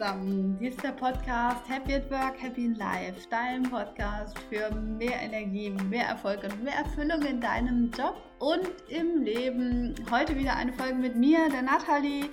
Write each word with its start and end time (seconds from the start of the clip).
zusammen. 0.00 0.56
Dies 0.58 0.70
ist 0.70 0.82
der 0.82 0.92
Podcast 0.92 1.68
Happy 1.68 1.94
at 1.94 2.10
Work, 2.10 2.40
Happy 2.40 2.64
in 2.64 2.74
Life. 2.76 3.26
Dein 3.28 3.64
Podcast 3.64 4.34
für 4.48 4.74
mehr 4.74 5.20
Energie, 5.20 5.70
mehr 5.90 6.06
Erfolg 6.06 6.42
und 6.42 6.64
mehr 6.64 6.74
Erfüllung 6.74 7.22
in 7.22 7.40
deinem 7.40 7.90
Job 7.90 8.16
und 8.38 8.70
im 8.88 9.22
Leben. 9.22 9.94
Heute 10.10 10.36
wieder 10.36 10.56
eine 10.56 10.72
Folge 10.72 10.94
mit 10.94 11.16
mir, 11.16 11.50
der 11.50 11.62
Nathalie 11.62 12.30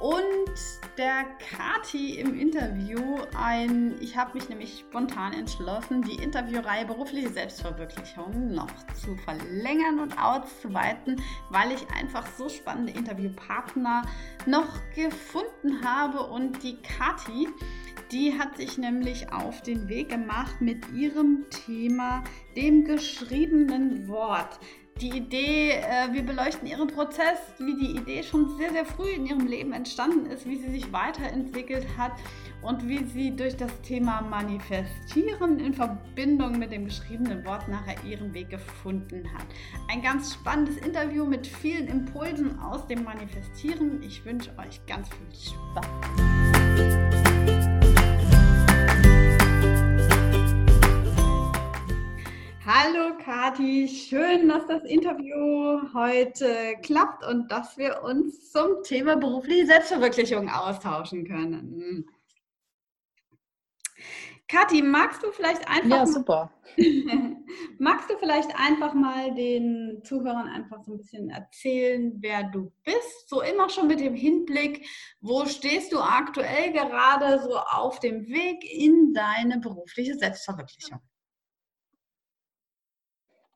und 0.00 0.54
der 0.96 1.24
Kati 1.50 2.18
im 2.18 2.38
Interview 2.38 3.18
ein, 3.36 3.96
ich 4.00 4.16
habe 4.16 4.34
mich 4.34 4.48
nämlich 4.48 4.80
spontan 4.80 5.32
entschlossen, 5.32 6.02
die 6.02 6.22
Interviewreihe 6.22 6.86
berufliche 6.86 7.30
Selbstverwirklichung 7.30 8.52
noch 8.52 8.70
zu 8.94 9.16
verlängern 9.16 9.98
und 9.98 10.16
auszuweiten, 10.20 11.20
weil 11.50 11.72
ich 11.72 11.86
einfach 11.90 12.26
so 12.36 12.48
spannende 12.48 12.92
Interviewpartner 12.92 14.02
noch 14.46 14.68
gefunden 14.94 15.84
habe. 15.84 16.26
Und 16.26 16.62
die 16.62 16.76
Kati, 16.82 17.48
die 18.12 18.38
hat 18.38 18.56
sich 18.56 18.78
nämlich 18.78 19.32
auf 19.32 19.62
den 19.62 19.88
Weg 19.88 20.10
gemacht 20.10 20.60
mit 20.60 20.90
ihrem 20.92 21.46
Thema, 21.50 22.22
dem 22.56 22.84
geschriebenen 22.84 24.08
Wort 24.08 24.58
die 25.00 25.16
Idee, 25.16 25.70
äh, 25.70 26.12
wir 26.12 26.22
beleuchten 26.22 26.66
ihren 26.66 26.88
Prozess, 26.88 27.38
wie 27.58 27.76
die 27.76 27.96
Idee 27.96 28.22
schon 28.22 28.56
sehr, 28.56 28.70
sehr 28.70 28.84
früh 28.84 29.10
in 29.10 29.26
ihrem 29.26 29.46
Leben 29.46 29.72
entstanden 29.72 30.26
ist, 30.26 30.46
wie 30.46 30.56
sie 30.56 30.70
sich 30.70 30.92
weiterentwickelt 30.92 31.86
hat 31.96 32.12
und 32.62 32.88
wie 32.88 33.04
sie 33.04 33.34
durch 33.34 33.56
das 33.56 33.70
Thema 33.82 34.20
Manifestieren 34.22 35.60
in 35.60 35.72
Verbindung 35.74 36.58
mit 36.58 36.72
dem 36.72 36.86
geschriebenen 36.86 37.44
Wort 37.44 37.68
nachher 37.68 38.02
ihren 38.04 38.34
Weg 38.34 38.50
gefunden 38.50 39.32
hat. 39.32 39.46
Ein 39.88 40.02
ganz 40.02 40.34
spannendes 40.34 40.76
Interview 40.78 41.24
mit 41.24 41.46
vielen 41.46 41.86
Impulsen 41.86 42.58
aus 42.58 42.86
dem 42.86 43.04
Manifestieren. 43.04 44.02
Ich 44.02 44.24
wünsche 44.24 44.50
euch 44.58 44.84
ganz 44.86 45.08
viel 45.08 45.52
Spaß. 45.52 45.86
Hallo 52.70 53.16
Kati, 53.16 53.88
schön, 53.88 54.46
dass 54.46 54.66
das 54.66 54.84
Interview 54.84 55.90
heute 55.94 56.76
klappt 56.82 57.24
und 57.24 57.50
dass 57.50 57.78
wir 57.78 58.02
uns 58.02 58.52
zum 58.52 58.82
Thema 58.82 59.16
berufliche 59.16 59.64
Selbstverwirklichung 59.64 60.50
austauschen 60.50 61.26
können. 61.26 62.04
Kathi, 64.48 64.82
magst 64.82 65.22
du 65.22 65.32
vielleicht 65.32 65.66
einfach 65.66 65.88
Ja, 65.88 66.04
super. 66.04 66.52
magst 67.78 68.10
du 68.10 68.18
vielleicht 68.18 68.54
einfach 68.54 68.92
mal 68.92 69.34
den 69.34 70.02
Zuhörern 70.04 70.48
einfach 70.48 70.82
so 70.82 70.92
ein 70.92 70.98
bisschen 70.98 71.30
erzählen, 71.30 72.12
wer 72.18 72.50
du 72.50 72.70
bist? 72.84 73.30
So 73.30 73.40
immer 73.40 73.70
schon 73.70 73.86
mit 73.86 74.00
dem 74.00 74.14
Hinblick, 74.14 74.86
wo 75.22 75.46
stehst 75.46 75.90
du 75.90 76.00
aktuell 76.00 76.74
gerade 76.74 77.42
so 77.42 77.56
auf 77.56 77.98
dem 78.00 78.26
Weg 78.26 78.62
in 78.70 79.14
deine 79.14 79.58
berufliche 79.58 80.18
Selbstverwirklichung? 80.18 81.00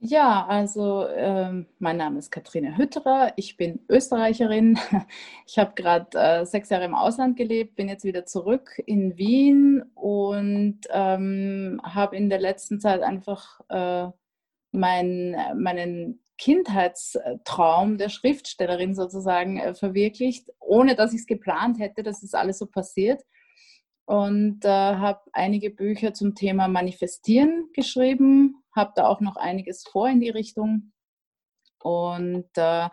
Ja, 0.04 0.44
also 0.48 1.06
ähm, 1.10 1.66
mein 1.78 1.96
Name 1.96 2.18
ist 2.18 2.32
Kathrine 2.32 2.76
Hütterer, 2.76 3.32
ich 3.36 3.56
bin 3.56 3.80
Österreicherin. 3.88 4.76
Ich 5.46 5.58
habe 5.58 5.72
gerade 5.76 6.18
äh, 6.18 6.44
sechs 6.44 6.70
Jahre 6.70 6.84
im 6.86 6.94
Ausland 6.96 7.36
gelebt, 7.36 7.76
bin 7.76 7.88
jetzt 7.88 8.02
wieder 8.04 8.24
zurück 8.26 8.80
in 8.86 9.16
Wien 9.16 9.82
und 9.94 10.80
ähm, 10.90 11.80
habe 11.84 12.16
in 12.16 12.30
der 12.30 12.40
letzten 12.40 12.80
Zeit 12.80 13.02
einfach 13.02 13.60
äh, 13.68 14.08
mein, 14.72 15.36
meinen 15.56 16.20
Kindheitstraum 16.38 17.96
der 17.98 18.08
Schriftstellerin 18.08 18.96
sozusagen 18.96 19.58
äh, 19.58 19.74
verwirklicht, 19.74 20.50
ohne 20.58 20.96
dass 20.96 21.12
ich 21.12 21.20
es 21.20 21.26
geplant 21.26 21.78
hätte, 21.78 22.02
dass 22.02 22.22
das 22.22 22.34
alles 22.34 22.58
so 22.58 22.66
passiert. 22.66 23.22
Und 24.04 24.64
äh, 24.64 24.68
habe 24.68 25.20
einige 25.32 25.70
Bücher 25.70 26.12
zum 26.12 26.34
Thema 26.34 26.68
Manifestieren 26.68 27.70
geschrieben, 27.72 28.62
habe 28.74 28.92
da 28.96 29.06
auch 29.06 29.20
noch 29.20 29.36
einiges 29.36 29.84
vor 29.84 30.08
in 30.08 30.20
die 30.20 30.30
Richtung 30.30 30.92
und 31.80 32.48
äh, 32.56 32.88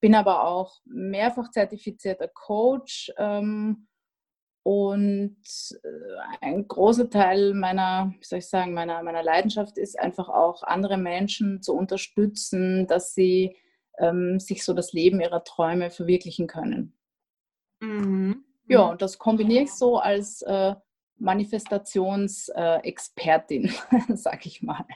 bin 0.00 0.14
aber 0.14 0.46
auch 0.46 0.80
mehrfach 0.84 1.50
zertifizierter 1.50 2.28
Coach 2.28 3.12
ähm, 3.18 3.86
und 4.64 5.36
äh, 5.82 6.36
ein 6.40 6.68
großer 6.68 7.10
Teil 7.10 7.54
meiner, 7.54 8.14
wie 8.18 8.24
soll 8.24 8.38
ich 8.38 8.48
sagen, 8.48 8.74
meiner, 8.74 9.02
meiner 9.02 9.22
Leidenschaft 9.22 9.78
ist 9.78 9.98
einfach 9.98 10.28
auch 10.28 10.62
andere 10.62 10.98
Menschen 10.98 11.62
zu 11.62 11.74
unterstützen, 11.74 12.86
dass 12.86 13.14
sie 13.14 13.56
ähm, 13.98 14.38
sich 14.38 14.64
so 14.64 14.72
das 14.72 14.92
Leben 14.92 15.20
ihrer 15.20 15.44
Träume 15.44 15.90
verwirklichen 15.90 16.46
können. 16.46 16.96
Mhm. 17.80 18.44
Ja, 18.68 18.82
und 18.82 19.02
das 19.02 19.18
kombiniere 19.18 19.64
ich 19.64 19.72
so 19.72 19.98
als 19.98 20.42
äh, 20.42 20.76
Manifestationsexpertin, 21.18 23.66
äh, 23.66 23.72
sag 24.16 24.46
ich 24.46 24.62
mal. 24.62 24.86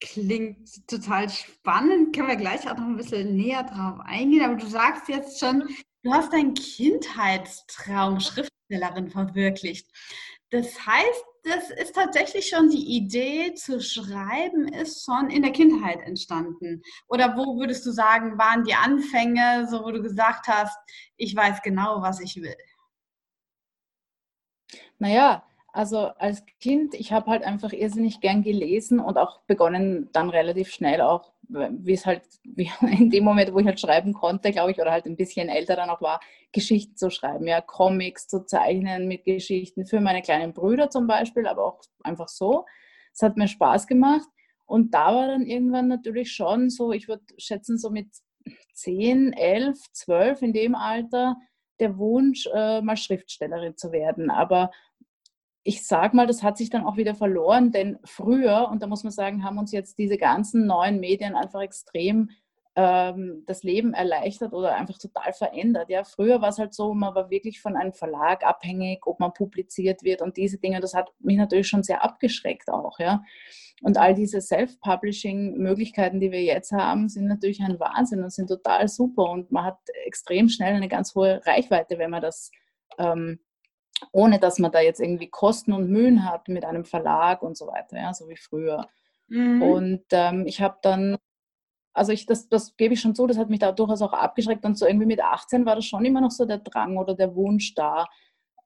Klingt 0.00 0.86
total 0.86 1.28
spannend. 1.28 2.14
Können 2.14 2.28
wir 2.28 2.36
gleich 2.36 2.70
auch 2.70 2.76
noch 2.76 2.86
ein 2.86 2.96
bisschen 2.96 3.36
näher 3.36 3.64
drauf 3.64 3.98
eingehen. 4.04 4.44
Aber 4.44 4.54
du 4.54 4.66
sagst 4.66 5.08
jetzt 5.08 5.40
schon, 5.40 5.68
du 6.02 6.12
hast 6.12 6.32
deinen 6.32 6.54
Kindheitstraum 6.54 8.20
Schriftstellerin 8.20 9.10
verwirklicht. 9.10 9.90
Das 10.50 10.86
heißt, 10.86 11.24
das 11.44 11.70
ist 11.70 11.94
tatsächlich 11.94 12.48
schon 12.48 12.70
die 12.70 12.96
Idee 12.96 13.54
zu 13.54 13.80
schreiben, 13.80 14.68
ist 14.68 15.04
schon 15.04 15.30
in 15.30 15.42
der 15.42 15.52
Kindheit 15.52 16.00
entstanden. 16.00 16.82
Oder 17.08 17.36
wo 17.36 17.58
würdest 17.58 17.84
du 17.86 17.92
sagen, 17.92 18.38
waren 18.38 18.64
die 18.64 18.74
Anfänge, 18.74 19.66
so 19.70 19.84
wo 19.84 19.90
du 19.90 20.02
gesagt 20.02 20.48
hast, 20.48 20.76
ich 21.16 21.34
weiß 21.34 21.62
genau, 21.62 22.02
was 22.02 22.20
ich 22.20 22.36
will? 22.36 22.56
Naja, 24.98 25.44
also 25.72 26.08
als 26.18 26.44
Kind, 26.60 26.94
ich 26.94 27.12
habe 27.12 27.30
halt 27.30 27.44
einfach 27.44 27.72
irrsinnig 27.72 28.20
gern 28.20 28.42
gelesen 28.42 28.98
und 28.98 29.16
auch 29.16 29.40
begonnen 29.42 30.08
dann 30.12 30.30
relativ 30.30 30.70
schnell 30.70 31.00
auch, 31.00 31.32
wie 31.48 31.92
es 31.92 32.06
halt, 32.06 32.22
in 32.44 33.10
dem 33.10 33.24
Moment, 33.24 33.52
wo 33.52 33.58
ich 33.58 33.66
halt 33.66 33.80
schreiben 33.80 34.12
konnte, 34.12 34.52
glaube 34.52 34.70
ich, 34.70 34.78
oder 34.78 34.92
halt 34.92 35.06
ein 35.06 35.16
bisschen 35.16 35.48
älter 35.48 35.76
dann 35.76 35.90
auch 35.90 36.00
war, 36.00 36.20
Geschichten 36.52 36.96
zu 36.96 37.10
schreiben, 37.10 37.46
ja, 37.46 37.60
Comics 37.60 38.28
zu 38.28 38.44
zeichnen 38.44 39.08
mit 39.08 39.24
Geschichten 39.24 39.86
für 39.86 40.00
meine 40.00 40.22
kleinen 40.22 40.52
Brüder 40.52 40.90
zum 40.90 41.06
Beispiel, 41.06 41.46
aber 41.46 41.64
auch 41.64 41.80
einfach 42.02 42.28
so. 42.28 42.64
Es 43.12 43.22
hat 43.22 43.36
mir 43.36 43.48
Spaß 43.48 43.86
gemacht 43.86 44.28
und 44.66 44.94
da 44.94 45.14
war 45.14 45.26
dann 45.26 45.46
irgendwann 45.46 45.88
natürlich 45.88 46.32
schon 46.32 46.70
so, 46.70 46.92
ich 46.92 47.08
würde 47.08 47.24
schätzen, 47.36 47.78
so 47.78 47.90
mit 47.90 48.08
10, 48.74 49.32
11, 49.32 49.78
12 49.92 50.42
in 50.42 50.52
dem 50.52 50.74
Alter 50.74 51.36
der 51.80 51.96
Wunsch, 51.98 52.48
äh, 52.52 52.80
mal 52.80 52.96
Schriftstellerin 52.96 53.76
zu 53.76 53.92
werden. 53.92 54.30
Aber 54.30 54.70
ich 55.68 55.86
sage 55.86 56.16
mal, 56.16 56.26
das 56.26 56.42
hat 56.42 56.56
sich 56.56 56.70
dann 56.70 56.86
auch 56.86 56.96
wieder 56.96 57.14
verloren, 57.14 57.72
denn 57.72 57.98
früher, 58.02 58.70
und 58.70 58.82
da 58.82 58.86
muss 58.86 59.04
man 59.04 59.12
sagen, 59.12 59.44
haben 59.44 59.58
uns 59.58 59.70
jetzt 59.70 59.98
diese 59.98 60.16
ganzen 60.16 60.66
neuen 60.66 60.98
Medien 60.98 61.36
einfach 61.36 61.60
extrem 61.60 62.30
ähm, 62.74 63.42
das 63.46 63.64
Leben 63.64 63.92
erleichtert 63.92 64.54
oder 64.54 64.76
einfach 64.76 64.96
total 64.96 65.34
verändert. 65.34 65.90
Ja, 65.90 66.04
früher 66.04 66.40
war 66.40 66.48
es 66.48 66.58
halt 66.58 66.72
so, 66.72 66.94
man 66.94 67.14
war 67.14 67.28
wirklich 67.28 67.60
von 67.60 67.76
einem 67.76 67.92
Verlag 67.92 68.46
abhängig, 68.46 69.06
ob 69.06 69.20
man 69.20 69.34
publiziert 69.34 70.02
wird 70.04 70.22
und 70.22 70.38
diese 70.38 70.56
Dinge, 70.56 70.80
das 70.80 70.94
hat 70.94 71.10
mich 71.18 71.36
natürlich 71.36 71.68
schon 71.68 71.82
sehr 71.82 72.02
abgeschreckt 72.02 72.70
auch, 72.70 72.98
ja. 72.98 73.22
Und 73.82 73.98
all 73.98 74.14
diese 74.14 74.40
Self-Publishing-Möglichkeiten, 74.40 76.18
die 76.18 76.32
wir 76.32 76.42
jetzt 76.42 76.72
haben, 76.72 77.10
sind 77.10 77.26
natürlich 77.26 77.60
ein 77.60 77.78
Wahnsinn 77.78 78.22
und 78.22 78.32
sind 78.32 78.48
total 78.48 78.88
super 78.88 79.24
und 79.24 79.52
man 79.52 79.64
hat 79.64 79.78
extrem 80.06 80.48
schnell 80.48 80.74
eine 80.74 80.88
ganz 80.88 81.14
hohe 81.14 81.42
Reichweite, 81.44 81.98
wenn 81.98 82.10
man 82.10 82.22
das 82.22 82.50
ähm, 82.98 83.38
ohne 84.12 84.38
dass 84.38 84.58
man 84.58 84.72
da 84.72 84.80
jetzt 84.80 85.00
irgendwie 85.00 85.28
Kosten 85.28 85.72
und 85.72 85.90
Mühen 85.90 86.24
hat 86.24 86.48
mit 86.48 86.64
einem 86.64 86.84
Verlag 86.84 87.42
und 87.42 87.56
so 87.56 87.66
weiter, 87.66 87.96
ja, 87.96 88.14
so 88.14 88.28
wie 88.28 88.36
früher. 88.36 88.88
Mhm. 89.28 89.62
Und 89.62 90.04
ähm, 90.10 90.46
ich 90.46 90.60
habe 90.60 90.78
dann, 90.82 91.16
also 91.94 92.12
ich, 92.12 92.26
das, 92.26 92.48
das 92.48 92.76
gebe 92.76 92.94
ich 92.94 93.00
schon 93.00 93.14
zu, 93.14 93.26
das 93.26 93.38
hat 93.38 93.50
mich 93.50 93.60
da 93.60 93.72
durchaus 93.72 94.02
auch 94.02 94.12
abgeschreckt 94.12 94.64
und 94.64 94.78
so 94.78 94.86
irgendwie 94.86 95.06
mit 95.06 95.22
18 95.22 95.66
war 95.66 95.76
das 95.76 95.84
schon 95.84 96.04
immer 96.04 96.20
noch 96.20 96.30
so 96.30 96.44
der 96.44 96.58
Drang 96.58 96.96
oder 96.96 97.14
der 97.14 97.34
Wunsch 97.34 97.74
da, 97.74 98.06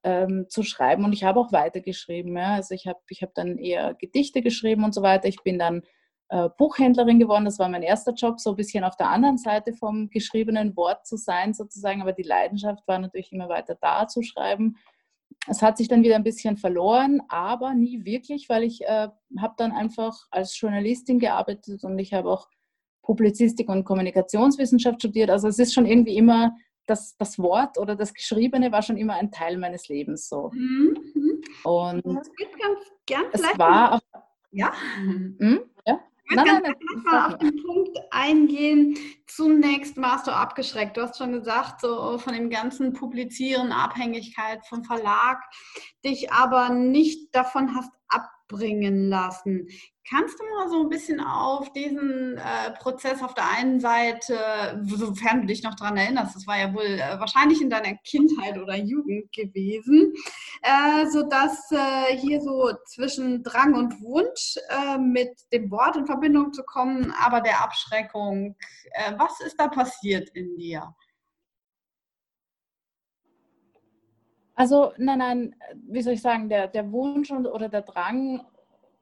ähm, 0.05 0.47
zu 0.49 0.63
schreiben 0.63 1.05
und 1.05 1.13
ich 1.13 1.25
habe 1.25 1.41
auch 1.41 1.53
weitergeschrieben. 1.53 2.37
Ja. 2.37 2.55
Also 2.55 2.75
ich 2.75 2.87
habe 2.87 3.01
ich 3.09 3.23
hab 3.23 3.35
dann 3.35 3.59
eher 3.59 3.95
Gedichte 3.95 4.43
geschrieben 4.43 4.85
und 4.85 4.95
so 4.95 5.03
weiter. 5.03 5.29
Ich 5.29 5.43
bin 5.43 5.59
dann 5.59 5.83
äh, 6.29 6.49
Buchhändlerin 6.59 7.19
geworden, 7.19 7.45
das 7.45 7.59
war 7.59 7.69
mein 7.69 7.83
erster 7.83 8.13
Job, 8.13 8.41
so 8.41 8.51
ein 8.51 8.57
bisschen 8.57 8.85
auf 8.85 8.97
der 8.97 9.11
anderen 9.11 9.39
Seite 9.39 9.75
vom 9.75 10.11
geschriebenen 10.11 10.77
Wort 10.77 11.07
zu 11.07 11.17
sein 11.17 11.55
sozusagen, 11.55 12.03
aber 12.03 12.13
die 12.13 12.23
Leidenschaft 12.23 12.87
war 12.89 12.99
natürlich 12.99 13.33
immer 13.33 13.49
weiter 13.49 13.77
da 13.81 14.09
zu 14.09 14.23
schreiben 14.23 14.77
es 15.49 15.63
hat 15.63 15.77
sich 15.77 15.89
dann 15.89 16.03
wieder 16.03 16.17
ein 16.17 16.25
bisschen 16.25 16.57
verloren, 16.57 17.21
aber 17.29 17.75
nie 17.75 18.05
wirklich, 18.05 18.49
weil 18.49 18.63
ich 18.63 18.83
äh, 18.83 19.09
habe 19.39 19.55
dann 19.57 19.73
einfach 19.73 20.27
als 20.31 20.59
Journalistin 20.59 21.19
gearbeitet 21.19 21.83
und 21.85 21.99
ich 21.99 22.13
habe 22.13 22.31
auch 22.31 22.49
Publizistik 23.03 23.69
und 23.69 23.85
Kommunikationswissenschaft 23.85 25.01
studiert. 25.01 25.31
Also 25.31 25.49
es 25.49 25.59
ist 25.59 25.75
schon 25.75 25.87
irgendwie 25.87 26.17
immer 26.17 26.55
das, 26.87 27.17
das 27.17 27.39
Wort 27.39 27.79
oder 27.79 27.97
das 27.97 28.15
Geschriebene 28.15 28.71
war 28.73 28.83
schon 28.83 28.97
immer 28.97 29.15
ein 29.15 29.31
Teil 29.31 29.57
meines 29.59 29.89
Lebens 29.89 30.29
so. 30.29 30.51
Mhm. 30.53 30.97
mhm. 31.15 31.43
Und 31.65 32.03
das 32.05 32.31
geht 32.37 32.59
ganz 32.59 32.93
gern 33.07 33.25
es 33.33 33.43
war 33.59 33.95
auch, 33.95 34.23
ja. 34.53 34.73
Mhm, 35.01 35.61
ja. 35.87 36.01
Nein, 36.35 36.47
nein, 36.47 36.63
nein, 36.63 37.03
mal 37.05 37.27
auf 37.29 37.39
den 37.39 37.63
Punkt 37.63 37.99
eingehen. 38.11 38.97
Zunächst 39.27 39.97
warst 39.97 40.27
du 40.27 40.31
abgeschreckt. 40.31 40.97
Du 40.97 41.03
hast 41.03 41.19
schon 41.19 41.33
gesagt, 41.33 41.81
so 41.81 42.19
von 42.19 42.35
dem 42.35 42.51
ganzen 42.51 42.93
Publizieren, 42.93 43.73
Abhängigkeit 43.73 44.65
vom 44.67 44.85
Verlag, 44.85 45.43
dich 46.05 46.33
aber 46.33 46.71
nicht 46.71 47.35
davon 47.35 47.75
hast 47.75 47.91
abbringen 48.13 49.09
lassen. 49.09 49.67
Kannst 50.09 50.39
du 50.39 50.45
mal 50.45 50.69
so 50.69 50.83
ein 50.83 50.89
bisschen 50.89 51.21
auf 51.21 51.73
diesen 51.73 52.37
äh, 52.37 52.73
Prozess 52.81 53.23
auf 53.23 53.35
der 53.35 53.49
einen 53.49 53.79
Seite, 53.81 54.83
sofern 54.85 55.43
du 55.43 55.47
dich 55.47 55.63
noch 55.63 55.77
daran 55.77 55.97
erinnerst, 55.97 56.35
das 56.35 56.47
war 56.47 56.59
ja 56.59 56.75
wohl 56.75 56.83
äh, 56.83 57.21
wahrscheinlich 57.21 57.63
in 57.63 57.71
deiner 57.71 57.95
Kindheit 58.05 58.59
oder 58.59 58.77
Jugend 58.77 59.33
gewesen, 59.33 60.13
äh, 60.63 61.07
sodass 61.07 61.71
äh, 61.71 62.17
hier 62.17 62.41
so 62.41 62.73
zwischen 62.87 63.45
Drang 63.45 63.75
und 63.75 64.01
Wunsch 64.03 64.57
äh, 64.69 64.99
mit 64.99 65.31
dem 65.53 65.71
Wort 65.71 65.97
in 65.97 66.07
Verbindung 66.07 66.53
zu 66.53 66.65
kommen, 66.65 67.15
aber 67.23 67.41
der 67.41 67.63
Abschreckung, 67.63 68.57
äh, 68.93 69.13
was 69.19 69.41
ist 69.41 69.57
da 69.59 69.69
passiert 69.69 70.29
in 70.31 70.57
dir? 70.57 70.95
Also 74.63 74.93
nein, 74.97 75.19
nein, 75.19 75.57
wie 75.89 76.03
soll 76.03 76.13
ich 76.13 76.23
sagen, 76.23 76.49
der, 76.49 76.69
der 76.69 76.93
Wunsch 76.93 77.33
und, 77.33 77.49
oder 77.49 77.69
der 77.69 77.83
Drang 77.83 78.43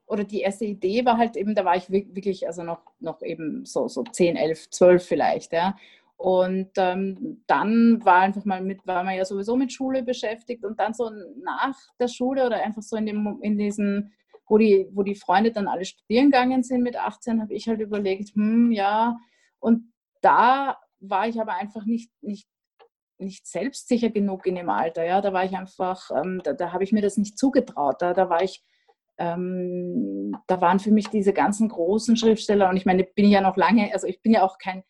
oder 0.06 0.24
die 0.24 0.40
erste 0.40 0.64
Idee 0.64 1.04
war 1.04 1.18
halt 1.18 1.36
eben, 1.36 1.54
da 1.54 1.66
war 1.66 1.76
ich 1.76 1.90
wirklich, 1.90 2.46
also 2.46 2.62
noch, 2.62 2.80
noch 2.98 3.20
eben 3.20 3.66
so, 3.66 3.86
so 3.86 4.02
10, 4.02 4.36
11, 4.36 4.70
12 4.70 5.06
vielleicht, 5.06 5.52
ja. 5.52 5.76
Und 6.16 6.70
ähm, 6.78 7.42
dann 7.46 8.02
war 8.02 8.20
einfach 8.22 8.46
mal 8.46 8.62
mit, 8.62 8.86
war 8.86 9.04
man 9.04 9.16
ja 9.18 9.26
sowieso 9.26 9.54
mit 9.54 9.70
Schule 9.70 10.02
beschäftigt 10.02 10.64
und 10.64 10.80
dann 10.80 10.94
so 10.94 11.10
nach 11.44 11.76
der 11.98 12.08
Schule 12.08 12.46
oder 12.46 12.62
einfach 12.62 12.80
so 12.80 12.96
in 12.96 13.04
dem, 13.04 13.38
in 13.42 13.58
diesen, 13.58 14.14
wo 14.46 14.56
die, 14.56 14.88
wo 14.94 15.02
die 15.02 15.14
Freunde 15.14 15.52
dann 15.52 15.68
alle 15.68 15.84
studieren 15.84 16.30
gegangen 16.30 16.62
sind 16.62 16.82
mit 16.82 16.96
18, 16.96 17.42
habe 17.42 17.52
ich 17.52 17.68
halt 17.68 17.80
überlegt, 17.80 18.34
hm, 18.34 18.72
ja, 18.72 19.18
und 19.58 19.92
da 20.22 20.78
war 21.00 21.28
ich 21.28 21.38
aber 21.38 21.52
einfach 21.56 21.84
nicht, 21.84 22.10
nicht, 22.22 22.48
nicht 23.20 23.46
selbstsicher 23.46 24.10
genug 24.10 24.46
in 24.46 24.56
dem 24.56 24.70
Alter, 24.70 25.04
ja, 25.04 25.20
da 25.20 25.32
war 25.32 25.44
ich 25.44 25.56
einfach, 25.56 26.10
ähm, 26.10 26.40
da, 26.44 26.52
da 26.52 26.72
habe 26.72 26.84
ich 26.84 26.92
mir 26.92 27.02
das 27.02 27.16
nicht 27.16 27.38
zugetraut, 27.38 27.96
da, 28.00 28.14
da 28.14 28.28
war 28.28 28.42
ich, 28.42 28.62
ähm, 29.18 30.36
da 30.46 30.60
waren 30.60 30.80
für 30.80 30.90
mich 30.90 31.08
diese 31.08 31.32
ganzen 31.32 31.68
großen 31.68 32.16
Schriftsteller 32.16 32.68
und 32.68 32.76
ich 32.76 32.86
meine, 32.86 33.04
bin 33.04 33.28
ja 33.28 33.40
noch 33.40 33.56
lange, 33.56 33.92
also 33.92 34.06
ich 34.06 34.22
bin 34.22 34.32
ja 34.32 34.42
auch 34.42 34.58
kein 34.58 34.82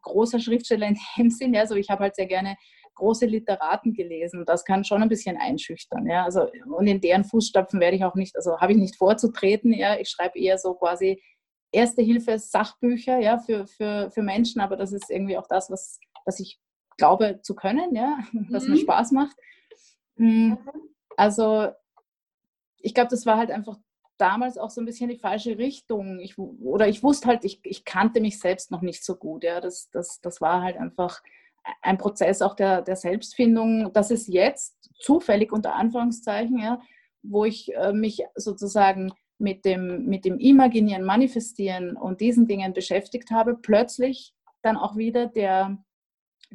großer 0.00 0.40
Schriftsteller 0.40 0.88
in 0.88 0.98
dem 1.18 1.30
Sinn, 1.30 1.56
also 1.56 1.74
ich 1.74 1.90
habe 1.90 2.04
halt 2.04 2.16
sehr 2.16 2.26
gerne 2.26 2.56
große 2.94 3.26
Literaten 3.26 3.92
gelesen. 3.92 4.44
Das 4.46 4.64
kann 4.64 4.84
schon 4.84 5.02
ein 5.02 5.08
bisschen 5.08 5.36
einschüchtern. 5.36 6.06
Ja? 6.06 6.24
Also, 6.24 6.48
und 6.76 6.86
in 6.86 7.00
deren 7.00 7.24
Fußstapfen 7.24 7.80
werde 7.80 7.96
ich 7.96 8.04
auch 8.04 8.14
nicht, 8.14 8.36
also 8.36 8.58
habe 8.60 8.72
ich 8.72 8.78
nicht 8.78 8.96
vorzutreten. 8.96 9.72
Ja? 9.72 9.98
Ich 9.98 10.08
schreibe 10.08 10.38
eher 10.38 10.58
so 10.58 10.74
quasi 10.74 11.22
Erste-Hilfe-Sachbücher 11.72 13.18
ja, 13.18 13.38
für, 13.38 13.66
für, 13.66 14.10
für 14.12 14.22
Menschen, 14.22 14.60
aber 14.60 14.76
das 14.76 14.92
ist 14.92 15.10
irgendwie 15.10 15.36
auch 15.36 15.48
das, 15.48 15.70
was, 15.70 15.98
was 16.24 16.38
ich 16.38 16.60
glaube 16.96 17.40
zu 17.42 17.54
können, 17.54 17.94
ja? 17.94 18.18
was 18.50 18.64
mhm. 18.64 18.74
mir 18.74 18.80
Spaß 18.80 19.12
macht. 19.12 19.36
Hm, 20.16 20.58
also 21.16 21.68
ich 22.78 22.94
glaube, 22.94 23.08
das 23.10 23.26
war 23.26 23.38
halt 23.38 23.50
einfach 23.50 23.78
damals 24.18 24.58
auch 24.58 24.70
so 24.70 24.80
ein 24.80 24.84
bisschen 24.84 25.08
die 25.08 25.18
falsche 25.18 25.58
Richtung. 25.58 26.20
Ich, 26.20 26.38
oder 26.38 26.88
ich 26.88 27.02
wusste 27.02 27.28
halt, 27.28 27.44
ich, 27.44 27.60
ich 27.64 27.84
kannte 27.84 28.20
mich 28.20 28.38
selbst 28.38 28.70
noch 28.70 28.82
nicht 28.82 29.04
so 29.04 29.16
gut. 29.16 29.44
Ja. 29.44 29.60
Das, 29.60 29.90
das, 29.90 30.20
das 30.20 30.40
war 30.40 30.62
halt 30.62 30.76
einfach 30.76 31.20
ein 31.82 31.98
Prozess 31.98 32.42
auch 32.42 32.54
der, 32.54 32.82
der 32.82 32.96
Selbstfindung. 32.96 33.92
Das 33.92 34.10
ist 34.10 34.28
jetzt 34.28 34.90
zufällig 35.00 35.52
unter 35.52 35.74
Anführungszeichen, 35.74 36.58
ja, 36.58 36.80
wo 37.22 37.44
ich 37.44 37.74
äh, 37.74 37.92
mich 37.92 38.22
sozusagen 38.34 39.12
mit 39.38 39.64
dem, 39.64 40.06
mit 40.06 40.24
dem 40.24 40.38
Imaginieren, 40.38 41.04
Manifestieren 41.04 41.96
und 41.96 42.20
diesen 42.20 42.46
Dingen 42.46 42.72
beschäftigt 42.72 43.30
habe, 43.30 43.56
plötzlich 43.56 44.34
dann 44.62 44.76
auch 44.76 44.96
wieder 44.96 45.26
der, 45.26 45.78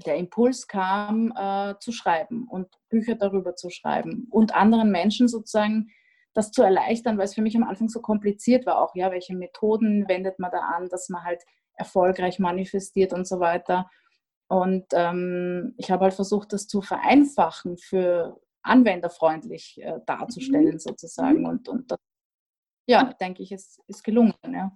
der 0.06 0.16
Impuls 0.18 0.68
kam, 0.68 1.34
äh, 1.36 1.76
zu 1.80 1.92
schreiben 1.92 2.48
und 2.48 2.68
Bücher 2.90 3.16
darüber 3.16 3.56
zu 3.56 3.70
schreiben 3.70 4.28
und 4.32 4.56
anderen 4.56 4.92
Menschen 4.92 5.28
sozusagen 5.28 5.90
das 6.34 6.52
zu 6.52 6.62
erleichtern, 6.62 7.18
weil 7.18 7.26
es 7.26 7.36
für 7.36 7.42
mich 7.42 7.56
am 7.58 7.64
Anfang 7.64 7.90
so 7.90 8.02
kompliziert 8.02 8.66
war, 8.66 8.82
auch 8.82 8.96
ja, 8.96 9.12
welche 9.12 9.36
Methoden 9.36 10.08
wendet 10.08 10.40
man 10.40 10.52
da 10.52 10.60
an, 10.60 10.90
dass 10.90 11.10
man 11.10 11.24
halt 11.24 11.44
erfolgreich 11.74 12.40
manifestiert 12.40 13.14
und 13.14 13.28
so 13.28 13.40
weiter. 13.40 13.90
Und 14.48 14.86
ähm, 14.94 15.74
ich 15.78 15.92
habe 15.92 16.06
halt 16.06 16.14
versucht, 16.14 16.54
das 16.54 16.68
zu 16.68 16.82
vereinfachen, 16.82 17.78
für 17.78 18.40
anwenderfreundlich 18.64 19.80
äh, 19.82 20.00
darzustellen 20.06 20.74
mhm. 20.74 20.80
sozusagen. 20.80 21.46
Und, 21.46 21.70
und 21.70 21.92
das, 21.92 22.00
ja, 22.88 23.14
denke 23.14 23.44
ich, 23.44 23.52
ist, 23.52 23.80
ist 23.88 24.04
gelungen. 24.04 24.34
Ja. 24.44 24.72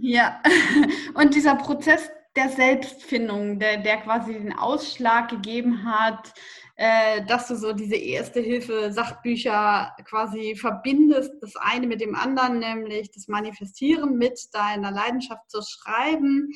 ja, 0.00 0.42
und 1.14 1.34
dieser 1.34 1.56
Prozess 1.56 2.10
der 2.36 2.48
Selbstfindung, 2.48 3.58
der, 3.58 3.78
der 3.78 3.98
quasi 3.98 4.34
den 4.34 4.52
Ausschlag 4.52 5.28
gegeben 5.28 5.84
hat, 5.84 6.32
äh, 6.76 7.24
dass 7.26 7.46
du 7.46 7.56
so 7.56 7.72
diese 7.72 7.94
erste 7.94 8.40
Hilfe 8.40 8.92
Sachbücher 8.92 9.94
quasi 10.04 10.56
verbindest, 10.56 11.32
das 11.40 11.54
eine 11.56 11.86
mit 11.86 12.00
dem 12.00 12.16
anderen, 12.16 12.58
nämlich 12.58 13.12
das 13.12 13.28
Manifestieren 13.28 14.16
mit 14.16 14.40
deiner 14.52 14.90
Leidenschaft 14.90 15.48
zu 15.48 15.62
schreiben. 15.62 16.50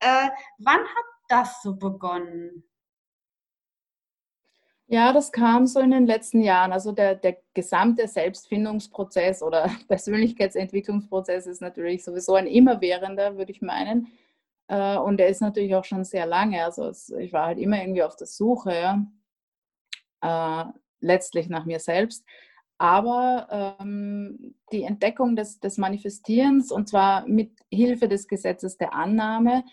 Äh, 0.00 0.28
wann 0.58 0.80
hat 0.80 1.04
das 1.28 1.62
so 1.62 1.76
begonnen? 1.76 2.64
Ja, 4.88 5.12
das 5.12 5.32
kam 5.32 5.66
so 5.66 5.80
in 5.80 5.92
den 5.92 6.06
letzten 6.06 6.42
Jahren. 6.42 6.72
Also 6.72 6.92
der, 6.92 7.14
der 7.14 7.38
gesamte 7.54 8.06
Selbstfindungsprozess 8.08 9.42
oder 9.42 9.70
Persönlichkeitsentwicklungsprozess 9.88 11.46
ist 11.46 11.62
natürlich 11.62 12.04
sowieso 12.04 12.34
ein 12.34 12.46
immerwährender, 12.46 13.38
würde 13.38 13.52
ich 13.52 13.62
meinen. 13.62 14.08
Äh, 14.72 14.96
und 14.96 15.18
der 15.18 15.28
ist 15.28 15.42
natürlich 15.42 15.74
auch 15.74 15.84
schon 15.84 16.04
sehr 16.04 16.24
lange. 16.24 16.64
Also 16.64 16.90
ich 17.18 17.32
war 17.32 17.46
halt 17.46 17.58
immer 17.58 17.80
irgendwie 17.80 18.02
auf 18.02 18.16
der 18.16 18.26
Suche. 18.26 19.06
Äh, 20.22 20.64
letztlich 21.02 21.48
nach 21.48 21.66
mir 21.66 21.80
selbst. 21.80 22.24
Aber 22.78 23.76
ähm, 23.80 24.54
die 24.72 24.84
Entdeckung 24.84 25.36
des, 25.36 25.60
des, 25.60 25.78
Manifestierens, 25.78 26.72
und 26.72 26.88
zwar 26.88 27.26
mit 27.28 27.52
Hilfe 27.70 28.08
des 28.08 28.26
Gesetzes 28.26 28.76
der 28.76 28.94
Annahme, 28.94 29.64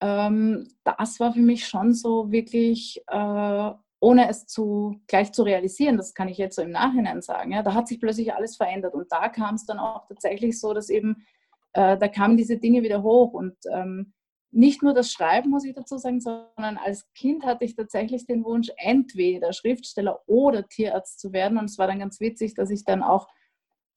ähm, 0.00 0.68
das 0.84 1.20
war 1.20 1.32
für 1.32 1.40
mich 1.40 1.66
schon 1.66 1.94
so 1.94 2.30
wirklich, 2.32 3.02
äh, 3.06 3.70
ohne 4.00 4.28
es 4.28 4.46
zu, 4.46 5.00
gleich 5.06 5.32
zu 5.32 5.42
realisieren, 5.42 5.96
das 5.96 6.14
kann 6.14 6.28
ich 6.28 6.38
jetzt 6.38 6.56
so 6.56 6.62
im 6.62 6.70
Nachhinein 6.70 7.22
sagen, 7.22 7.52
ja, 7.52 7.62
da 7.62 7.74
hat 7.74 7.88
sich 7.88 8.00
plötzlich 8.00 8.34
alles 8.34 8.56
verändert. 8.56 8.94
Und 8.94 9.12
da 9.12 9.28
kam 9.28 9.54
es 9.54 9.64
dann 9.64 9.78
auch 9.78 10.06
tatsächlich 10.08 10.58
so, 10.58 10.74
dass 10.74 10.90
eben, 10.90 11.26
äh, 11.74 11.96
da 11.96 12.08
kamen 12.08 12.36
diese 12.36 12.58
Dinge 12.58 12.82
wieder 12.82 13.02
hoch 13.02 13.32
und 13.32 13.54
ähm, 13.72 14.12
nicht 14.52 14.82
nur 14.82 14.94
das 14.94 15.12
Schreiben, 15.12 15.50
muss 15.50 15.64
ich 15.64 15.74
dazu 15.74 15.98
sagen, 15.98 16.20
sondern 16.20 16.78
als 16.78 17.12
Kind 17.14 17.44
hatte 17.44 17.64
ich 17.64 17.76
tatsächlich 17.76 18.26
den 18.26 18.44
Wunsch, 18.44 18.70
entweder 18.76 19.52
Schriftsteller 19.52 20.20
oder 20.26 20.66
Tierarzt 20.66 21.20
zu 21.20 21.32
werden. 21.32 21.58
Und 21.58 21.66
es 21.66 21.78
war 21.78 21.86
dann 21.86 22.00
ganz 22.00 22.18
witzig, 22.20 22.54
dass 22.54 22.70
ich 22.70 22.84
dann 22.84 23.02
auch, 23.02 23.28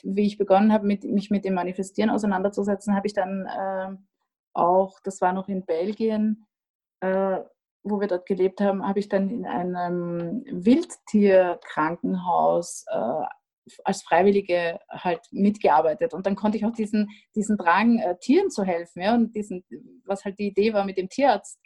wie 0.03 0.27
ich 0.27 0.37
begonnen 0.37 0.71
habe, 0.71 0.85
mit, 0.85 1.03
mich 1.03 1.31
mit 1.31 1.45
dem 1.45 1.55
Manifestieren 1.55 2.11
auseinanderzusetzen, 2.11 2.95
habe 2.95 3.07
ich 3.07 3.13
dann 3.13 3.47
äh, 3.47 3.95
auch, 4.53 4.99
das 5.03 5.21
war 5.21 5.33
noch 5.33 5.47
in 5.47 5.65
Belgien, 5.65 6.45
äh, 6.99 7.39
wo 7.83 7.99
wir 7.99 8.07
dort 8.07 8.25
gelebt 8.25 8.61
haben, 8.61 8.87
habe 8.87 8.99
ich 8.99 9.09
dann 9.09 9.29
in 9.29 9.45
einem 9.45 10.45
Wildtierkrankenhaus 10.45 12.85
äh, 12.89 13.25
als 13.83 14.03
Freiwillige 14.03 14.79
halt 14.89 15.21
mitgearbeitet. 15.31 16.13
Und 16.13 16.25
dann 16.25 16.35
konnte 16.35 16.57
ich 16.57 16.65
auch 16.65 16.71
diesen, 16.71 17.09
diesen 17.35 17.57
Drang, 17.57 17.99
äh, 17.99 18.17
Tieren 18.19 18.49
zu 18.49 18.63
helfen, 18.63 19.01
ja, 19.01 19.13
und 19.13 19.35
diesen, 19.35 19.63
was 20.05 20.25
halt 20.25 20.39
die 20.39 20.47
Idee 20.47 20.73
war 20.73 20.85
mit 20.85 20.97
dem 20.97 21.09
Tierarzt, 21.09 21.59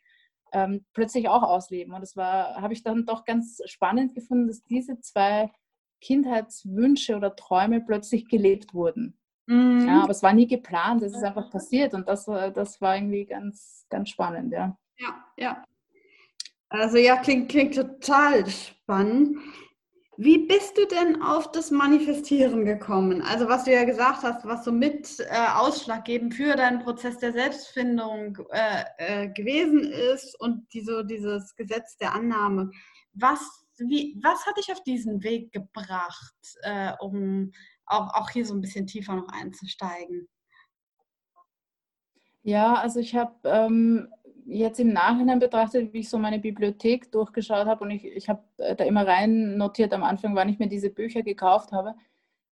ähm, 0.53 0.85
plötzlich 0.93 1.27
auch 1.27 1.43
ausleben. 1.43 1.93
Und 1.93 2.01
das 2.01 2.15
war, 2.15 2.61
habe 2.61 2.73
ich 2.73 2.83
dann 2.83 3.05
doch 3.05 3.25
ganz 3.25 3.59
spannend 3.65 4.15
gefunden, 4.15 4.47
dass 4.47 4.63
diese 4.63 4.99
zwei 5.01 5.51
Kindheitswünsche 6.01 7.15
oder 7.15 7.35
Träume 7.35 7.81
plötzlich 7.81 8.27
gelebt 8.27 8.73
wurden. 8.73 9.17
Mhm. 9.47 9.87
Ja, 9.87 10.03
aber 10.03 10.11
es 10.11 10.23
war 10.23 10.33
nie 10.33 10.47
geplant, 10.47 11.01
es 11.03 11.13
ist 11.13 11.23
einfach 11.23 11.49
passiert 11.49 11.93
und 11.93 12.07
das, 12.07 12.25
das 12.25 12.81
war 12.81 12.95
irgendwie 12.95 13.25
ganz, 13.25 13.85
ganz 13.89 14.09
spannend, 14.09 14.51
ja. 14.51 14.77
Ja, 14.99 15.25
ja. 15.37 15.63
Also 16.69 16.97
ja, 16.97 17.15
klingt, 17.17 17.49
klingt 17.49 17.75
total 17.75 18.45
spannend. 18.47 19.37
Wie 20.19 20.47
bist 20.47 20.75
du 20.75 20.88
denn 20.88 21.21
auf 21.21 21.51
das 21.51 21.69
Manifestieren 21.69 22.65
gekommen? 22.65 23.21
Also 23.21 23.47
was 23.47 23.65
du 23.65 23.71
ja 23.71 23.83
gesagt 23.83 24.24
hast, 24.24 24.43
was 24.45 24.65
so 24.65 24.71
mit 24.71 25.19
äh, 25.19 25.47
ausschlaggebend 25.53 26.33
für 26.33 26.55
deinen 26.55 26.79
Prozess 26.79 27.19
der 27.19 27.33
Selbstfindung 27.33 28.39
äh, 28.50 28.83
äh, 28.97 29.29
gewesen 29.29 29.83
ist 29.83 30.33
und 30.39 30.65
die, 30.74 30.81
so 30.81 31.03
dieses 31.03 31.55
Gesetz 31.55 31.97
der 31.97 32.15
Annahme. 32.15 32.71
Was, 33.13 33.67
wie, 33.77 34.19
was 34.24 34.43
hat 34.47 34.57
dich 34.57 34.71
auf 34.71 34.81
diesen 34.81 35.21
Weg 35.21 35.51
gebracht, 35.51 36.36
äh, 36.63 36.93
um 37.00 37.51
auch, 37.86 38.12
auch 38.15 38.31
hier 38.31 38.45
so 38.47 38.55
ein 38.55 38.62
bisschen 38.62 38.88
tiefer 38.88 39.13
noch 39.13 39.27
einzusteigen? 39.27 40.27
Ja, 42.41 42.74
also 42.74 43.00
ich 43.00 43.13
habe 43.13 43.36
ähm, 43.43 44.12
jetzt 44.47 44.79
im 44.79 44.93
Nachhinein 44.93 45.39
betrachtet, 45.39 45.93
wie 45.93 45.99
ich 45.99 46.09
so 46.09 46.17
meine 46.17 46.39
Bibliothek 46.39 47.11
durchgeschaut 47.11 47.67
habe 47.67 47.83
und 47.83 47.91
ich, 47.91 48.05
ich 48.05 48.29
habe 48.29 48.43
äh, 48.57 48.75
da 48.75 48.85
immer 48.85 49.05
rein 49.05 49.57
notiert 49.57 49.93
am 49.93 50.03
Anfang, 50.03 50.35
wann 50.35 50.49
ich 50.49 50.59
mir 50.59 50.69
diese 50.69 50.89
Bücher 50.89 51.21
gekauft 51.21 51.71
habe. 51.71 51.95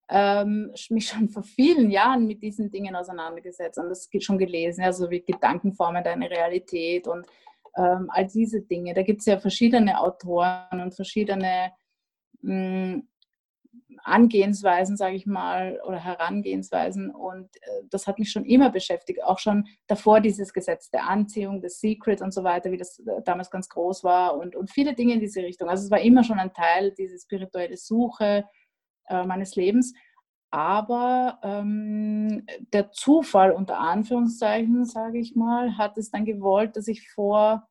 ähm, 0.10 0.72
mich 0.92 1.08
schon 1.08 1.30
vor 1.30 1.44
vielen 1.44 1.90
Jahren 1.90 2.28
mit 2.28 2.44
diesen 2.44 2.70
Dingen 2.70 2.96
auseinandergesetzt 2.96 3.80
und 3.80 3.90
das 3.90 4.10
schon 4.20 4.38
gelesen, 4.38 4.84
also 4.84 5.10
wie 5.10 5.22
Gedanken 5.22 5.74
formen 5.74 6.04
deine 6.04 6.30
Realität 6.30 7.08
und 7.08 7.26
ähm, 7.78 8.10
all 8.10 8.28
diese 8.28 8.62
Dinge. 8.62 8.94
Da 8.94 9.02
gibt 9.04 9.22
es 9.22 9.26
ja 9.26 9.40
verschiedene 9.40 10.00
Autoren 10.00 10.82
und 10.82 10.96
verschiedene 10.96 11.72
mh, 12.42 12.98
mm, 12.98 13.08
Angehensweisen, 14.06 14.98
sage 14.98 15.16
ich 15.16 15.26
mal, 15.26 15.82
oder 15.86 15.98
Herangehensweisen. 15.98 17.10
Und 17.10 17.56
äh, 17.58 17.84
das 17.90 18.08
hat 18.08 18.20
mich 18.20 18.32
schon 18.32 18.46
immer 18.46 18.70
beschäftigt. 18.70 19.24
Auch 19.24 19.40
schon 19.40 19.68
davor 19.88 20.22
dieses 20.22 20.54
Gesetz 20.54 20.90
der 20.92 21.08
Anziehung, 21.08 21.62
das 21.62 21.80
Secret 21.80 22.22
und 22.22 22.34
so 22.34 22.44
weiter, 22.44 22.72
wie 22.72 22.78
das 22.78 23.00
äh, 23.00 23.22
damals 23.24 23.50
ganz 23.50 23.68
groß 23.68 24.04
war 24.04 24.38
und, 24.38 24.56
und 24.56 24.70
viele 24.72 24.94
Dinge 24.94 25.14
in 25.14 25.20
diese 25.20 25.42
Richtung. 25.42 25.70
Also 25.70 25.86
es 25.86 25.92
war 25.92 26.02
immer 26.02 26.24
schon 26.24 26.40
ein 26.40 26.54
Teil 26.54 26.92
dieser 26.92 27.18
spirituelle 27.18 27.78
Suche 27.78 28.46
äh, 29.10 29.26
meines 29.26 29.56
Lebens. 29.56 29.94
Aber 30.52 31.40
ähm, 31.44 32.46
der 32.72 32.92
Zufall 32.92 33.52
unter 33.52 33.80
Anführungszeichen, 33.80 34.86
sage 34.86 35.20
ich 35.20 35.36
mal, 35.36 35.78
hat 35.78 35.98
es 35.98 36.12
dann 36.12 36.26
gewollt, 36.26 36.78
dass 36.78 36.88
ich 36.88 37.10
vor, 37.10 37.68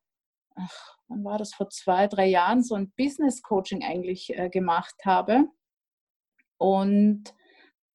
ach, 0.57 0.97
wann 1.09 1.25
war 1.25 1.39
das, 1.39 1.55
vor 1.55 1.71
zwei, 1.71 2.09
drei 2.09 2.27
Jahren 2.27 2.63
so 2.63 2.75
ein 2.75 2.93
Business 2.97 3.43
Coaching 3.43 3.85
eigentlich 3.85 4.37
äh, 4.37 4.51
gemacht 4.51 4.97
habe. 5.05 5.49
Und 6.59 7.35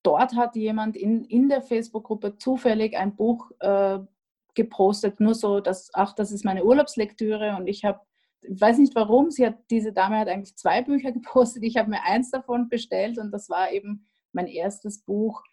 dort 0.04 0.36
hat 0.36 0.56
jemand 0.56 0.96
in, 0.96 1.24
in 1.26 1.50
der 1.50 1.62
Facebook-Gruppe 1.62 2.38
zufällig 2.38 2.98
ein 2.98 3.16
Buch 3.16 3.52
äh, 3.60 4.00
gepostet, 4.56 5.20
nur 5.20 5.36
so, 5.36 5.60
dass, 5.60 5.90
ach, 5.94 6.14
das 6.14 6.32
ist 6.32 6.44
meine 6.46 6.66
Urlaubslektüre 6.66 7.56
und 7.58 7.68
ich 7.68 7.86
habe 7.86 8.02
ich 8.42 8.62
weiß 8.62 8.78
nicht 8.78 8.96
warum, 8.96 9.32
sie 9.32 9.46
hat, 9.46 9.58
diese 9.70 9.92
Dame 9.92 10.18
hat 10.18 10.28
eigentlich 10.28 10.56
zwei 10.56 10.82
Bücher 10.84 11.12
gepostet. 11.12 11.64
Ich 11.64 11.78
habe 11.78 11.90
mir 11.90 12.04
eins 12.04 12.32
davon 12.32 12.70
bestellt 12.70 13.18
und 13.18 13.32
das 13.32 13.50
war 13.50 13.72
eben 13.72 14.08
mein 14.32 14.48
erstes 14.48 15.04
Buch 15.04 15.44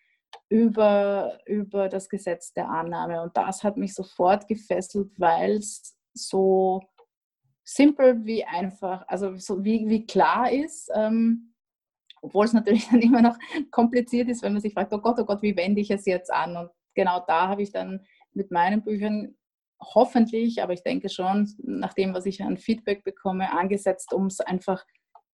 über, 0.49 1.39
über 1.47 1.89
das 1.89 2.09
Gesetz 2.09 2.53
der 2.53 2.69
Annahme. 2.69 3.23
Und 3.23 3.37
das 3.37 3.65
hat 3.65 3.77
mich 3.77 3.95
sofort 3.95 4.47
gefesselt, 4.49 5.11
weil 5.19 5.57
es 5.57 5.97
so 6.15 6.83
simpel 7.65 8.25
wie 8.25 8.45
einfach, 8.45 9.05
also 9.09 9.37
so 9.37 9.65
wie, 9.65 9.89
wie 9.89 10.07
klar 10.07 10.53
ist. 10.53 10.91
Ähm, 10.95 11.55
obwohl 12.27 12.45
es 12.45 12.53
natürlich 12.53 12.89
dann 12.91 13.01
immer 13.01 13.23
noch 13.23 13.39
kompliziert 13.71 14.29
ist, 14.29 14.43
wenn 14.43 14.53
man 14.53 14.63
sich 14.63 14.75
fragt, 14.75 14.93
oh 14.93 14.99
Gott, 14.99 15.19
oh 15.19 15.25
Gott, 15.25 15.43
wie 15.43 15.57
wende 15.57 15.81
ich 15.81 15.91
es 15.91 16.05
jetzt 16.07 16.33
an? 16.33 16.57
Und 16.57 16.71
genau 16.95 17.25
da 17.27 17.49
habe 17.49 17.63
ich 17.63 17.73
dann 17.73 18.05
mit 18.35 18.51
meinen 18.51 18.83
Büchern 18.83 19.37
hoffentlich, 19.81 20.63
aber 20.63 20.73
ich 20.73 20.83
denke 20.83 21.09
schon, 21.09 21.49
nach 21.59 21.95
dem, 21.95 22.15
was 22.15 22.27
ich 22.27 22.43
an 22.43 22.57
Feedback 22.57 23.05
bekomme, 23.05 23.53
angesetzt, 23.53 24.13
um 24.13 24.27
es 24.27 24.41
einfach 24.41 24.85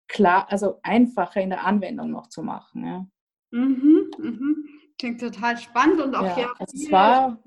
klar, 0.09 0.47
also 0.51 0.81
einfacher 0.83 1.41
in 1.41 1.51
der 1.51 1.65
Anwendung 1.65 2.11
noch 2.11 2.29
zu 2.29 2.43
machen. 2.43 2.85
Ja. 2.85 3.07
Mhm, 3.53 4.11
mhm. 4.19 4.57
Klingt 4.99 5.21
total 5.21 5.57
spannend 5.57 6.01
und 6.01 6.15
auch 6.15 6.25
ja, 6.25 6.35
hier, 6.35 6.49
es 6.59 6.91
war, 6.91 7.39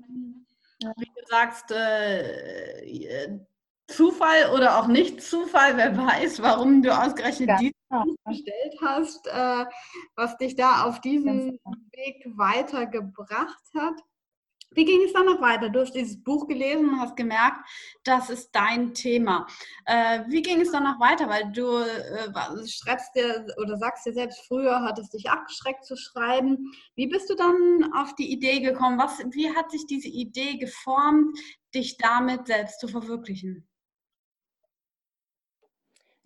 wie 0.96 1.04
du 1.04 1.26
sagst, 1.28 1.70
äh, 1.70 3.38
Zufall 3.86 4.50
oder 4.54 4.78
auch 4.78 4.86
nicht 4.86 5.20
Zufall, 5.22 5.76
wer 5.76 5.96
weiß, 5.96 6.40
warum 6.40 6.82
du 6.82 6.96
ausgerechnet 6.96 7.50
ja, 7.94 8.02
dieses 8.04 8.16
Buch 8.16 8.24
bestellt 8.24 8.74
hast, 8.82 9.26
äh, 9.26 9.64
was 10.16 10.36
dich 10.38 10.56
da 10.56 10.84
auf 10.84 11.00
diesen 11.00 11.58
Weg 11.92 12.24
weitergebracht 12.36 13.62
hat. 13.74 14.00
Wie 14.74 14.84
ging 14.84 15.02
es 15.04 15.12
dann 15.12 15.26
noch 15.26 15.40
weiter? 15.40 15.68
Du 15.68 15.80
hast 15.80 15.92
dieses 15.92 16.22
Buch 16.22 16.48
gelesen 16.48 16.88
und 16.88 17.00
hast 17.00 17.16
gemerkt, 17.16 17.58
das 18.02 18.28
ist 18.28 18.50
dein 18.52 18.92
Thema. 18.92 19.46
Äh, 19.86 20.24
wie 20.28 20.42
ging 20.42 20.60
es 20.60 20.72
dann 20.72 20.82
noch 20.82 20.98
weiter? 20.98 21.28
Weil 21.28 21.52
du 21.52 21.78
äh, 21.78 22.66
schreibst 22.66 23.14
dir 23.14 23.46
oder 23.62 23.76
sagst 23.76 24.04
dir 24.04 24.12
selbst, 24.12 24.44
früher 24.48 24.82
hat 24.82 24.98
es 24.98 25.10
dich 25.10 25.30
abgeschreckt 25.30 25.84
zu 25.84 25.96
schreiben. 25.96 26.72
Wie 26.96 27.06
bist 27.06 27.30
du 27.30 27.36
dann 27.36 27.92
auf 27.94 28.14
die 28.16 28.32
Idee 28.32 28.60
gekommen? 28.60 28.98
Was, 28.98 29.18
wie 29.30 29.54
hat 29.54 29.70
sich 29.70 29.86
diese 29.86 30.08
Idee 30.08 30.56
geformt, 30.58 31.38
dich 31.72 31.96
damit 31.98 32.48
selbst 32.48 32.80
zu 32.80 32.88
verwirklichen? 32.88 33.68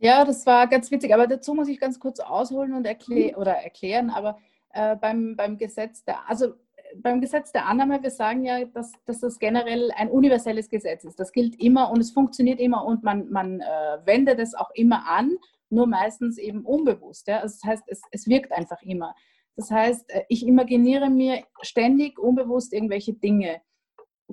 Ja, 0.00 0.25
das 0.25 0.47
war 0.47 0.69
ganz 0.69 0.90
witzig, 0.90 1.12
aber 1.12 1.26
dazu 1.26 1.55
muss 1.55 1.69
ich 1.69 1.81
ganz 1.81 1.99
kurz 1.99 2.21
ausholen 2.21 2.73
und 2.73 2.87
erklä 2.87 3.35
oder 3.35 3.52
erklären. 3.52 4.11
Aber 4.11 4.38
äh, 4.73 4.97
beim, 4.97 5.35
beim 5.37 5.59
Gesetz 5.59 6.05
der, 6.05 6.28
also 6.28 6.55
beim 6.97 7.21
Gesetz 7.21 7.52
der 7.52 7.67
Annahme, 7.67 8.02
wir 8.02 8.11
sagen 8.11 8.45
ja, 8.45 8.64
dass, 8.64 8.93
dass 9.07 9.21
das 9.21 9.38
generell 9.38 9.90
ein 9.97 10.09
universelles 10.09 10.69
Gesetz 10.69 11.05
ist. 11.05 11.19
Das 11.19 11.33
gilt 11.33 11.61
immer 11.61 11.90
und 11.90 12.00
es 12.00 12.12
funktioniert 12.12 12.61
immer 12.61 12.85
und 12.85 13.02
man, 13.02 13.28
man 13.31 13.61
äh, 13.61 13.99
wendet 14.05 14.38
es 14.38 14.55
auch 14.55 14.71
immer 14.75 15.09
an, 15.09 15.37
nur 15.71 15.87
meistens 15.87 16.38
eben 16.38 16.64
unbewusst. 16.64 17.28
Ja? 17.28 17.40
Also 17.40 17.59
das 17.61 17.71
heißt, 17.71 17.85
es, 17.88 18.02
es 18.11 18.26
wirkt 18.28 18.52
einfach 18.52 18.81
immer. 18.83 19.14
Das 19.57 19.71
heißt, 19.71 20.11
äh, 20.11 20.23
ich 20.28 20.47
imaginiere 20.47 21.11
mir 21.11 21.43
ständig 21.62 22.19
unbewusst 22.19 22.73
irgendwelche 22.73 23.14
Dinge 23.14 23.61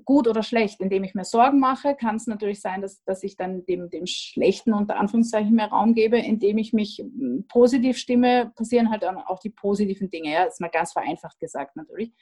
gut 0.06 0.28
oder 0.28 0.44
schlecht. 0.44 0.80
Indem 0.80 1.04
ich 1.04 1.16
mir 1.16 1.26
Sorgen 1.26 1.60
mache, 1.60 1.96
kann 1.96 2.16
es 2.16 2.28
natürlich 2.28 2.62
sein, 2.62 2.82
dass, 2.82 3.04
dass 3.04 3.24
ich 3.24 3.36
dann 3.36 3.66
dem, 3.66 3.90
dem 3.90 4.06
Schlechten 4.06 4.74
unter 4.74 4.98
Anführungszeichen 4.98 5.54
mehr 5.54 5.68
Raum 5.68 5.94
gebe. 5.94 6.18
Indem 6.18 6.58
ich 6.58 6.74
mich 6.74 6.98
hm, 7.00 7.46
positiv 7.50 7.98
stimme, 7.98 8.52
passieren 8.56 8.90
halt 8.92 9.04
auch 9.06 9.40
die 9.40 9.50
positiven 9.50 10.10
Dinge. 10.10 10.32
Ja, 10.32 10.44
ist 10.44 10.62
mal 10.62 10.70
ganz 10.70 10.94
vereinfacht 10.94 11.40
gesagt 11.40 11.76
natürlich. 11.76 12.14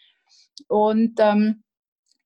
Und 0.68 1.20
ähm, 1.20 1.64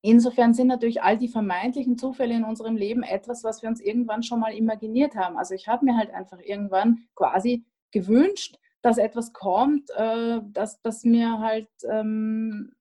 insofern 0.02 0.54
sind 0.54 0.68
natürlich 0.68 1.02
all 1.02 1.18
die 1.18 1.28
vermeintlichen 1.28 1.98
Zufälle 1.98 2.36
in 2.36 2.44
unserem 2.44 2.78
Leben 2.78 3.04
etwas, 3.04 3.44
was 3.44 3.62
wir 3.62 3.70
uns 3.70 3.82
irgendwann 3.82 4.24
schon 4.24 4.40
mal 4.40 4.54
imaginiert 4.54 5.16
haben. 5.16 5.38
Also 5.38 5.54
ich 5.56 5.68
habe 5.68 5.86
mir 5.86 5.98
halt 5.98 6.12
einfach 6.12 6.40
irgendwann 6.40 7.08
quasi 7.16 7.66
gewünscht, 7.92 8.58
dass 8.82 8.98
etwas 8.98 9.34
kommt, 9.34 9.90
äh, 9.96 10.40
dass, 10.52 10.82
dass 10.82 11.04
mir 11.04 11.40
halt 11.40 11.70
ähm, 11.90 12.72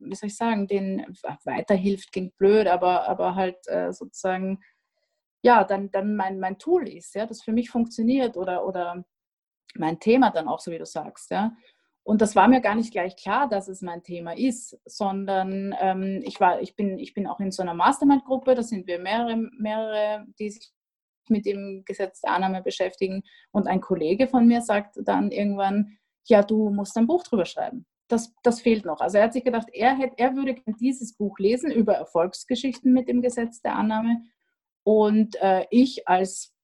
wie 0.00 0.14
soll 0.14 0.28
ich 0.28 0.36
sagen, 0.36 0.66
den 0.66 1.04
weiterhilft, 1.44 2.12
klingt 2.12 2.36
blöd, 2.36 2.66
aber, 2.66 3.08
aber 3.08 3.34
halt 3.34 3.56
äh, 3.66 3.92
sozusagen, 3.92 4.60
ja, 5.42 5.64
dann, 5.64 5.90
dann 5.90 6.16
mein, 6.16 6.40
mein 6.40 6.58
Tool 6.58 6.88
ist, 6.88 7.14
ja, 7.14 7.26
das 7.26 7.42
für 7.42 7.52
mich 7.52 7.70
funktioniert 7.70 8.36
oder, 8.36 8.66
oder 8.66 9.04
mein 9.74 10.00
Thema 10.00 10.30
dann 10.30 10.48
auch, 10.48 10.60
so 10.60 10.70
wie 10.70 10.78
du 10.78 10.86
sagst, 10.86 11.30
ja. 11.30 11.52
Und 12.02 12.22
das 12.22 12.34
war 12.34 12.48
mir 12.48 12.60
gar 12.60 12.74
nicht 12.74 12.92
gleich 12.92 13.14
klar, 13.14 13.48
dass 13.48 13.68
es 13.68 13.82
mein 13.82 14.02
Thema 14.02 14.36
ist, 14.36 14.78
sondern 14.86 15.74
ähm, 15.78 16.22
ich, 16.24 16.40
war, 16.40 16.60
ich, 16.60 16.74
bin, 16.74 16.98
ich 16.98 17.14
bin 17.14 17.26
auch 17.26 17.40
in 17.40 17.52
so 17.52 17.62
einer 17.62 17.74
Mastermind-Gruppe, 17.74 18.54
da 18.54 18.62
sind 18.62 18.86
wir 18.86 18.98
mehrere, 18.98 19.36
mehrere, 19.36 20.26
die 20.38 20.50
sich 20.50 20.72
mit 21.28 21.44
dem 21.46 21.84
Gesetz 21.84 22.22
der 22.22 22.32
Annahme 22.32 22.62
beschäftigen. 22.62 23.22
Und 23.52 23.68
ein 23.68 23.80
Kollege 23.80 24.26
von 24.26 24.46
mir 24.46 24.62
sagt 24.62 24.96
dann 25.04 25.30
irgendwann, 25.30 25.98
ja, 26.26 26.42
du 26.42 26.70
musst 26.70 26.96
ein 26.96 27.06
Buch 27.06 27.22
drüber 27.22 27.44
schreiben 27.44 27.86
das, 28.10 28.34
das 28.42 28.60
fehlt 28.60 28.84
noch. 28.84 29.00
Also 29.00 29.18
er 29.18 29.24
hat 29.24 29.32
sich 29.32 29.44
gedacht, 29.44 29.68
er, 29.72 29.96
hätte, 29.96 30.18
er 30.18 30.34
würde 30.34 30.56
dieses 30.80 31.16
Buch 31.16 31.38
lesen 31.38 31.70
über 31.70 31.94
Erfolgsgeschichten 31.94 32.92
mit 32.92 33.08
dem 33.08 33.22
Gesetz 33.22 33.60
der 33.62 33.76
Annahme. 33.76 34.22
Und 34.82 35.36
äh, 35.40 35.66
ich 35.70 36.08
als 36.08 36.54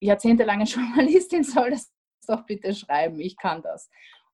jahrzehntelange 0.00 0.64
Journalistin 0.66 1.44
soll 1.44 1.70
das 1.70 1.92
doch 2.26 2.46
bitte 2.46 2.74
schreiben. 2.74 3.20
Ich 3.20 3.36
kann 3.36 3.62
das. 3.62 3.88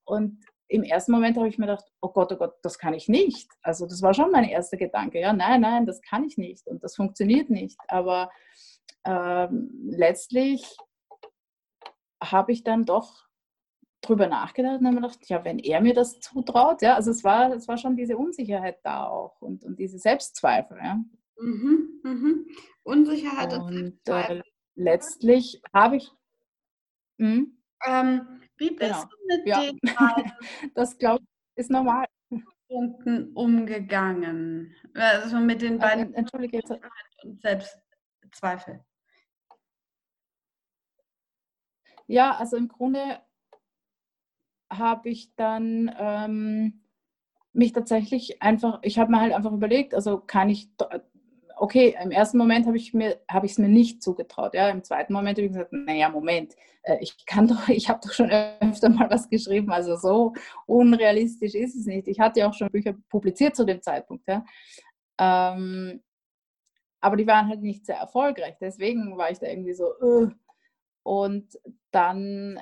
Und 0.04 0.44
im 0.68 0.82
ersten 0.82 1.12
Moment 1.12 1.37
habe 1.37 1.49
ich 1.49 1.58
mir 1.58 1.66
gedacht, 1.66 1.84
oh 2.00 2.08
Gott, 2.08 2.32
oh 2.32 2.37
Gott, 2.37 2.54
das 2.62 2.78
kann 2.78 2.94
ich 2.94 3.08
nicht. 3.08 3.50
Also 3.62 3.87
das 3.87 4.02
war 4.02 4.14
schon 4.14 4.30
mein 4.30 4.44
erster 4.44 4.76
Gedanke. 4.76 5.20
Ja, 5.20 5.32
nein, 5.32 5.61
nein, 5.61 5.87
das 5.87 6.00
kann 6.02 6.25
ich 6.25 6.37
nicht 6.37 6.66
und 6.66 6.82
das 6.82 6.96
funktioniert 6.96 7.50
nicht. 7.50 7.78
Aber 7.88 8.30
ähm, 9.04 9.70
letztlich 9.84 10.76
habe 12.23 12.52
ich 12.52 12.64
dann 12.64 12.84
doch 12.84 13.25
drüber 14.08 14.26
nachgedacht 14.26 14.80
und 14.80 14.87
habe 14.87 14.96
mir 14.96 15.02
gedacht, 15.02 15.28
ja, 15.28 15.44
wenn 15.44 15.58
er 15.58 15.80
mir 15.80 15.94
das 15.94 16.20
zutraut, 16.20 16.82
ja, 16.82 16.94
also 16.94 17.11
es 17.11 17.25
war, 17.25 17.52
es 17.52 17.68
war 17.68 17.76
schon 17.76 17.96
diese 17.96 18.16
Unsicherheit 18.16 18.78
da 18.84 19.06
auch 19.06 19.40
und, 19.40 19.64
und 19.64 19.78
diese 19.78 19.99
Selbstzweifel, 19.99 20.78
ja. 20.78 20.99
Mhm, 21.38 22.00
mhm. 22.02 22.46
Unsicherheit 22.84 23.52
und, 23.52 23.64
und 23.64 24.08
äh, 24.08 24.42
letztlich 24.75 25.61
habe 25.73 25.96
ich. 25.96 26.11
Hm? 27.18 27.58
Ähm, 27.87 28.40
wie 28.56 28.70
bist 28.70 28.80
genau. 28.80 29.04
du 29.04 29.16
mit 29.26 29.46
ja. 29.46 29.61
den 29.61 29.80
Das 30.75 30.96
glaube 30.99 31.23
ich 31.23 31.61
ist 31.61 31.70
normal. 31.70 32.06
Punkten 32.68 33.32
umgegangen? 33.34 34.75
Also 34.94 35.38
mit 35.38 35.62
den 35.62 35.76
äh, 35.76 35.78
beiden 35.78 36.14
Entschuldige, 36.14 36.58
jetzt. 36.58 36.73
und 37.23 37.40
Selbstzweifel. 37.40 38.84
Ja, 42.06 42.37
also 42.37 42.56
im 42.56 42.68
Grunde 42.68 43.20
habe 44.78 45.09
ich 45.09 45.35
dann 45.37 45.95
ähm, 45.99 46.85
mich 47.52 47.73
tatsächlich 47.73 48.43
einfach, 48.43 48.81
ich 48.83 48.99
habe 48.99 49.11
mir 49.11 49.21
halt 49.21 49.33
einfach 49.33 49.52
überlegt, 49.52 49.95
also 49.95 50.19
kann 50.19 50.50
ich, 50.50 50.69
okay, 51.57 51.97
im 52.02 52.11
ersten 52.11 52.37
Moment 52.37 52.66
habe 52.66 52.76
ich 52.76 52.93
mir, 52.93 53.21
habe 53.31 53.47
ich 53.47 53.52
es 53.52 53.59
mir 53.59 53.69
nicht 53.69 54.02
zugetraut, 54.02 54.54
ja, 54.54 54.69
im 54.69 54.83
zweiten 54.83 55.12
Moment 55.12 55.38
habe 55.38 55.47
ich 55.47 55.52
gesagt, 55.52 55.73
naja, 55.73 56.09
Moment, 56.09 56.54
äh, 56.83 56.99
ich 57.00 57.25
kann 57.26 57.47
doch, 57.47 57.69
ich 57.69 57.88
habe 57.88 58.00
doch 58.02 58.12
schon 58.12 58.31
öfter 58.31 58.88
mal 58.88 59.09
was 59.11 59.28
geschrieben, 59.28 59.71
also 59.73 59.97
so 59.97 60.35
unrealistisch 60.66 61.54
ist 61.54 61.76
es 61.76 61.87
nicht. 61.87 62.09
Ich 62.09 62.21
hatte 62.21 62.40
ja 62.40 62.49
auch 62.49 62.54
schon 62.54 62.71
Bücher 62.71 62.95
publiziert 63.09 63.57
zu 63.57 63.64
dem 63.64 63.81
Zeitpunkt, 63.83 64.26
ja. 64.28 64.45
Ähm, 65.19 66.02
aber 67.00 67.16
die 67.16 67.26
waren 67.26 67.49
halt 67.49 67.62
nicht 67.62 67.87
sehr 67.87 67.99
erfolgreich, 67.99 68.57
deswegen 68.61 69.16
war 69.16 69.31
ich 69.31 69.38
da 69.38 69.47
irgendwie 69.47 69.75
so, 69.75 69.93
uh. 70.00 70.31
und 71.04 71.59
dann 71.93 72.59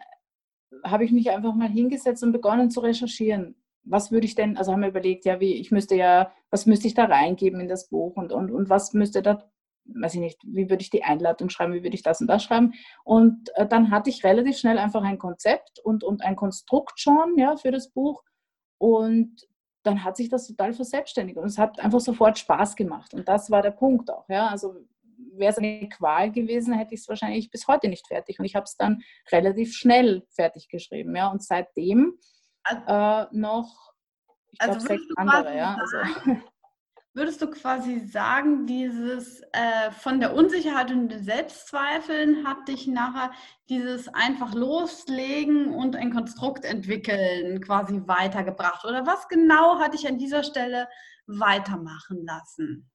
habe 0.84 1.04
ich 1.04 1.12
mich 1.12 1.30
einfach 1.30 1.54
mal 1.54 1.68
hingesetzt 1.68 2.22
und 2.22 2.32
begonnen 2.32 2.70
zu 2.70 2.80
recherchieren. 2.80 3.56
Was 3.84 4.12
würde 4.12 4.26
ich 4.26 4.34
denn, 4.34 4.56
also 4.56 4.72
haben 4.72 4.82
wir 4.82 4.88
überlegt, 4.88 5.24
ja, 5.24 5.40
wie, 5.40 5.54
ich 5.54 5.70
müsste 5.70 5.96
ja, 5.96 6.32
was 6.50 6.66
müsste 6.66 6.86
ich 6.86 6.94
da 6.94 7.04
reingeben 7.04 7.60
in 7.60 7.68
das 7.68 7.88
Buch 7.88 8.16
und, 8.16 8.32
und, 8.32 8.50
und 8.50 8.68
was 8.68 8.92
müsste 8.92 9.22
da, 9.22 9.50
weiß 9.84 10.14
ich 10.14 10.20
nicht, 10.20 10.40
wie 10.44 10.70
würde 10.70 10.82
ich 10.82 10.90
die 10.90 11.02
Einladung 11.02 11.48
schreiben, 11.48 11.74
wie 11.74 11.82
würde 11.82 11.96
ich 11.96 12.02
das 12.02 12.20
und 12.20 12.28
das 12.28 12.44
schreiben. 12.44 12.74
Und 13.04 13.50
äh, 13.56 13.66
dann 13.66 13.90
hatte 13.90 14.10
ich 14.10 14.24
relativ 14.24 14.56
schnell 14.56 14.78
einfach 14.78 15.02
ein 15.02 15.18
Konzept 15.18 15.80
und, 15.80 16.04
und 16.04 16.22
ein 16.22 16.36
Konstrukt 16.36 17.00
schon, 17.00 17.36
ja, 17.36 17.56
für 17.56 17.72
das 17.72 17.90
Buch. 17.90 18.22
Und 18.78 19.48
dann 19.82 20.04
hat 20.04 20.16
sich 20.16 20.28
das 20.28 20.46
total 20.46 20.72
verselbstständigt 20.72 21.38
und 21.38 21.46
es 21.46 21.58
hat 21.58 21.80
einfach 21.80 22.00
sofort 22.00 22.38
Spaß 22.38 22.76
gemacht. 22.76 23.14
Und 23.14 23.28
das 23.28 23.50
war 23.50 23.62
der 23.62 23.72
Punkt 23.72 24.10
auch, 24.10 24.28
ja. 24.28 24.46
Also 24.46 24.76
wäre 25.34 25.50
es 25.50 25.58
eine 25.58 25.88
Qual 25.88 26.30
gewesen, 26.30 26.74
hätte 26.74 26.94
ich 26.94 27.00
es 27.00 27.08
wahrscheinlich 27.08 27.50
bis 27.50 27.66
heute 27.68 27.88
nicht 27.88 28.06
fertig. 28.06 28.38
Und 28.38 28.44
ich 28.44 28.54
habe 28.54 28.64
es 28.64 28.76
dann 28.76 29.02
relativ 29.30 29.74
schnell 29.74 30.26
fertig 30.34 30.68
geschrieben. 30.68 31.14
Ja? 31.16 31.28
Und 31.28 31.42
seitdem 31.42 32.18
also, 32.64 32.82
äh, 32.86 33.26
noch, 33.32 33.92
ich 34.50 34.60
also 34.60 34.78
glaube, 34.78 34.86
sechs 34.86 35.04
andere. 35.16 35.56
Ja? 35.56 35.76
Also. 35.80 36.40
Würdest 37.14 37.42
du 37.42 37.50
quasi 37.50 38.00
sagen, 38.00 38.66
dieses 38.66 39.42
äh, 39.52 39.90
von 39.90 40.18
der 40.18 40.34
Unsicherheit 40.34 40.90
und 40.90 41.10
den 41.10 41.22
Selbstzweifeln 41.22 42.46
hat 42.48 42.66
dich 42.68 42.86
nachher 42.86 43.32
dieses 43.68 44.08
einfach 44.08 44.54
loslegen 44.54 45.74
und 45.74 45.94
ein 45.94 46.10
Konstrukt 46.10 46.64
entwickeln 46.64 47.60
quasi 47.60 48.00
weitergebracht? 48.06 48.86
Oder 48.86 49.06
was 49.06 49.28
genau 49.28 49.78
hat 49.78 49.92
dich 49.92 50.08
an 50.08 50.16
dieser 50.16 50.42
Stelle 50.42 50.88
weitermachen 51.26 52.24
lassen? 52.24 52.90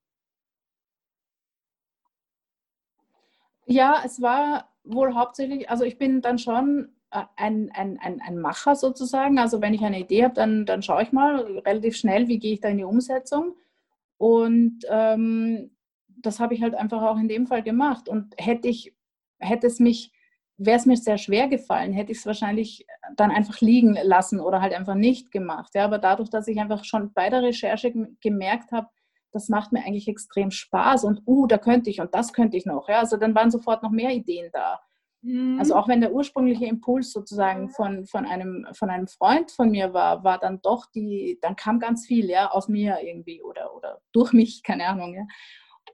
Ja, 3.67 4.01
es 4.05 4.21
war 4.21 4.69
wohl 4.85 5.13
hauptsächlich, 5.13 5.69
also 5.69 5.83
ich 5.83 5.97
bin 5.97 6.21
dann 6.21 6.39
schon 6.39 6.89
äh, 7.11 7.23
ein, 7.35 7.69
ein, 7.73 7.99
ein, 7.99 8.21
ein 8.21 8.39
Macher 8.39 8.75
sozusagen. 8.75 9.39
Also 9.39 9.61
wenn 9.61 9.73
ich 9.73 9.83
eine 9.83 9.99
Idee 9.99 10.23
habe, 10.23 10.33
dann, 10.33 10.65
dann 10.65 10.81
schaue 10.81 11.03
ich 11.03 11.11
mal 11.11 11.41
relativ 11.65 11.97
schnell, 11.97 12.27
wie 12.29 12.39
gehe 12.39 12.53
ich 12.53 12.61
da 12.61 12.69
in 12.69 12.77
die 12.77 12.83
Umsetzung. 12.85 13.55
Und 14.17 14.79
ähm, 14.89 15.71
das 16.07 16.39
habe 16.39 16.53
ich 16.53 16.61
halt 16.61 16.75
einfach 16.75 17.01
auch 17.01 17.17
in 17.17 17.27
dem 17.27 17.45
Fall 17.45 17.61
gemacht. 17.61 18.07
Und 18.07 18.33
hätte 18.37 18.69
ich, 18.69 18.95
hätte 19.39 19.67
es 19.67 19.79
mich, 19.79 20.13
wäre 20.57 20.77
es 20.77 20.85
mir 20.85 20.95
sehr 20.97 21.17
schwer 21.17 21.49
gefallen, 21.49 21.91
hätte 21.93 22.13
ich 22.13 22.19
es 22.19 22.25
wahrscheinlich 22.25 22.87
dann 23.17 23.31
einfach 23.31 23.59
liegen 23.61 23.97
lassen 24.01 24.39
oder 24.39 24.61
halt 24.61 24.73
einfach 24.73 24.95
nicht 24.95 25.31
gemacht. 25.31 25.75
Ja, 25.75 25.83
aber 25.85 25.97
dadurch, 25.99 26.29
dass 26.29 26.47
ich 26.47 26.59
einfach 26.59 26.85
schon 26.85 27.11
bei 27.13 27.29
der 27.29 27.43
Recherche 27.43 27.93
gemerkt 28.21 28.71
habe, 28.71 28.87
das 29.31 29.49
macht 29.49 29.71
mir 29.71 29.79
eigentlich 29.85 30.07
extrem 30.07 30.51
Spaß 30.51 31.03
und 31.03 31.21
uh, 31.25 31.47
da 31.47 31.57
könnte 31.57 31.89
ich 31.89 31.99
und 31.99 32.13
das 32.13 32.33
könnte 32.33 32.57
ich 32.57 32.65
noch. 32.65 32.89
Ja, 32.89 32.99
also 32.99 33.17
dann 33.17 33.35
waren 33.35 33.51
sofort 33.51 33.83
noch 33.83 33.91
mehr 33.91 34.11
Ideen 34.11 34.49
da. 34.53 34.79
Mhm. 35.21 35.57
Also 35.59 35.75
auch 35.75 35.87
wenn 35.87 36.01
der 36.01 36.13
ursprüngliche 36.13 36.65
Impuls 36.65 37.11
sozusagen 37.11 37.69
von, 37.69 38.05
von, 38.05 38.25
einem, 38.25 38.67
von 38.73 38.89
einem 38.89 39.07
Freund 39.07 39.51
von 39.51 39.69
mir 39.69 39.93
war, 39.93 40.23
war 40.23 40.37
dann 40.39 40.61
doch 40.61 40.85
die, 40.93 41.39
dann 41.41 41.55
kam 41.55 41.79
ganz 41.79 42.05
viel 42.05 42.29
ja, 42.29 42.51
aus 42.51 42.67
mir 42.67 42.99
irgendwie 43.01 43.41
oder, 43.41 43.75
oder 43.75 43.99
durch 44.13 44.33
mich, 44.33 44.63
keine 44.65 44.85
Ahnung. 44.87 45.15
Ja. 45.15 45.23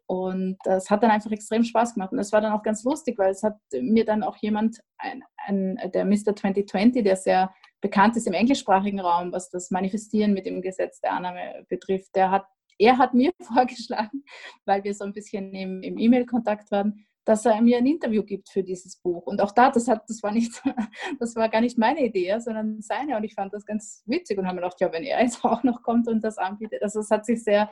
Und 0.05 0.57
das 0.63 0.89
hat 0.89 1.01
dann 1.01 1.11
einfach 1.11 1.31
extrem 1.31 1.63
Spaß 1.63 1.93
gemacht. 1.93 2.11
Und 2.11 2.17
das 2.17 2.31
war 2.31 2.41
dann 2.41 2.53
auch 2.53 2.63
ganz 2.63 2.83
lustig, 2.83 3.17
weil 3.17 3.31
es 3.31 3.41
hat 3.41 3.57
mir 3.71 4.05
dann 4.05 4.21
auch 4.21 4.35
jemand, 4.37 4.81
ein, 4.97 5.23
ein, 5.47 5.79
der 5.93 6.05
Mr. 6.05 6.35
2020, 6.35 7.03
der 7.03 7.15
sehr 7.15 7.53
bekannt 7.79 8.15
ist 8.17 8.27
im 8.27 8.33
englischsprachigen 8.33 8.99
Raum, 8.99 9.31
was 9.31 9.49
das 9.49 9.71
Manifestieren 9.71 10.33
mit 10.33 10.45
dem 10.45 10.61
Gesetz 10.61 10.99
der 11.01 11.13
Annahme 11.13 11.65
betrifft, 11.67 12.15
der 12.15 12.31
hat 12.31 12.45
er 12.77 12.97
hat 12.97 13.13
mir 13.13 13.31
vorgeschlagen, 13.41 14.23
weil 14.65 14.83
wir 14.83 14.93
so 14.93 15.03
ein 15.03 15.13
bisschen 15.13 15.53
im, 15.53 15.81
im 15.81 15.97
E-Mail-Kontakt 15.97 16.71
waren, 16.71 17.05
dass 17.25 17.45
er 17.45 17.61
mir 17.61 17.77
ein 17.77 17.85
Interview 17.85 18.23
gibt 18.23 18.49
für 18.49 18.63
dieses 18.63 18.97
Buch. 18.97 19.25
Und 19.25 19.41
auch 19.41 19.51
da, 19.51 19.71
das, 19.71 19.87
hat, 19.87 20.03
das, 20.09 20.21
war, 20.23 20.31
nicht, 20.31 20.61
das 21.19 21.35
war 21.35 21.47
gar 21.49 21.61
nicht 21.61 21.77
meine 21.77 22.05
Idee, 22.05 22.37
sondern 22.39 22.81
seine. 22.81 23.15
Und 23.15 23.23
ich 23.23 23.33
fand 23.33 23.53
das 23.53 23.65
ganz 23.65 24.03
witzig 24.05 24.37
und 24.37 24.45
habe 24.45 24.55
mir 24.55 24.61
gedacht, 24.61 24.81
ja, 24.81 24.91
wenn 24.91 25.03
er 25.03 25.21
jetzt 25.21 25.43
auch 25.45 25.63
noch 25.63 25.81
kommt 25.83 26.07
und 26.07 26.23
das 26.23 26.37
anbietet, 26.37 26.81
also 26.83 26.99
es 26.99 27.09
hat 27.09 27.25
sich 27.25 27.43
sehr 27.43 27.69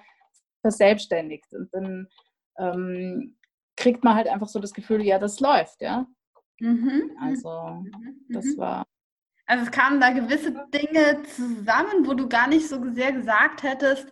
verselbstständigt. 0.62 1.54
Und 1.54 1.74
dann 1.74 2.08
ähm, 2.58 3.38
kriegt 3.76 4.04
man 4.04 4.16
halt 4.16 4.28
einfach 4.28 4.48
so 4.48 4.60
das 4.60 4.74
Gefühl, 4.74 5.02
ja, 5.02 5.20
das 5.20 5.40
läuft, 5.40 5.82
ja. 5.82 6.08
Mhm. 6.60 7.12
Also 7.20 7.50
mhm. 7.50 8.26
das 8.30 8.46
mhm. 8.46 8.58
war 8.58 8.86
also 9.52 9.66
es 9.66 9.72
kamen 9.72 10.00
da 10.00 10.12
gewisse 10.12 10.54
Dinge 10.74 11.24
zusammen, 11.24 12.06
wo 12.08 12.14
du 12.14 12.30
gar 12.30 12.48
nicht 12.48 12.70
so 12.70 12.82
sehr 12.94 13.12
gesagt 13.12 13.64
hättest, 13.64 14.08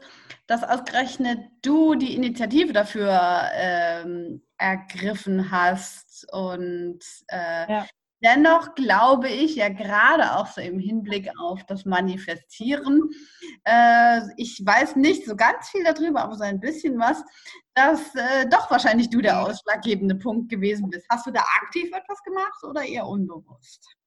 dass 0.47 0.63
ausgerechnet 0.63 1.39
du 1.61 1.95
die 1.95 2.13
Initiative 2.13 2.73
dafür 2.73 3.49
ähm, 3.53 4.41
ergriffen 4.57 5.49
hast. 5.49 6.27
Und 6.33 6.99
äh, 7.29 7.71
ja. 7.71 7.87
dennoch 8.21 8.75
glaube 8.75 9.29
ich 9.29 9.55
ja 9.55 9.69
gerade 9.69 10.35
auch 10.35 10.47
so 10.47 10.59
im 10.59 10.77
Hinblick 10.77 11.29
auf 11.39 11.65
das 11.67 11.85
Manifestieren, 11.85 13.09
äh, 13.63 14.19
ich 14.35 14.61
weiß 14.61 14.97
nicht 14.97 15.25
so 15.25 15.37
ganz 15.37 15.69
viel 15.69 15.85
darüber, 15.85 16.23
aber 16.23 16.35
so 16.35 16.43
ein 16.43 16.59
bisschen 16.59 16.99
was, 16.99 17.23
dass 17.75 18.13
äh, 18.13 18.45
doch 18.49 18.69
wahrscheinlich 18.69 19.09
du 19.09 19.21
der 19.21 19.39
ausschlaggebende 19.39 20.15
Punkt 20.15 20.49
gewesen 20.49 20.89
bist. 20.89 21.05
Hast 21.09 21.27
du 21.27 21.31
da 21.31 21.45
aktiv 21.61 21.89
etwas 21.93 22.21
gemacht 22.23 22.61
oder 22.65 22.83
eher 22.83 23.07
unbewusst? 23.07 23.98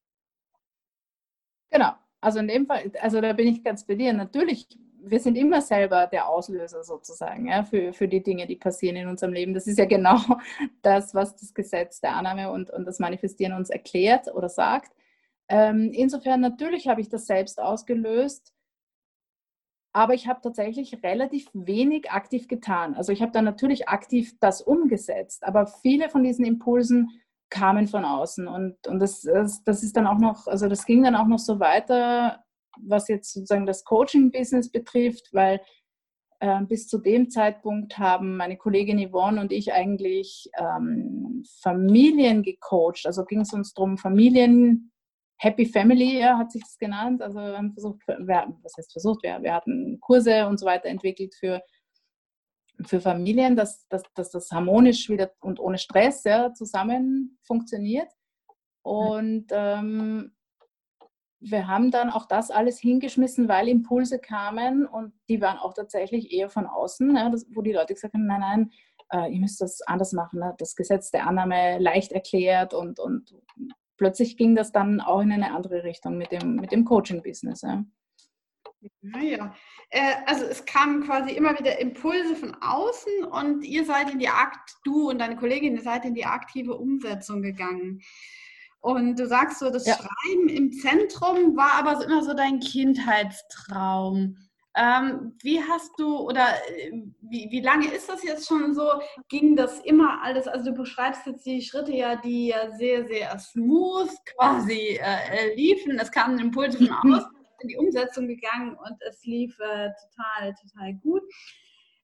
Genau. 1.73 1.93
Also 2.21 2.39
in 2.39 2.49
dem 2.49 2.67
Fall, 2.67 2.93
also 3.01 3.21
da 3.21 3.33
bin 3.33 3.49
ich 3.49 3.65
ganz 3.65 3.85
bei 3.85 3.97
dir. 3.97 4.13
Natürlich, 4.13 4.69
wir 5.03 5.19
sind 5.19 5.37
immer 5.37 5.61
selber 5.61 6.07
der 6.07 6.29
Auslöser 6.29 6.85
sozusagen 6.85 7.49
ja, 7.49 7.65
für, 7.65 7.93
für 7.93 8.07
die 8.07 8.23
Dinge, 8.23 8.47
die 8.47 8.57
passieren 8.57 8.95
in 8.95 9.09
unserem 9.09 9.33
Leben. 9.33 9.55
Das 9.55 9.67
ist 9.67 9.79
ja 9.79 9.87
genau 9.87 10.19
das, 10.83 11.15
was 11.15 11.35
das 11.35 11.53
Gesetz 11.55 12.01
der 12.01 12.15
Annahme 12.15 12.53
und, 12.53 12.71
und 12.71 12.85
das 12.85 13.01
Manifestieren 13.01 13.55
uns 13.55 13.71
erklärt 13.71 14.33
oder 14.33 14.49
sagt. 14.49 14.93
Ähm, 15.49 15.91
insofern, 15.93 16.41
natürlich 16.41 16.87
habe 16.87 17.01
ich 17.01 17.09
das 17.09 17.27
selbst 17.27 17.61
ausgelöst, 17.61 18.55
aber 19.93 20.15
ich 20.15 20.29
habe 20.29 20.41
tatsächlich 20.43 21.03
relativ 21.03 21.49
wenig 21.53 22.11
aktiv 22.11 22.49
getan. 22.49 22.95
Also 22.95 23.13
ich 23.13 23.21
habe 23.21 23.33
dann 23.33 23.45
natürlich 23.45 23.89
aktiv 23.89 24.39
das 24.41 24.63
umgesetzt, 24.63 25.43
aber 25.45 25.67
viele 25.67 26.09
von 26.09 26.23
diesen 26.23 26.45
Impulsen 26.45 27.11
kamen 27.53 27.87
von 27.87 28.05
außen. 28.05 28.49
Und, 28.49 28.87
und 28.89 28.99
das, 28.99 29.21
das, 29.21 29.63
das 29.63 29.83
ist 29.83 29.97
dann 29.97 30.07
auch 30.07 30.19
noch, 30.19 30.47
also 30.47 30.69
das 30.69 30.87
ging 30.87 31.05
dann 31.05 31.15
auch 31.15 31.27
noch 31.27 31.39
so 31.39 31.61
weiter, 31.61 32.43
was 32.81 33.09
jetzt 33.09 33.33
sozusagen 33.33 33.67
das 33.67 33.85
Coaching-Business 33.85 34.73
betrifft, 34.73 35.29
weil 35.33 35.61
äh, 36.41 36.63
bis 36.63 36.89
zu 36.89 36.99
dem 36.99 37.29
Zeitpunkt 37.29 37.99
haben 37.99 38.37
meine 38.39 38.57
Kollegin 38.57 38.99
Yvonne 38.99 39.41
und 39.41 39.53
ich 39.53 39.73
eigentlich 39.73 40.51
ähm, 40.59 41.45
Familien 41.61 42.43
gecoacht. 42.43 43.05
Also 43.05 43.25
ging 43.27 43.43
es 43.43 43.53
uns 43.53 43.75
darum, 43.75 43.99
Familien, 43.99 44.91
Happy 45.37 45.67
Family 45.67 46.21
ja, 46.21 46.39
hat 46.39 46.53
sich 46.53 46.63
das 46.63 46.79
genannt. 46.79 47.21
Also 47.21 47.39
wir 47.39 47.59
haben 47.59 47.75
versucht, 47.75 48.01
wir, 48.07 48.47
was 48.63 48.73
heißt 48.79 48.93
versucht, 48.93 49.23
wir, 49.23 49.43
wir 49.43 49.53
hatten 49.53 49.99
Kurse 50.01 50.47
und 50.47 50.59
so 50.59 50.65
weiter 50.65 50.89
entwickelt 50.89 51.35
für 51.35 51.61
für 52.85 53.01
Familien, 53.01 53.57
dass, 53.57 53.87
dass, 53.89 54.03
dass 54.15 54.31
das 54.31 54.51
harmonisch 54.51 55.09
wieder 55.09 55.31
und 55.41 55.61
ohne 55.61 55.79
Stress 55.79 56.25
ja, 56.25 56.53
zusammen 56.53 57.39
funktioniert. 57.43 58.09
Und 58.83 59.47
ähm, 59.51 60.33
wir 61.41 61.67
haben 61.67 61.91
dann 61.91 62.11
auch 62.11 62.27
das 62.27 62.51
alles 62.51 62.79
hingeschmissen, 62.79 63.49
weil 63.49 63.69
Impulse 63.69 64.19
kamen 64.19 64.87
und 64.87 65.13
die 65.29 65.41
waren 65.41 65.59
auch 65.59 65.75
tatsächlich 65.75 66.33
eher 66.33 66.49
von 66.49 66.67
außen, 66.67 67.17
ja, 67.17 67.31
das, 67.31 67.47
wo 67.53 67.63
die 67.63 67.73
Leute 67.73 67.95
gesagt 67.95 68.15
haben, 68.15 68.27
nein, 68.27 68.41
nein, 68.41 68.71
äh, 69.13 69.33
ihr 69.33 69.41
müsst 69.41 69.61
das 69.61 69.83
anders 69.83 70.13
machen. 70.13 70.41
Ne? 70.41 70.55
Das 70.59 70.77
Gesetz 70.77 71.11
der 71.11 71.27
Annahme 71.27 71.79
leicht 71.79 72.13
erklärt 72.13 72.75
und, 72.75 73.01
und 73.01 73.35
plötzlich 73.97 74.37
ging 74.37 74.55
das 74.55 74.73
dann 74.73 75.01
auch 75.01 75.21
in 75.21 75.33
eine 75.33 75.53
andere 75.53 75.85
Richtung 75.85 76.17
mit 76.17 76.33
dem, 76.33 76.57
mit 76.57 76.73
dem 76.73 76.85
Coaching-Business. 76.85 77.63
Ja. 77.63 77.85
Naja, 79.01 79.55
äh, 79.91 80.15
also 80.27 80.45
es 80.45 80.65
kamen 80.65 81.05
quasi 81.05 81.33
immer 81.33 81.59
wieder 81.59 81.79
Impulse 81.79 82.37
von 82.37 82.57
außen 82.61 83.25
und 83.25 83.65
ihr 83.65 83.85
seid 83.85 84.11
in 84.11 84.19
die 84.19 84.29
Akt, 84.29 84.77
du 84.85 85.11
und 85.11 85.19
deine 85.19 85.37
Kollegin, 85.37 85.77
ihr 85.77 85.83
seid 85.83 86.05
in 86.05 86.15
die 86.15 86.25
aktive 86.25 86.77
Umsetzung 86.77 87.43
gegangen. 87.43 88.01
Und 88.81 89.19
du 89.19 89.27
sagst 89.29 89.61
so, 89.61 89.71
das 89.71 89.87
ja. 89.87 89.95
Schreiben 89.95 90.49
im 90.49 90.73
Zentrum 90.73 91.57
war 91.57 91.75
aber 91.75 92.05
immer 92.05 92.25
so 92.25 92.35
dein 92.35 92.59
Kindheitstraum. 92.59 94.37
Ähm, 94.75 95.37
wie 95.43 95.63
hast 95.63 95.93
du 95.99 96.17
oder 96.19 96.47
äh, 96.79 96.93
wie, 97.21 97.49
wie 97.51 97.61
lange 97.61 97.93
ist 97.93 98.09
das 98.09 98.23
jetzt 98.23 98.49
schon 98.49 98.75
so? 98.75 98.89
Ging 99.29 99.55
das 99.55 99.81
immer 99.81 100.23
alles? 100.23 100.49
Also 100.49 100.71
du 100.71 100.77
beschreibst 100.77 101.27
jetzt 101.27 101.45
die 101.45 101.61
Schritte 101.61 101.93
ja, 101.93 102.17
die 102.17 102.49
ja 102.49 102.71
sehr, 102.71 103.07
sehr 103.07 103.39
smooth 103.39 104.11
quasi 104.35 104.99
äh, 105.01 105.55
liefen. 105.55 105.99
Es 105.99 106.11
kamen 106.11 106.39
Impulse 106.39 106.79
von 106.79 106.91
außen 107.13 107.32
in 107.63 107.69
die 107.69 107.77
Umsetzung 107.77 108.29
gegangen 108.29 108.77
und 108.77 108.97
es 109.09 109.25
lief 109.25 109.59
äh, 109.61 109.91
total, 109.91 110.55
total 110.55 110.95
gut. 110.95 111.23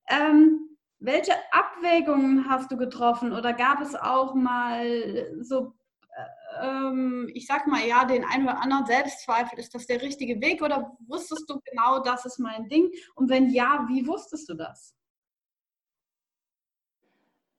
Ähm, 0.08 0.78
welche 1.00 1.32
Abwägungen 1.52 2.48
hast 2.48 2.72
du 2.72 2.76
getroffen 2.76 3.32
oder 3.32 3.52
gab 3.52 3.80
es 3.80 3.94
auch 3.94 4.34
mal 4.34 5.28
so, 5.40 5.74
äh, 6.16 6.66
ähm, 6.66 7.30
ich 7.34 7.46
sag 7.46 7.66
mal, 7.66 7.86
ja, 7.86 8.04
den 8.04 8.24
einen 8.24 8.44
oder 8.44 8.60
anderen 8.60 8.86
Selbstzweifel, 8.86 9.58
ist 9.58 9.74
das 9.74 9.86
der 9.86 10.02
richtige 10.02 10.40
Weg 10.40 10.62
oder 10.62 10.96
wusstest 11.06 11.48
du 11.48 11.60
genau, 11.70 12.00
das 12.02 12.24
ist 12.24 12.38
mein 12.38 12.68
Ding? 12.68 12.90
Und 13.14 13.30
wenn 13.30 13.50
ja, 13.50 13.86
wie 13.88 14.06
wusstest 14.06 14.48
du 14.48 14.54
das? 14.54 14.97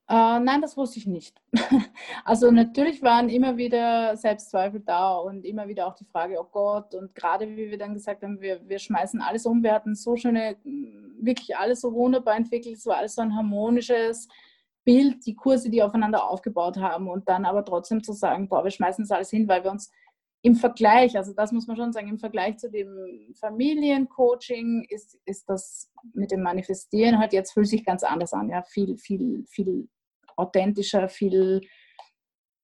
Äh, 0.09 0.39
nein, 0.39 0.59
das 0.59 0.75
wusste 0.75 0.97
ich 0.97 1.05
nicht. 1.05 1.39
also 2.25 2.49
natürlich 2.49 3.03
waren 3.03 3.29
immer 3.29 3.57
wieder 3.57 4.17
Selbstzweifel 4.17 4.79
da 4.79 5.15
und 5.17 5.45
immer 5.45 5.67
wieder 5.67 5.85
auch 5.85 5.93
die 5.93 6.05
Frage, 6.05 6.39
oh 6.39 6.47
Gott, 6.51 6.95
und 6.95 7.13
gerade 7.13 7.47
wie 7.47 7.69
wir 7.69 7.77
dann 7.77 7.93
gesagt 7.93 8.23
haben, 8.23 8.41
wir, 8.41 8.67
wir 8.67 8.79
schmeißen 8.79 9.21
alles 9.21 9.45
um, 9.45 9.61
wir 9.61 9.71
hatten 9.71 9.93
so 9.93 10.15
schöne, 10.15 10.57
wirklich 11.21 11.55
alles 11.55 11.81
so 11.81 11.93
wunderbar 11.93 12.35
entwickelt, 12.35 12.77
es 12.77 12.87
war 12.87 12.97
alles 12.97 13.13
so 13.13 13.21
ein 13.21 13.35
harmonisches 13.35 14.27
Bild, 14.83 15.23
die 15.27 15.35
Kurse, 15.35 15.69
die 15.69 15.83
aufeinander 15.83 16.27
aufgebaut 16.27 16.77
haben 16.77 17.07
und 17.07 17.29
dann 17.29 17.45
aber 17.45 17.63
trotzdem 17.63 18.01
zu 18.01 18.13
sagen, 18.13 18.49
boah, 18.49 18.63
wir 18.63 18.71
schmeißen 18.71 19.03
das 19.03 19.11
alles 19.11 19.29
hin, 19.29 19.47
weil 19.47 19.63
wir 19.63 19.69
uns 19.69 19.91
im 20.41 20.55
Vergleich, 20.55 21.17
also 21.17 21.33
das 21.33 21.51
muss 21.51 21.67
man 21.67 21.77
schon 21.77 21.93
sagen, 21.93 22.07
im 22.07 22.17
Vergleich 22.17 22.57
zu 22.57 22.71
dem 22.71 23.35
Familiencoaching 23.39 24.87
ist, 24.89 25.19
ist 25.25 25.47
das 25.47 25.91
mit 26.13 26.31
dem 26.31 26.41
Manifestieren 26.41 27.19
halt 27.19 27.31
jetzt 27.31 27.51
fühlt 27.51 27.67
sich 27.67 27.85
ganz 27.85 28.03
anders 28.03 28.33
an, 28.33 28.49
ja, 28.49 28.63
viel, 28.63 28.97
viel, 28.97 29.45
viel 29.47 29.87
authentischer, 30.39 31.09
viel, 31.09 31.61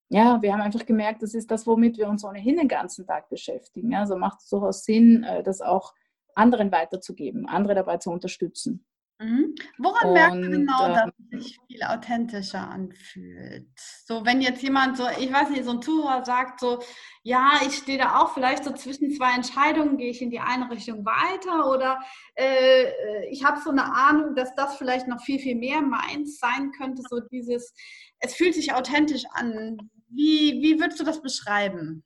ja, 0.08 0.40
wir 0.40 0.52
haben 0.52 0.60
einfach 0.60 0.86
gemerkt, 0.86 1.22
das 1.22 1.34
ist 1.34 1.50
das, 1.50 1.66
womit 1.66 1.98
wir 1.98 2.08
uns 2.08 2.24
ohnehin 2.24 2.56
den 2.56 2.68
ganzen 2.68 3.06
Tag 3.06 3.28
beschäftigen. 3.28 3.94
Also 3.94 4.16
macht 4.16 4.40
es 4.40 4.48
durchaus 4.48 4.84
Sinn, 4.84 5.24
äh, 5.24 5.42
das 5.42 5.60
auch 5.60 5.94
anderen 6.34 6.70
weiterzugeben, 6.72 7.46
andere 7.46 7.74
dabei 7.74 7.96
zu 7.96 8.10
unterstützen. 8.10 8.84
Mhm. 9.18 9.54
Woran 9.78 10.08
und, 10.08 10.12
merkt 10.12 10.34
man 10.34 10.50
genau, 10.50 10.88
dass 10.88 11.04
ähm, 11.04 11.12
es 11.30 11.44
sich 11.44 11.58
viel 11.66 11.82
authentischer 11.82 12.68
anfühlt? 12.68 13.66
So, 14.04 14.26
wenn 14.26 14.42
jetzt 14.42 14.62
jemand 14.62 14.98
so, 14.98 15.04
ich 15.18 15.32
weiß 15.32 15.48
nicht, 15.50 15.64
so 15.64 15.70
ein 15.70 15.80
Zuhörer 15.80 16.22
sagt 16.22 16.60
so, 16.60 16.82
ja, 17.22 17.60
ich 17.66 17.76
stehe 17.76 17.96
da 17.96 18.20
auch 18.20 18.34
vielleicht 18.34 18.64
so 18.64 18.72
zwischen 18.72 19.10
zwei 19.12 19.34
Entscheidungen, 19.34 19.96
gehe 19.96 20.10
ich 20.10 20.20
in 20.20 20.30
die 20.30 20.40
eine 20.40 20.70
Richtung 20.70 21.06
weiter 21.06 21.70
oder 21.70 21.98
äh, 22.34 23.28
ich 23.30 23.42
habe 23.42 23.58
so 23.60 23.70
eine 23.70 23.84
Ahnung, 23.84 24.34
dass 24.34 24.54
das 24.54 24.76
vielleicht 24.76 25.08
noch 25.08 25.22
viel, 25.22 25.38
viel 25.38 25.56
mehr 25.56 25.80
meins 25.80 26.38
sein 26.38 26.72
könnte, 26.72 27.02
so 27.08 27.20
dieses, 27.20 27.72
es 28.20 28.34
fühlt 28.34 28.54
sich 28.54 28.74
authentisch 28.74 29.24
an. 29.32 29.78
Wie, 30.08 30.60
wie 30.62 30.78
würdest 30.78 31.00
du 31.00 31.04
das 31.04 31.22
beschreiben? 31.22 32.04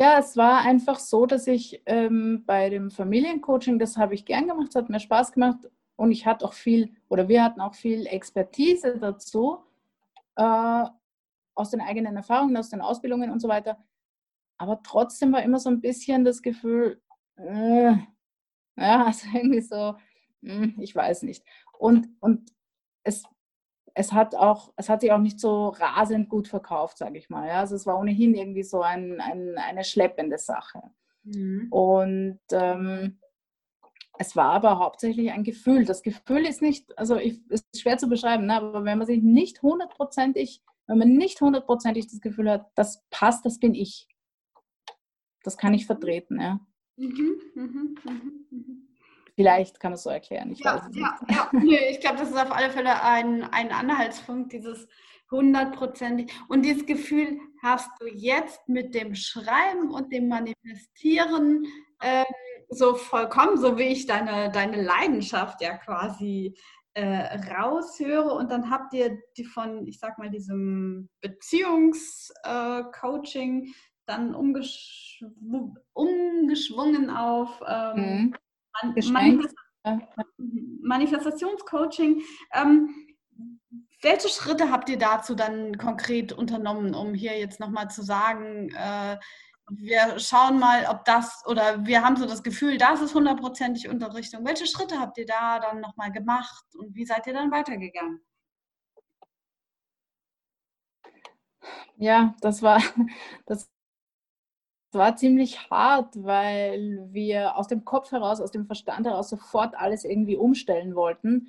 Ja, 0.00 0.18
es 0.20 0.36
war 0.36 0.60
einfach 0.60 1.00
so, 1.00 1.26
dass 1.26 1.48
ich 1.48 1.82
ähm, 1.86 2.44
bei 2.46 2.70
dem 2.70 2.90
Familiencoaching, 2.90 3.80
das 3.80 3.96
habe 3.96 4.14
ich 4.14 4.24
gern 4.24 4.46
gemacht, 4.46 4.68
es 4.70 4.76
hat 4.76 4.88
mir 4.90 5.00
Spaß 5.00 5.32
gemacht 5.32 5.58
und 5.96 6.12
ich 6.12 6.24
hatte 6.24 6.44
auch 6.44 6.52
viel, 6.52 6.94
oder 7.08 7.28
wir 7.28 7.42
hatten 7.42 7.60
auch 7.60 7.74
viel 7.74 8.06
Expertise 8.06 8.96
dazu, 8.98 9.58
äh, 10.36 10.84
aus 11.54 11.70
den 11.70 11.80
eigenen 11.80 12.16
Erfahrungen, 12.16 12.56
aus 12.56 12.70
den 12.70 12.80
Ausbildungen 12.80 13.30
und 13.30 13.40
so 13.40 13.48
weiter. 13.48 13.78
Aber 14.58 14.82
trotzdem 14.82 15.32
war 15.32 15.42
immer 15.42 15.60
so 15.60 15.70
ein 15.70 15.80
bisschen 15.80 16.24
das 16.24 16.42
Gefühl, 16.42 17.02
äh, 17.36 17.92
ja, 18.76 19.06
also 19.06 19.26
irgendwie 19.34 19.62
so, 19.62 19.96
hm, 20.42 20.76
ich 20.80 20.94
weiß 20.94 21.22
nicht. 21.24 21.44
Und, 21.78 22.08
und 22.20 22.52
es 23.04 23.24
es 23.98 24.12
hat 24.12 24.36
auch, 24.36 24.72
es 24.76 24.88
hat 24.88 25.00
sich 25.00 25.10
auch 25.10 25.18
nicht 25.18 25.40
so 25.40 25.70
rasend 25.70 26.28
gut 26.28 26.46
verkauft, 26.46 26.98
sage 26.98 27.18
ich 27.18 27.30
mal. 27.30 27.48
Ja? 27.48 27.60
Also 27.60 27.74
es 27.74 27.84
war 27.84 27.98
ohnehin 27.98 28.32
irgendwie 28.32 28.62
so 28.62 28.80
ein, 28.80 29.20
ein 29.20 29.58
eine 29.58 29.82
schleppende 29.82 30.38
Sache. 30.38 30.80
Mhm. 31.24 31.66
Und 31.70 32.38
ähm, 32.52 33.18
es 34.20 34.36
war 34.36 34.52
aber 34.52 34.78
hauptsächlich 34.78 35.32
ein 35.32 35.42
Gefühl. 35.42 35.84
Das 35.84 36.02
Gefühl 36.02 36.46
ist 36.46 36.62
nicht, 36.62 36.96
also 36.96 37.16
ich, 37.16 37.40
ist 37.50 37.66
schwer 37.76 37.98
zu 37.98 38.08
beschreiben, 38.08 38.46
ne? 38.46 38.54
aber 38.54 38.84
wenn 38.84 38.98
man 38.98 39.06
sich 39.06 39.20
nicht 39.20 39.62
hundertprozentig, 39.62 40.62
wenn 40.86 40.98
man 40.98 41.14
nicht 41.14 41.40
hundertprozentig 41.40 42.06
das 42.06 42.20
Gefühl 42.20 42.50
hat, 42.50 42.70
das 42.76 43.02
passt, 43.10 43.44
das 43.44 43.58
bin 43.58 43.74
ich. 43.74 44.06
Das 45.42 45.56
kann 45.56 45.74
ich 45.74 45.86
vertreten, 45.86 46.40
ja. 46.40 46.60
Mhm, 46.96 47.40
mh, 47.54 47.64
mh, 47.64 48.12
mh. 48.50 48.87
Vielleicht 49.38 49.78
kann 49.78 49.92
man 49.92 49.94
es 49.94 50.02
so 50.02 50.10
erklären. 50.10 50.50
Ich 50.50 50.58
ja, 50.58 50.90
ja, 50.94 51.16
ja. 51.30 51.48
Ich 51.90 52.00
glaube, 52.00 52.18
das 52.18 52.30
ist 52.30 52.36
auf 52.36 52.50
alle 52.50 52.70
Fälle 52.70 53.04
ein, 53.04 53.44
ein 53.44 53.70
Anhaltspunkt, 53.70 54.52
dieses 54.52 54.88
hundertprozentig. 55.30 56.32
Und 56.48 56.62
dieses 56.62 56.86
Gefühl 56.86 57.38
hast 57.62 57.88
du 58.00 58.08
jetzt 58.08 58.68
mit 58.68 58.96
dem 58.96 59.14
Schreiben 59.14 59.92
und 59.92 60.12
dem 60.12 60.26
Manifestieren 60.26 61.68
äh, 62.00 62.24
so 62.68 62.96
vollkommen, 62.96 63.58
so 63.58 63.78
wie 63.78 63.84
ich 63.84 64.06
deine, 64.06 64.50
deine 64.50 64.82
Leidenschaft 64.82 65.60
ja 65.60 65.76
quasi 65.76 66.56
äh, 66.94 67.38
raushöre. 67.52 68.34
Und 68.34 68.50
dann 68.50 68.70
habt 68.70 68.92
ihr 68.92 69.20
die 69.36 69.44
von, 69.44 69.86
ich 69.86 70.00
sag 70.00 70.18
mal, 70.18 70.30
diesem 70.30 71.08
Beziehungscoaching 71.20 73.66
äh, 73.66 73.68
dann 74.04 74.34
umgeschw 74.34 75.26
umgeschwungen 75.92 77.10
auf 77.10 77.62
ähm, 77.68 78.00
mhm. 78.00 78.34
Manifest 78.82 79.54
Manifestationscoaching. 80.82 82.22
Ähm, 82.52 82.94
welche 84.02 84.28
Schritte 84.28 84.70
habt 84.70 84.88
ihr 84.88 84.98
dazu 84.98 85.34
dann 85.34 85.76
konkret 85.76 86.32
unternommen, 86.32 86.94
um 86.94 87.14
hier 87.14 87.38
jetzt 87.38 87.60
nochmal 87.60 87.90
zu 87.90 88.02
sagen, 88.02 88.70
äh, 88.70 89.18
wir 89.70 90.18
schauen 90.18 90.58
mal, 90.58 90.86
ob 90.86 91.04
das 91.04 91.44
oder 91.46 91.84
wir 91.84 92.02
haben 92.02 92.16
so 92.16 92.26
das 92.26 92.42
Gefühl, 92.42 92.78
das 92.78 93.02
ist 93.02 93.14
hundertprozentig 93.14 93.88
Unterrichtung. 93.88 94.46
Welche 94.46 94.66
Schritte 94.66 94.98
habt 94.98 95.18
ihr 95.18 95.26
da 95.26 95.58
dann 95.58 95.80
nochmal 95.80 96.10
gemacht 96.10 96.64
und 96.74 96.94
wie 96.94 97.04
seid 97.04 97.26
ihr 97.26 97.34
dann 97.34 97.50
weitergegangen? 97.50 98.20
Ja, 101.96 102.34
das 102.40 102.62
war, 102.62 102.80
das 103.46 103.68
war 104.92 105.16
ziemlich 105.16 105.70
hart, 105.70 106.22
weil 106.22 107.08
wir 107.10 107.56
aus 107.56 107.68
dem 107.68 107.84
Kopf 107.84 108.10
heraus, 108.10 108.40
aus 108.40 108.50
dem 108.50 108.66
Verstand 108.66 109.06
heraus 109.06 109.28
sofort 109.28 109.74
alles 109.74 110.04
irgendwie 110.04 110.36
umstellen 110.36 110.94
wollten. 110.94 111.48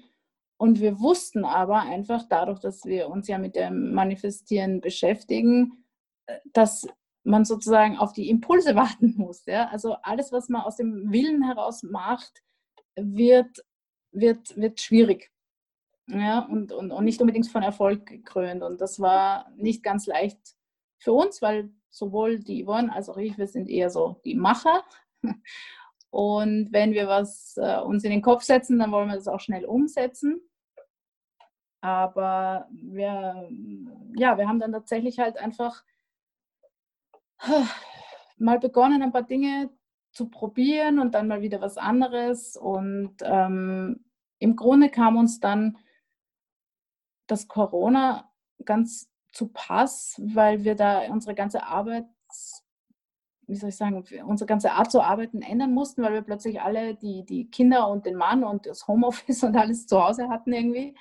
Und 0.58 0.82
wir 0.82 0.99
wussten 0.99 1.45
aber 1.45 1.82
einfach 1.82 2.23
dadurch, 2.28 2.60
dass 2.60 2.84
wir 2.84 3.10
uns 3.10 3.28
ja 3.30 3.38
mit 3.38 3.56
dem 3.56 3.93
Manifestieren 3.93 4.82
beschäftigen, 4.82 5.86
äh, 6.25 6.38
dass 6.52 6.88
man 7.23 7.45
sozusagen 7.45 7.97
auf 7.97 8.12
die 8.12 8.30
Impulse 8.30 8.75
warten 8.75 9.15
muss. 9.17 9.45
Ja? 9.45 9.69
Also 9.69 9.93
alles, 10.02 10.32
was 10.32 10.49
man 10.49 10.62
aus 10.62 10.75
dem 10.75 11.12
Willen 11.12 11.43
heraus 11.43 11.84
macht, 11.84 12.43
wird, 12.95 13.63
wird, 14.12 14.58
wird 14.58 14.82
schwierig. 14.82 15.32
Ja? 16.08 16.39
Und, 16.39 16.73
und, 16.73 16.91
und 16.91 17.06
nicht 17.06 17.21
unbedingt 17.21 17.47
von 17.47 17.63
Erfolg 17.63 18.06
gekrönt. 18.06 18.62
Und 18.62 18.82
das 18.82 18.99
war 18.99 19.49
nicht 19.56 19.82
ganz 19.82 20.08
leicht 20.08 20.58
für 20.97 21.13
uns, 21.13 21.41
weil 21.41 21.71
sowohl 21.89 22.39
die 22.39 22.63
Yvonne 22.63 22.93
als 22.93 23.10
auch 23.10 23.17
ich, 23.17 23.38
wir 23.38 23.47
sind 23.47 23.69
eher 23.69 23.89
so 23.89 24.19
die 24.25 24.36
Macher. 24.36 24.84
Und 26.12 26.71
wenn 26.71 26.93
wir 26.93 27.08
was 27.08 27.56
äh, 27.58 27.80
uns 27.80 28.04
in 28.04 28.12
den 28.12 28.21
Kopf 28.21 28.43
setzen, 28.43 28.80
dann 28.80 28.91
wollen 28.91 29.10
wir 29.10 29.15
das 29.15 29.28
auch 29.28 29.39
schnell 29.39 29.65
umsetzen. 29.65 30.41
Aber 31.82 32.67
wir, 32.71 33.47
ja, 34.15 34.38
wir 34.38 34.47
haben 34.47 34.60
dann 34.60 34.71
tatsächlich 34.71 35.19
halt 35.19 35.38
einfach 35.38 35.84
mal 38.38 38.60
begonnen, 38.60 39.02
ein 39.02 39.12
paar 39.12 39.23
Dinge 39.23 39.69
zu 40.12 40.30
probieren 40.30 40.99
und 40.99 41.13
dann 41.13 41.28
mal 41.28 41.41
wieder 41.41 41.62
was 41.62 41.78
anderes. 41.78 42.58
Und 42.58 43.15
ähm, 43.21 44.04
im 44.39 44.56
Grunde 44.56 44.89
kam 44.89 45.15
uns 45.17 45.39
dann 45.39 45.78
das 47.28 47.47
Corona 47.47 48.32
ganz 48.65 49.10
zu 49.39 49.47
Pass, 49.47 50.21
weil 50.21 50.65
wir 50.65 50.75
da 50.75 51.10
unsere 51.10 51.34
ganze 51.34 51.63
Arbeit, 51.63 52.06
wie 53.47 53.56
soll 53.56 53.69
ich 53.69 53.78
sagen, 53.78 54.04
unsere 54.25 54.45
ganze 54.45 54.73
Art 54.73 54.91
zu 54.91 55.02
arbeiten 55.02 55.41
ändern 55.41 55.73
mussten, 55.73 56.04
weil 56.04 56.12
wir 56.12 56.23
plötzlich 56.23 56.62
alle 56.62 56.95
die, 56.95 57.23
die 57.23 57.49
Kinder 57.49 57.88
und 57.88 58.06
den 58.06 58.17
Mann 58.17 58.43
und 58.43 58.65
das 58.65 58.86
Homeoffice 58.86 59.43
und 59.45 59.56
alles 59.56 59.88
zu 59.88 60.04
Hause 60.04 60.28
hatten 60.28 60.52
irgendwie. 60.52 60.93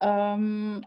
Ähm, 0.00 0.84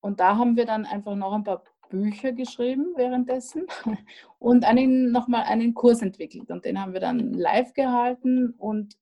und 0.00 0.18
da 0.18 0.36
haben 0.36 0.56
wir 0.56 0.66
dann 0.66 0.86
einfach 0.86 1.14
noch 1.14 1.32
ein 1.32 1.44
paar 1.44 1.62
Bücher 1.88 2.32
geschrieben 2.32 2.94
währenddessen 2.96 3.66
und 4.40 4.64
einen, 4.64 5.12
nochmal 5.12 5.44
einen 5.44 5.72
Kurs 5.72 6.02
entwickelt. 6.02 6.50
Und 6.50 6.64
den 6.64 6.80
haben 6.80 6.94
wir 6.94 7.00
dann 7.00 7.32
live 7.32 7.74
gehalten 7.74 8.54
und 8.58 8.96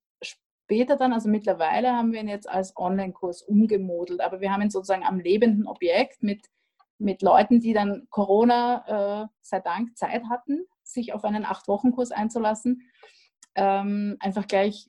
später 0.65 0.97
dann, 0.97 1.13
also 1.13 1.29
mittlerweile 1.29 1.93
haben 1.93 2.13
wir 2.13 2.21
ihn 2.21 2.29
jetzt 2.29 2.49
als 2.49 2.77
Online-Kurs 2.77 3.43
umgemodelt, 3.43 4.21
aber 4.21 4.41
wir 4.41 4.53
haben 4.53 4.63
ihn 4.63 4.71
sozusagen 4.71 5.05
am 5.05 5.19
lebenden 5.19 5.67
Objekt 5.67 6.23
mit, 6.23 6.47
mit 6.99 7.23
Leuten, 7.23 7.61
die 7.61 7.73
dann 7.73 8.07
Corona 8.11 9.25
äh, 9.25 9.27
sei 9.41 9.61
Dank 9.61 9.97
Zeit 9.97 10.23
hatten, 10.31 10.65
sich 10.83 11.13
auf 11.13 11.25
einen 11.25 11.45
Acht-Wochen-Kurs 11.45 12.13
einzulassen, 12.13 12.83
ähm, 13.55 14.17
einfach 14.21 14.47
gleich 14.47 14.89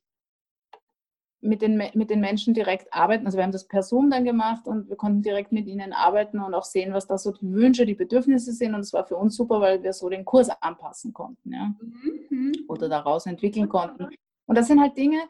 mit 1.41 1.62
den, 1.62 1.75
mit 1.75 2.09
den 2.09 2.21
Menschen 2.21 2.53
direkt 2.53 2.93
arbeiten. 2.93 3.25
Also 3.25 3.38
wir 3.38 3.43
haben 3.43 3.51
das 3.51 3.67
per 3.67 3.83
Zoom 3.83 4.09
dann 4.09 4.23
gemacht 4.23 4.65
und 4.65 4.88
wir 4.88 4.95
konnten 4.95 5.21
direkt 5.21 5.51
mit 5.51 5.67
ihnen 5.67 5.91
arbeiten 5.91 6.39
und 6.39 6.53
auch 6.53 6.63
sehen, 6.63 6.93
was 6.93 7.05
da 7.05 7.17
so 7.17 7.31
die 7.33 7.51
Wünsche, 7.51 7.86
die 7.86 7.95
Bedürfnisse 7.95 8.53
sind. 8.53 8.73
Und 8.73 8.79
es 8.79 8.93
war 8.93 9.05
für 9.05 9.17
uns 9.17 9.36
super, 9.36 9.59
weil 9.59 9.83
wir 9.83 9.91
so 9.91 10.07
den 10.07 10.23
Kurs 10.23 10.49
anpassen 10.62 11.12
konnten 11.12 11.51
ja? 11.51 11.73
Mhm. 12.29 12.53
oder 12.69 12.88
daraus 12.88 13.25
entwickeln 13.25 13.67
konnten. 13.67 14.07
Und 14.45 14.57
das 14.57 14.67
sind 14.67 14.79
halt 14.79 14.95
Dinge, 14.95 15.21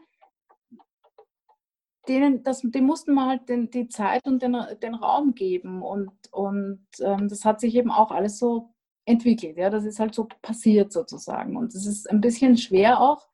denen, 2.07 2.43
das, 2.43 2.61
die 2.61 2.81
mussten 2.81 3.13
wir 3.13 3.25
halt 3.25 3.49
den, 3.49 3.69
die 3.69 3.87
Zeit 3.87 4.25
und 4.25 4.41
den, 4.41 4.55
den 4.81 4.95
Raum 4.95 5.33
geben. 5.35 5.81
Und, 5.81 6.11
und 6.31 6.85
ähm, 6.99 7.27
das 7.27 7.45
hat 7.45 7.59
sich 7.59 7.75
eben 7.75 7.91
auch 7.91 8.11
alles 8.11 8.39
so 8.39 8.73
entwickelt. 9.05 9.57
Ja? 9.57 9.69
Das 9.69 9.85
ist 9.85 9.99
halt 9.99 10.13
so 10.13 10.27
passiert 10.41 10.91
sozusagen. 10.91 11.57
Und 11.57 11.73
es 11.73 11.85
ist 11.85 12.09
ein 12.09 12.21
bisschen 12.21 12.57
schwer 12.57 12.99
auch, 12.99 13.27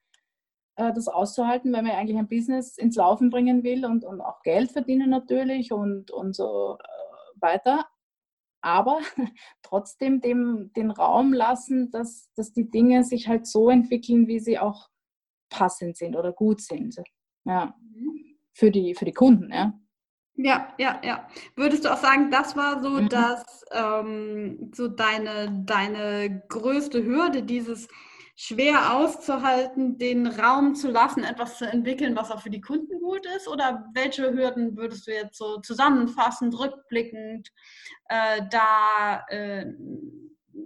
äh, 0.75 0.93
das 0.93 1.07
auszuhalten, 1.07 1.73
weil 1.73 1.83
man 1.83 1.91
eigentlich 1.91 2.17
ein 2.17 2.27
Business 2.27 2.77
ins 2.77 2.95
Laufen 2.95 3.29
bringen 3.29 3.63
will 3.63 3.85
und, 3.85 4.05
und 4.05 4.21
auch 4.21 4.41
Geld 4.43 4.71
verdienen 4.71 5.09
natürlich 5.09 5.71
und, 5.71 6.11
und 6.11 6.35
so 6.35 6.77
äh, 6.79 7.41
weiter. 7.41 7.85
Aber 8.61 8.99
trotzdem 9.61 10.21
dem, 10.21 10.71
den 10.73 10.91
Raum 10.91 11.33
lassen, 11.33 11.91
dass, 11.91 12.31
dass 12.35 12.53
die 12.53 12.69
Dinge 12.69 13.03
sich 13.03 13.27
halt 13.27 13.47
so 13.47 13.69
entwickeln, 13.69 14.27
wie 14.27 14.39
sie 14.39 14.59
auch 14.59 14.89
passend 15.49 15.97
sind 15.97 16.15
oder 16.15 16.31
gut 16.31 16.61
sind. 16.61 16.95
Ja. 17.45 17.75
Mhm. 17.81 18.28
Für 18.53 18.71
die, 18.71 18.95
für 18.95 19.05
die 19.05 19.13
Kunden, 19.13 19.51
ja. 19.51 19.73
Ja, 20.41 20.73
ja, 20.77 21.01
ja. 21.03 21.27
Würdest 21.55 21.83
du 21.83 21.93
auch 21.93 21.97
sagen, 21.97 22.31
das 22.31 22.55
war 22.55 22.81
so, 22.81 22.91
mhm. 22.91 23.09
dass 23.09 23.65
ähm, 23.71 24.71
so 24.73 24.87
deine, 24.87 25.63
deine 25.65 26.43
größte 26.47 27.03
Hürde, 27.03 27.43
dieses 27.43 27.89
schwer 28.37 28.95
auszuhalten, 28.95 29.97
den 29.97 30.25
Raum 30.25 30.73
zu 30.73 30.89
lassen, 30.89 31.25
etwas 31.25 31.57
zu 31.57 31.65
entwickeln, 31.65 32.15
was 32.15 32.31
auch 32.31 32.41
für 32.41 32.49
die 32.49 32.61
Kunden 32.61 33.01
gut 33.01 33.25
ist? 33.35 33.49
Oder 33.49 33.85
welche 33.93 34.31
Hürden 34.31 34.77
würdest 34.77 35.07
du 35.07 35.11
jetzt 35.11 35.37
so 35.37 35.57
zusammenfassend, 35.59 36.57
rückblickend 36.57 37.51
äh, 38.07 38.41
da, 38.49 39.25
äh, 39.27 39.65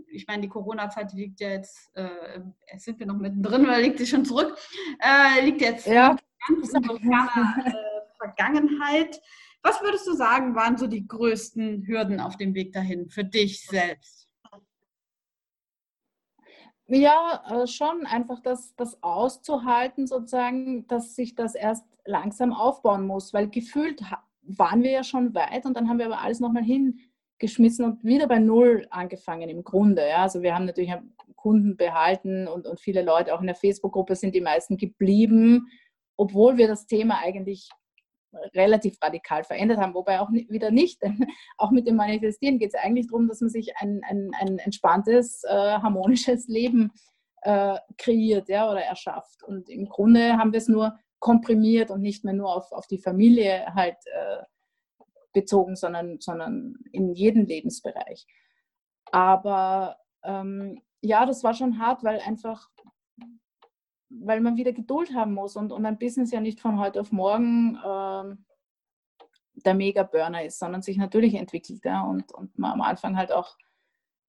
ich 0.08 0.28
meine, 0.28 0.44
die 0.44 0.50
Corona-Zeit 0.50 1.14
liegt 1.14 1.40
ja 1.40 1.50
jetzt, 1.50 1.90
äh, 1.96 2.42
sind 2.78 3.00
wir 3.00 3.08
noch 3.08 3.18
mittendrin 3.18 3.64
oder 3.66 3.80
liegt 3.80 3.98
sie 3.98 4.06
schon 4.06 4.24
zurück, 4.24 4.56
äh, 5.00 5.44
liegt 5.44 5.62
jetzt 5.62 5.88
ja. 5.88 6.16
Ganz 6.48 6.72
ferner 6.72 7.56
äh, 7.66 7.72
Vergangenheit. 8.18 9.22
Was 9.62 9.82
würdest 9.82 10.08
du 10.08 10.14
sagen, 10.14 10.56
waren 10.56 10.78
so 10.78 10.88
die 10.88 11.08
größten 11.08 11.88
Hürden 11.88 12.20
auf 12.20 12.38
dem 12.38 12.54
Weg 12.54 12.74
dahin 12.74 13.10
für 13.10 13.24
dich 13.24 13.66
selbst? 13.66 14.30
Ja, 16.88 17.44
äh, 17.50 17.68
schon 17.68 18.06
einfach 18.06 18.42
das, 18.42 18.76
das 18.76 19.02
auszuhalten, 19.02 20.06
sozusagen, 20.06 20.86
dass 20.88 21.16
sich 21.16 21.34
das 21.34 21.56
erst 21.56 21.86
langsam 22.06 22.52
aufbauen 22.52 23.08
muss, 23.08 23.34
weil 23.34 23.50
gefühlt 23.50 24.02
waren 24.42 24.84
wir 24.84 24.92
ja 24.92 25.04
schon 25.04 25.34
weit 25.34 25.66
und 25.66 25.78
dann 25.78 25.88
haben 25.88 26.00
wir 26.00 26.08
aber 26.08 26.20
alles 26.20 26.42
nochmal 26.42 26.64
hingeschmissen 26.64 27.86
und 27.86 28.04
wieder 28.04 28.28
bei 28.28 28.40
Null 28.40 28.86
angefangen 28.90 29.50
im 29.50 29.64
Grunde. 29.64 30.08
Ja. 30.08 30.24
Also 30.24 30.42
wir 30.42 30.54
haben 30.54 30.66
natürlich 30.66 30.94
Kunden 31.38 31.78
behalten 31.78 32.48
und, 32.48 32.68
und 32.68 32.80
viele 32.80 33.02
Leute, 33.02 33.34
auch 33.34 33.42
in 33.42 33.48
der 33.48 33.56
Facebook-Gruppe 33.56 34.16
sind 34.16 34.36
die 34.36 34.42
meisten 34.42 34.78
geblieben, 34.78 35.68
obwohl 36.18 36.58
wir 36.58 36.68
das 36.68 36.86
Thema 36.86 37.20
eigentlich 37.20 37.70
relativ 38.56 38.98
radikal 39.02 39.44
verändert 39.44 39.80
haben, 39.80 39.94
wobei 39.94 40.20
auch 40.20 40.32
wieder 40.32 40.72
nicht. 40.72 41.02
auch 41.58 41.72
mit 41.72 41.88
dem 41.88 41.96
Manifestieren 41.96 42.60
geht 42.60 42.74
es 42.74 42.82
eigentlich 42.82 43.08
darum, 43.08 43.28
dass 43.28 43.42
man 43.42 43.50
sich 43.50 43.76
ein, 43.78 44.02
ein, 44.08 44.32
ein 44.40 44.58
entspanntes, 44.60 45.44
äh, 45.44 45.50
harmonisches 45.50 46.48
Leben 46.48 46.92
äh, 47.44 47.78
kreiert 47.98 48.50
ja, 48.50 48.70
oder 48.70 48.82
erschafft. 48.82 49.44
Und 49.44 49.70
im 49.70 49.88
Grunde 49.88 50.38
haben 50.38 50.52
wir 50.52 50.58
es 50.58 50.68
nur 50.68 50.98
komprimiert 51.20 51.92
und 51.92 52.02
nicht 52.02 52.24
mehr 52.24 52.34
nur 52.34 52.56
auf, 52.56 52.72
auf 52.72 52.88
die 52.88 52.98
Familie 52.98 53.74
halt 53.74 53.98
äh, 54.06 54.44
bezogen, 55.34 55.76
sondern, 55.76 56.20
sondern 56.20 56.76
in 56.92 57.14
jeden 57.14 57.46
Lebensbereich. 57.46 58.26
Aber 59.12 59.98
ähm, 60.24 60.82
ja, 61.02 61.26
das 61.26 61.44
war 61.44 61.54
schon 61.54 61.80
hart, 61.80 62.04
weil 62.04 62.20
einfach 62.20 62.70
weil 64.22 64.42
man 64.42 64.58
wieder 64.58 64.74
Geduld 64.74 65.14
haben 65.14 65.34
muss 65.34 65.56
und, 65.56 65.72
und 65.72 65.86
ein 65.86 65.98
Business 65.98 66.32
ja 66.32 66.40
nicht 66.40 66.60
von 66.60 66.80
heute 66.80 67.02
auf 67.02 67.12
morgen 67.12 67.76
äh, 67.76 68.36
der 69.66 69.74
Mega-Burner 69.74 70.44
ist, 70.44 70.60
sondern 70.60 70.82
sich 70.82 70.98
natürlich 70.98 71.36
entwickelt 71.36 71.86
ja, 71.86 72.02
und, 72.02 72.32
und 72.32 72.58
man 72.58 72.74
am 72.74 72.82
Anfang 72.82 73.18
halt 73.18 73.32
auch 73.32 73.58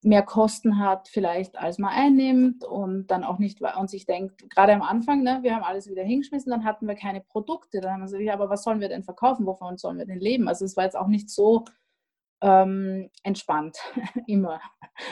mehr 0.05 0.23
Kosten 0.23 0.79
hat 0.79 1.09
vielleicht, 1.09 1.57
als 1.57 1.79
man 1.79 1.91
einnimmt 1.91 2.63
und 2.63 3.07
dann 3.07 3.25
auch 3.25 3.39
nicht 3.39 3.63
und 3.63 3.89
sich 3.89 4.05
denkt, 4.05 4.51
gerade 4.51 4.75
am 4.75 4.83
Anfang, 4.83 5.23
ne, 5.23 5.39
wir 5.43 5.55
haben 5.55 5.63
alles 5.63 5.89
wieder 5.89 6.03
hingeschmissen, 6.03 6.51
dann 6.51 6.65
hatten 6.65 6.87
wir 6.87 6.95
keine 6.95 7.23
Produkte, 7.23 7.81
dann 7.81 7.93
haben 7.93 8.01
wir 8.01 8.05
gesagt, 8.05 8.23
ja, 8.23 8.35
aber 8.35 8.51
was 8.51 8.65
sollen 8.65 8.81
wir 8.81 8.91
denn 8.91 9.03
verkaufen, 9.03 9.47
wovon 9.47 9.79
sollen 9.79 9.97
wir 9.97 10.05
denn 10.05 10.21
leben? 10.21 10.47
Also 10.47 10.67
es 10.67 10.77
war 10.77 10.85
jetzt 10.85 10.97
auch 10.97 11.07
nicht 11.07 11.31
so 11.31 11.65
ähm, 12.41 13.11
entspannt, 13.23 13.79
immer 14.27 14.61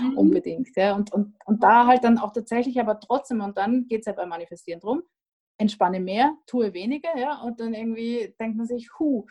mhm. 0.01 0.19
unbedingt. 0.19 0.69
Ja. 0.77 0.95
Und, 0.95 1.13
und, 1.13 1.35
und 1.45 1.63
da 1.63 1.87
halt 1.87 2.05
dann 2.05 2.19
auch 2.19 2.33
tatsächlich, 2.33 2.79
aber 2.81 3.01
trotzdem, 3.01 3.41
und 3.41 3.57
dann 3.57 3.87
geht 3.87 4.01
es 4.01 4.07
ja 4.07 4.13
beim 4.13 4.29
Manifestieren 4.29 4.81
drum, 4.81 5.03
entspanne 5.59 6.01
mehr, 6.01 6.35
tue 6.47 6.75
weniger, 6.75 7.17
ja, 7.17 7.41
und 7.43 7.61
dann 7.61 7.75
irgendwie 7.75 8.35
denkt 8.41 8.57
man 8.57 8.67
sich, 8.67 8.91
hu, 8.99 9.27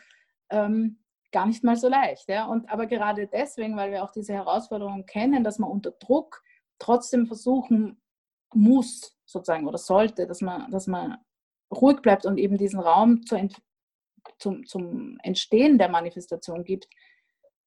ähm, 0.50 0.98
gar 1.32 1.46
nicht 1.46 1.64
mal 1.64 1.76
so 1.76 1.88
leicht. 1.88 2.28
Ja. 2.28 2.46
Und 2.46 2.70
aber 2.70 2.86
gerade 2.86 3.26
deswegen, 3.26 3.76
weil 3.76 3.90
wir 3.90 4.04
auch 4.04 4.12
diese 4.12 4.34
Herausforderungen 4.34 5.06
kennen, 5.06 5.42
dass 5.42 5.58
man 5.58 5.70
unter 5.70 5.90
Druck 5.92 6.42
trotzdem 6.78 7.26
versuchen 7.26 8.00
muss, 8.54 9.18
sozusagen, 9.24 9.66
oder 9.66 9.78
sollte, 9.78 10.26
dass 10.26 10.42
man, 10.42 10.70
dass 10.70 10.86
man 10.86 11.16
ruhig 11.74 12.02
bleibt 12.02 12.26
und 12.26 12.38
eben 12.38 12.58
diesen 12.58 12.80
Raum 12.80 13.24
zu 13.24 13.36
zum, 14.38 14.66
zum 14.66 15.18
Entstehen 15.22 15.78
der 15.78 15.88
Manifestation 15.88 16.64
gibt, 16.64 16.86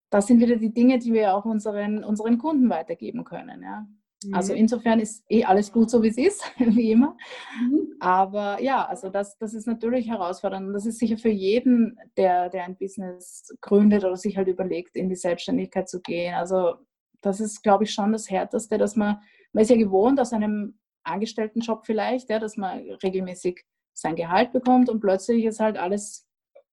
das 0.09 0.27
sind 0.27 0.39
wieder 0.39 0.55
die 0.55 0.73
Dinge, 0.73 0.99
die 0.99 1.13
wir 1.13 1.35
auch 1.35 1.45
unseren, 1.45 2.03
unseren 2.03 2.37
Kunden 2.37 2.69
weitergeben 2.69 3.23
können. 3.23 3.63
Ja. 3.63 3.87
Also 4.31 4.53
mhm. 4.53 4.59
Insofern 4.59 4.99
ist 4.99 5.23
eh 5.29 5.43
alles 5.43 5.71
gut, 5.71 5.89
so 5.89 6.01
wie 6.01 6.07
es 6.07 6.17
ist, 6.17 6.43
wie 6.57 6.91
immer. 6.91 7.17
Mhm. 7.59 7.95
Aber 7.99 8.61
ja, 8.61 8.85
also 8.85 9.09
das, 9.09 9.37
das 9.37 9.53
ist 9.53 9.67
natürlich 9.67 10.09
herausfordernd. 10.09 10.67
Und 10.67 10.73
das 10.73 10.85
ist 10.85 10.99
sicher 10.99 11.17
für 11.17 11.29
jeden, 11.29 11.97
der, 12.17 12.49
der 12.49 12.65
ein 12.65 12.77
Business 12.77 13.53
gründet 13.61 14.03
oder 14.03 14.15
sich 14.15 14.37
halt 14.37 14.47
überlegt, 14.47 14.95
in 14.95 15.09
die 15.09 15.15
Selbstständigkeit 15.15 15.89
zu 15.89 16.01
gehen. 16.01 16.33
Also 16.33 16.75
das 17.21 17.39
ist, 17.39 17.63
glaube 17.63 17.83
ich, 17.83 17.91
schon 17.91 18.11
das 18.11 18.29
Härteste, 18.29 18.77
dass 18.77 18.95
man, 18.95 19.19
man 19.53 19.61
ist 19.63 19.69
ja 19.69 19.77
gewohnt 19.77 20.19
aus 20.19 20.33
einem 20.33 20.79
Angestelltenjob 21.03 21.85
vielleicht, 21.85 22.29
ja, 22.29 22.39
dass 22.39 22.57
man 22.57 22.79
regelmäßig 23.03 23.63
sein 23.93 24.15
Gehalt 24.15 24.51
bekommt 24.51 24.89
und 24.89 24.99
plötzlich 24.99 25.45
ist 25.45 25.59
halt 25.59 25.77
alles 25.77 26.27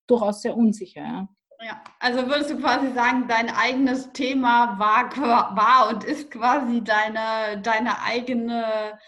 durchaus 0.07 0.43
sehr 0.43 0.57
unsicher. 0.57 1.03
Ja. 1.03 1.29
Ja, 1.65 1.81
also 2.01 2.27
würdest 2.27 2.51
du 2.51 2.59
quasi 2.59 2.93
sagen, 2.93 3.29
dein 3.29 3.49
eigenes 3.49 4.13
Thema 4.13 4.81
war, 4.81 5.17
war 5.57 5.91
und 5.91 6.03
ist 6.03 6.29
quasi 6.33 6.83
deine, 6.83 7.63
deine 7.63 8.03
eigene, 8.03 8.99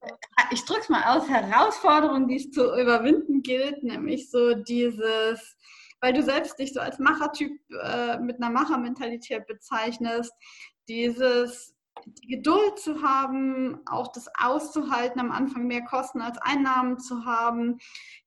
äh, 0.00 0.10
ich 0.50 0.64
drücke 0.64 0.80
es 0.80 0.88
mal 0.88 1.02
aus, 1.04 1.28
Herausforderung, 1.28 2.26
die 2.26 2.36
es 2.36 2.50
zu 2.50 2.62
überwinden 2.80 3.42
gilt, 3.42 3.82
nämlich 3.82 4.30
so 4.30 4.54
dieses, 4.54 5.58
weil 6.00 6.14
du 6.14 6.22
selbst 6.22 6.58
dich 6.58 6.72
so 6.72 6.80
als 6.80 6.98
Machertyp 6.98 7.60
äh, 7.82 8.18
mit 8.20 8.36
einer 8.36 8.50
Machermentalität 8.50 9.46
bezeichnest, 9.46 10.32
dieses 10.88 11.74
die 12.06 12.36
Geduld 12.36 12.78
zu 12.78 13.02
haben, 13.02 13.80
auch 13.86 14.12
das 14.12 14.28
auszuhalten, 14.38 15.20
am 15.20 15.32
Anfang 15.32 15.66
mehr 15.66 15.82
Kosten 15.82 16.22
als 16.22 16.38
Einnahmen 16.38 16.98
zu 17.00 17.26
haben, 17.26 17.78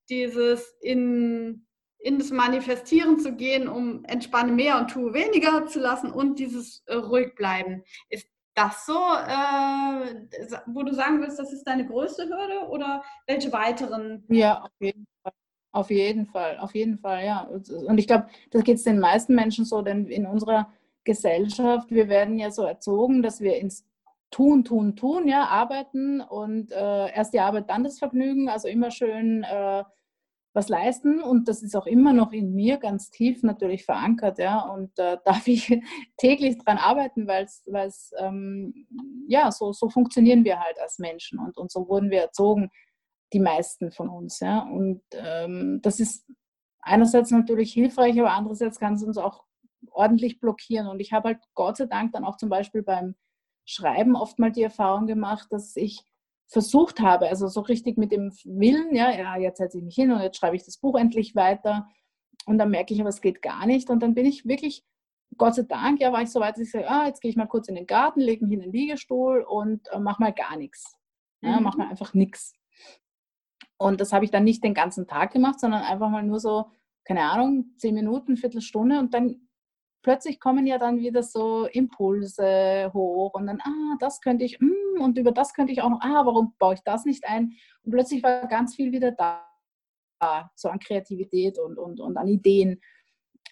dieses 0.09 0.75
in 0.81 1.65
in 2.01 2.17
das 2.17 2.31
Manifestieren 2.31 3.19
zu 3.19 3.33
gehen, 3.35 3.67
um 3.67 4.03
entspanne 4.05 4.51
mehr 4.51 4.79
und 4.79 4.89
tue 4.89 5.13
weniger 5.13 5.65
zu 5.67 5.79
lassen 5.79 6.11
und 6.11 6.39
dieses 6.39 6.83
äh, 6.87 6.95
ruhig 6.95 7.35
bleiben. 7.35 7.83
Ist 8.09 8.27
das 8.55 8.85
so, 8.85 8.93
äh, 8.93 10.53
wo 10.67 10.83
du 10.83 10.93
sagen 10.93 11.21
willst, 11.21 11.39
das 11.39 11.53
ist 11.53 11.63
deine 11.63 11.85
größte 11.85 12.23
Hürde 12.23 12.67
oder 12.69 13.03
welche 13.27 13.53
weiteren? 13.53 14.23
Ja, 14.29 14.63
auf 14.63 14.71
jeden 14.79 15.07
Fall. 15.23 15.33
Auf 15.73 15.89
jeden 15.89 16.25
Fall, 16.25 16.57
auf 16.59 16.75
jeden 16.75 16.99
Fall, 16.99 17.25
ja. 17.25 17.43
Und 17.43 17.97
ich 17.97 18.05
glaube, 18.05 18.27
das 18.49 18.63
geht 18.63 18.75
es 18.75 18.83
den 18.83 18.99
meisten 18.99 19.35
Menschen 19.35 19.63
so, 19.63 19.81
denn 19.81 20.07
in 20.07 20.25
unserer 20.25 20.73
Gesellschaft, 21.05 21.89
wir 21.91 22.09
werden 22.09 22.37
ja 22.37 22.51
so 22.51 22.63
erzogen, 22.63 23.23
dass 23.23 23.39
wir 23.39 23.57
ins 23.57 23.85
Tun, 24.31 24.65
Tun, 24.65 24.97
Tun, 24.97 25.29
ja, 25.29 25.45
arbeiten 25.45 26.19
und 26.19 26.71
äh, 26.71 27.13
erst 27.13 27.33
die 27.33 27.39
Arbeit, 27.39 27.69
dann 27.69 27.85
das 27.85 27.99
Vergnügen, 27.99 28.49
also 28.49 28.67
immer 28.67 28.91
schön 28.91 29.43
äh, 29.43 29.83
was 30.53 30.69
leisten. 30.69 31.21
Und 31.21 31.47
das 31.47 31.63
ist 31.63 31.75
auch 31.75 31.85
immer 31.85 32.13
noch 32.13 32.31
in 32.31 32.53
mir 32.53 32.77
ganz 32.77 33.09
tief 33.09 33.43
natürlich 33.43 33.85
verankert, 33.85 34.39
ja, 34.39 34.59
und 34.59 34.97
äh, 34.99 35.17
darf 35.25 35.47
ich 35.47 35.79
täglich 36.17 36.57
daran 36.57 36.77
arbeiten, 36.77 37.27
weil 37.27 37.45
es, 37.45 38.13
ähm, 38.19 38.87
ja, 39.27 39.51
so, 39.51 39.71
so 39.71 39.89
funktionieren 39.89 40.43
wir 40.43 40.59
halt 40.59 40.79
als 40.79 40.99
Menschen. 40.99 41.39
Und, 41.39 41.57
und 41.57 41.71
so 41.71 41.87
wurden 41.87 42.09
wir 42.09 42.21
erzogen, 42.21 42.69
die 43.33 43.39
meisten 43.39 43.91
von 43.91 44.09
uns, 44.09 44.41
ja, 44.41 44.59
und 44.59 45.01
ähm, 45.13 45.79
das 45.81 46.01
ist 46.01 46.25
einerseits 46.81 47.31
natürlich 47.31 47.71
hilfreich, 47.71 48.19
aber 48.19 48.33
andererseits 48.33 48.79
kann 48.79 48.95
es 48.95 49.03
uns 49.03 49.17
auch 49.17 49.45
ordentlich 49.89 50.39
blockieren. 50.39 50.87
Und 50.87 50.99
ich 50.99 51.13
habe 51.13 51.29
halt 51.29 51.39
Gott 51.53 51.77
sei 51.77 51.85
Dank 51.85 52.11
dann 52.11 52.25
auch 52.25 52.37
zum 52.37 52.49
Beispiel 52.49 52.83
beim 52.83 53.15
Schreiben 53.65 54.15
oft 54.15 54.39
mal 54.39 54.51
die 54.51 54.63
Erfahrung 54.63 55.07
gemacht, 55.07 55.47
dass 55.51 55.75
ich 55.75 56.03
versucht 56.51 56.99
habe, 56.99 57.29
also 57.29 57.47
so 57.47 57.61
richtig 57.61 57.97
mit 57.97 58.11
dem 58.11 58.29
Willen, 58.43 58.93
ja, 58.93 59.09
ja, 59.11 59.37
jetzt 59.37 59.57
setze 59.57 59.77
ich 59.77 59.83
mich 59.83 59.95
hin 59.95 60.11
und 60.11 60.19
jetzt 60.19 60.37
schreibe 60.37 60.55
ich 60.55 60.65
das 60.65 60.77
Buch 60.77 60.97
endlich 60.97 61.33
weiter 61.33 61.87
und 62.45 62.57
dann 62.57 62.69
merke 62.69 62.93
ich, 62.93 62.99
aber 62.99 63.09
es 63.09 63.21
geht 63.21 63.41
gar 63.41 63.65
nicht 63.65 63.89
und 63.89 64.03
dann 64.03 64.13
bin 64.13 64.25
ich 64.25 64.45
wirklich, 64.45 64.83
Gott 65.37 65.55
sei 65.55 65.63
Dank, 65.63 66.01
ja, 66.01 66.11
war 66.11 66.21
ich 66.21 66.29
so 66.29 66.41
weit, 66.41 66.55
dass 66.55 66.63
ich 66.63 66.71
sage, 66.71 66.89
ah, 66.89 67.07
jetzt 67.07 67.21
gehe 67.21 67.31
ich 67.31 67.37
mal 67.37 67.47
kurz 67.47 67.69
in 67.69 67.75
den 67.75 67.87
Garten, 67.87 68.19
lege 68.19 68.45
mich 68.45 68.53
in 68.53 68.59
den 68.59 68.73
Liegestuhl 68.73 69.45
und 69.47 69.87
äh, 69.93 69.99
mache 69.99 70.21
mal 70.21 70.33
gar 70.33 70.57
nichts. 70.57 70.97
Ja, 71.41 71.57
mhm. 71.57 71.63
Mach 71.63 71.77
mal 71.77 71.87
einfach 71.87 72.13
nichts. 72.13 72.53
Und 73.77 74.01
das 74.01 74.11
habe 74.11 74.25
ich 74.25 74.31
dann 74.31 74.43
nicht 74.43 74.61
den 74.61 74.73
ganzen 74.73 75.07
Tag 75.07 75.31
gemacht, 75.31 75.59
sondern 75.59 75.83
einfach 75.83 76.09
mal 76.09 76.21
nur 76.21 76.41
so, 76.41 76.65
keine 77.05 77.23
Ahnung, 77.23 77.73
zehn 77.77 77.95
Minuten, 77.95 78.35
Viertelstunde 78.35 78.99
und 78.99 79.13
dann 79.13 79.47
plötzlich 80.01 80.39
kommen 80.39 80.65
ja 80.65 80.77
dann 80.77 80.99
wieder 80.99 81.23
so 81.23 81.65
Impulse 81.65 82.91
hoch 82.93 83.33
und 83.33 83.47
dann, 83.47 83.61
ah, 83.61 83.95
das 83.99 84.21
könnte 84.21 84.45
ich, 84.45 84.59
mm, 84.59 85.01
und 85.01 85.17
über 85.17 85.31
das 85.31 85.53
könnte 85.53 85.71
ich 85.71 85.81
auch 85.81 85.89
noch, 85.89 86.01
ah, 86.01 86.25
warum 86.25 86.53
baue 86.57 86.73
ich 86.73 86.81
das 86.81 87.05
nicht 87.05 87.25
ein? 87.25 87.53
Und 87.83 87.91
plötzlich 87.91 88.23
war 88.23 88.47
ganz 88.47 88.75
viel 88.75 88.91
wieder 88.91 89.11
da, 89.11 89.47
so 90.55 90.69
an 90.69 90.79
Kreativität 90.79 91.57
und, 91.57 91.77
und, 91.77 91.99
und 91.99 92.17
an 92.17 92.27
Ideen. 92.27 92.79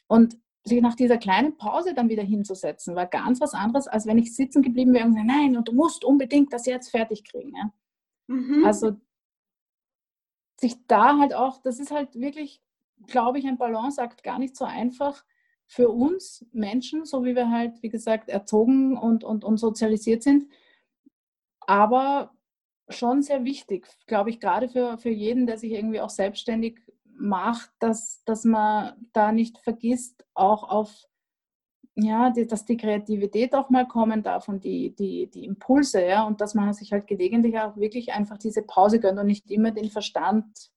Und 0.08 0.38
sich 0.64 0.82
nach 0.82 0.96
dieser 0.96 1.18
kleinen 1.18 1.58
Pause 1.58 1.94
dann 1.94 2.10
wieder 2.10 2.24
hinzusetzen, 2.24 2.96
war 2.96 3.08
ganz 3.08 3.42
was 3.42 3.54
anderes, 3.54 3.88
als 3.88 4.06
wenn 4.06 4.18
ich 4.18 4.36
sitzen 4.36 4.62
geblieben 4.62 4.94
wäre 4.94 5.06
und 5.06 5.12
gesagt, 5.12 5.28
nein, 5.28 5.58
und 5.58 5.68
du 5.68 5.74
musst 5.74 6.04
unbedingt 6.04 6.54
das 6.54 6.66
jetzt 6.66 6.92
fertig 6.92 7.24
kriegen. 7.24 7.56
Ja? 7.56 7.74
Mhm. 8.28 8.66
Also 8.66 9.00
sich 10.60 10.76
da 10.88 11.18
halt 11.18 11.34
auch, 11.34 11.62
das 11.62 11.80
ist 11.80 11.92
halt 11.92 12.16
wirklich, 12.16 12.62
glaube 13.08 13.40
ich, 13.40 13.48
ein 13.48 13.58
Balanceakt 13.58 14.24
gar 14.24 14.40
nicht 14.40 14.56
so 14.56 14.66
einfach 14.66 15.24
für 15.70 15.90
uns 15.90 16.44
Menschen, 16.52 17.06
so 17.06 17.24
wie 17.24 17.36
wir 17.36 17.52
halt, 17.52 17.84
wie 17.84 17.90
gesagt, 17.90 18.28
erzogen 18.28 18.98
und, 18.98 19.24
und, 19.24 19.44
und 19.44 19.58
sozialisiert 19.58 20.24
sind. 20.24 20.48
Aber 21.60 22.34
schon 22.90 23.22
sehr 23.22 23.46
wichtig, 23.46 23.88
glaube 24.08 24.32
ich, 24.32 24.40
gerade 24.40 24.68
für, 24.68 24.98
für 24.98 25.12
jeden, 25.12 25.46
der 25.46 25.60
sich 25.60 25.72
irgendwie 25.72 26.02
auch 26.02 26.10
selbstständig 26.10 26.82
macht, 27.04 27.70
dass, 27.78 28.24
dass 28.26 28.46
man 28.46 28.94
da 29.14 29.32
nicht 29.32 29.60
vergisst, 29.60 30.26
auch 30.34 30.64
auf, 30.64 31.06
ja, 31.94 32.32
die, 32.32 32.48
dass 32.48 32.66
die 32.66 32.78
Kreativität 32.78 33.54
auch 33.54 33.70
mal 33.70 33.88
kommen 33.88 34.24
darf 34.24 34.48
und 34.48 34.64
die, 34.64 34.96
die, 34.96 35.30
die 35.30 35.46
Impulse, 35.46 36.04
ja, 36.04 36.26
und 36.26 36.42
dass 36.42 36.56
man 36.56 36.74
sich 36.74 36.92
halt 36.94 37.06
gelegentlich 37.06 37.60
auch 37.60 37.78
wirklich 37.78 38.12
einfach 38.12 38.40
diese 38.40 38.64
Pause 38.64 39.00
gönnt 39.00 39.20
und 39.20 39.28
nicht 39.28 39.52
immer 39.52 39.70
den 39.70 39.92
Verstand 39.92 40.72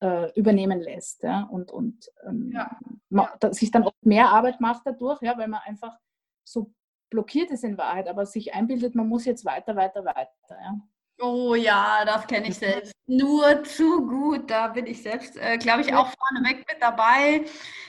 äh, 0.00 0.32
übernehmen 0.38 0.80
lässt, 0.80 1.22
ja, 1.22 1.44
und, 1.44 1.70
und 1.70 2.10
ähm, 2.26 2.52
ja. 2.52 2.78
Ja. 3.10 3.52
sich 3.52 3.70
dann 3.70 3.84
auch 3.84 3.94
mehr 4.02 4.30
Arbeit 4.30 4.60
macht 4.60 4.82
dadurch, 4.84 5.20
ja, 5.22 5.36
weil 5.38 5.48
man 5.48 5.60
einfach 5.64 5.96
so 6.44 6.72
blockiert 7.10 7.50
ist 7.50 7.64
in 7.64 7.78
Wahrheit, 7.78 8.08
aber 8.08 8.26
sich 8.26 8.54
einbildet, 8.54 8.94
man 8.94 9.08
muss 9.08 9.24
jetzt 9.24 9.44
weiter, 9.44 9.76
weiter, 9.76 10.04
weiter, 10.04 10.30
ja. 10.50 10.80
Oh 11.18 11.54
ja, 11.54 12.04
das 12.04 12.26
kenne 12.26 12.48
ich 12.48 12.56
selbst 12.56 12.94
nur 13.06 13.64
zu 13.64 14.06
gut. 14.06 14.50
Da 14.50 14.68
bin 14.68 14.86
ich 14.86 15.02
selbst, 15.02 15.36
äh, 15.36 15.56
glaube 15.56 15.80
ich, 15.80 15.94
auch 15.94 16.08
vorneweg 16.08 16.66
mit 16.70 16.80
dabei. 16.80 17.44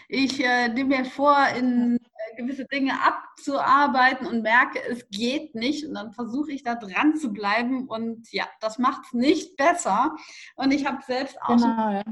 Ich 0.08 0.44
äh, 0.44 0.70
nehme 0.70 0.98
mir 0.98 1.06
vor, 1.06 1.36
in 1.58 1.98
äh, 1.98 2.36
gewisse 2.38 2.66
Dinge 2.66 2.94
abzuarbeiten 3.04 4.28
und 4.28 4.44
merke, 4.44 4.80
es 4.90 5.10
geht 5.10 5.56
nicht. 5.56 5.86
Und 5.86 5.96
dann 5.96 6.14
versuche 6.14 6.52
ich 6.52 6.64
da 6.64 6.76
dran 6.76 7.18
zu 7.18 7.34
bleiben. 7.34 7.88
Und 7.88 8.32
ja, 8.32 8.46
das 8.62 8.80
macht 8.80 9.06
es 9.08 9.14
nicht 9.14 9.58
besser. 9.58 10.16
Und 10.56 10.72
ich 10.72 10.86
habe 10.86 11.04
selbst 11.06 11.42
auch 11.42 11.58
genau, 11.58 11.92
ja 11.92 12.04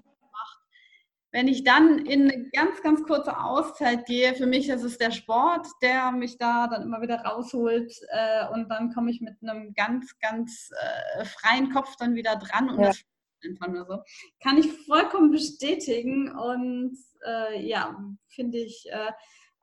wenn 1.35 1.49
ich 1.49 1.65
dann 1.65 1.99
in 2.05 2.31
eine 2.31 2.49
ganz, 2.51 2.81
ganz 2.81 3.03
kurze 3.03 3.37
Auszeit 3.37 4.05
gehe, 4.05 4.35
für 4.35 4.45
mich 4.45 4.69
ist 4.69 4.83
es 4.83 4.97
der 4.97 5.11
Sport, 5.11 5.67
der 5.81 6.13
mich 6.13 6.37
da 6.37 6.67
dann 6.67 6.83
immer 6.83 7.01
wieder 7.01 7.17
rausholt 7.25 7.93
äh, 8.07 8.47
und 8.53 8.69
dann 8.69 8.93
komme 8.93 9.11
ich 9.11 9.19
mit 9.19 9.35
einem 9.41 9.73
ganz, 9.73 10.17
ganz 10.19 10.69
äh, 10.71 11.25
freien 11.25 11.73
Kopf 11.73 11.93
dann 11.97 12.15
wieder 12.15 12.37
dran 12.37 12.69
und 12.69 12.79
ja. 12.79 12.87
das 12.87 13.03
einfach 13.43 13.67
nur 13.67 13.85
so. 13.85 14.01
Kann 14.41 14.57
ich 14.57 14.71
vollkommen 14.85 15.29
bestätigen 15.29 16.31
und 16.31 16.97
äh, 17.27 17.67
ja, 17.67 18.01
finde 18.29 18.59
ich 18.59 18.85
äh, 18.89 19.11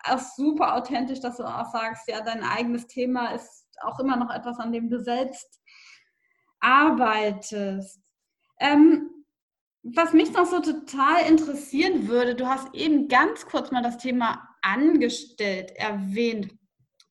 auch 0.04 0.18
super 0.18 0.76
authentisch, 0.76 1.20
dass 1.20 1.38
du 1.38 1.44
auch 1.44 1.72
sagst, 1.72 2.06
ja, 2.06 2.20
dein 2.20 2.42
eigenes 2.42 2.87
Thema 2.87 3.32
ist 3.32 3.66
auch 3.80 3.98
immer 3.98 4.16
noch 4.16 4.28
etwas, 4.30 4.58
an 4.58 4.72
dem 4.72 4.90
du 4.90 5.00
selbst 5.00 5.58
arbeitest. 6.61 7.98
Ähm, 8.61 9.21
was 9.83 10.12
mich 10.12 10.33
noch 10.33 10.47
so 10.47 10.61
total 10.61 11.29
interessieren 11.29 12.09
würde, 12.09 12.35
du 12.35 12.47
hast 12.47 12.75
eben 12.75 13.09
ganz 13.09 13.47
kurz 13.47 13.71
mal 13.71 13.83
das 13.83 13.99
Thema 13.99 14.49
angestellt 14.62 15.73
erwähnt. 15.73 16.55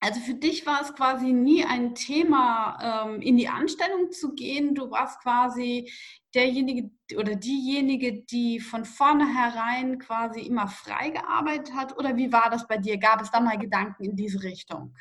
Also 0.04 0.20
für 0.20 0.34
dich 0.34 0.66
war 0.66 0.82
es 0.82 0.96
quasi 0.96 1.32
nie 1.32 1.64
ein 1.64 1.94
Thema, 1.94 3.06
ähm, 3.06 3.22
in 3.22 3.38
die 3.38 3.50
Anstellung 3.50 4.12
zu 4.12 4.34
gehen. 4.34 4.74
Du 4.74 4.90
warst 4.90 5.22
quasi 5.22 5.92
derjenige 6.34 6.90
oder 7.16 7.36
diejenige, 7.36 8.24
die 8.24 8.60
von 8.60 8.84
vornherein 8.84 10.00
quasi 10.00 10.40
immer 10.40 10.68
frei 10.68 11.12
gearbeitet 11.12 11.76
hat. 11.76 11.98
Oder 12.00 12.18
wie 12.18 12.32
war 12.32 12.50
das 12.50 12.68
bei 12.68 12.78
dir? 12.78 12.98
Gab 12.98 13.22
es 13.22 13.30
da 13.30 13.42
mal 13.42 13.60
Gedanken 13.60 14.04
in 14.04 14.16
diese 14.16 14.42
Richtung? 14.42 14.96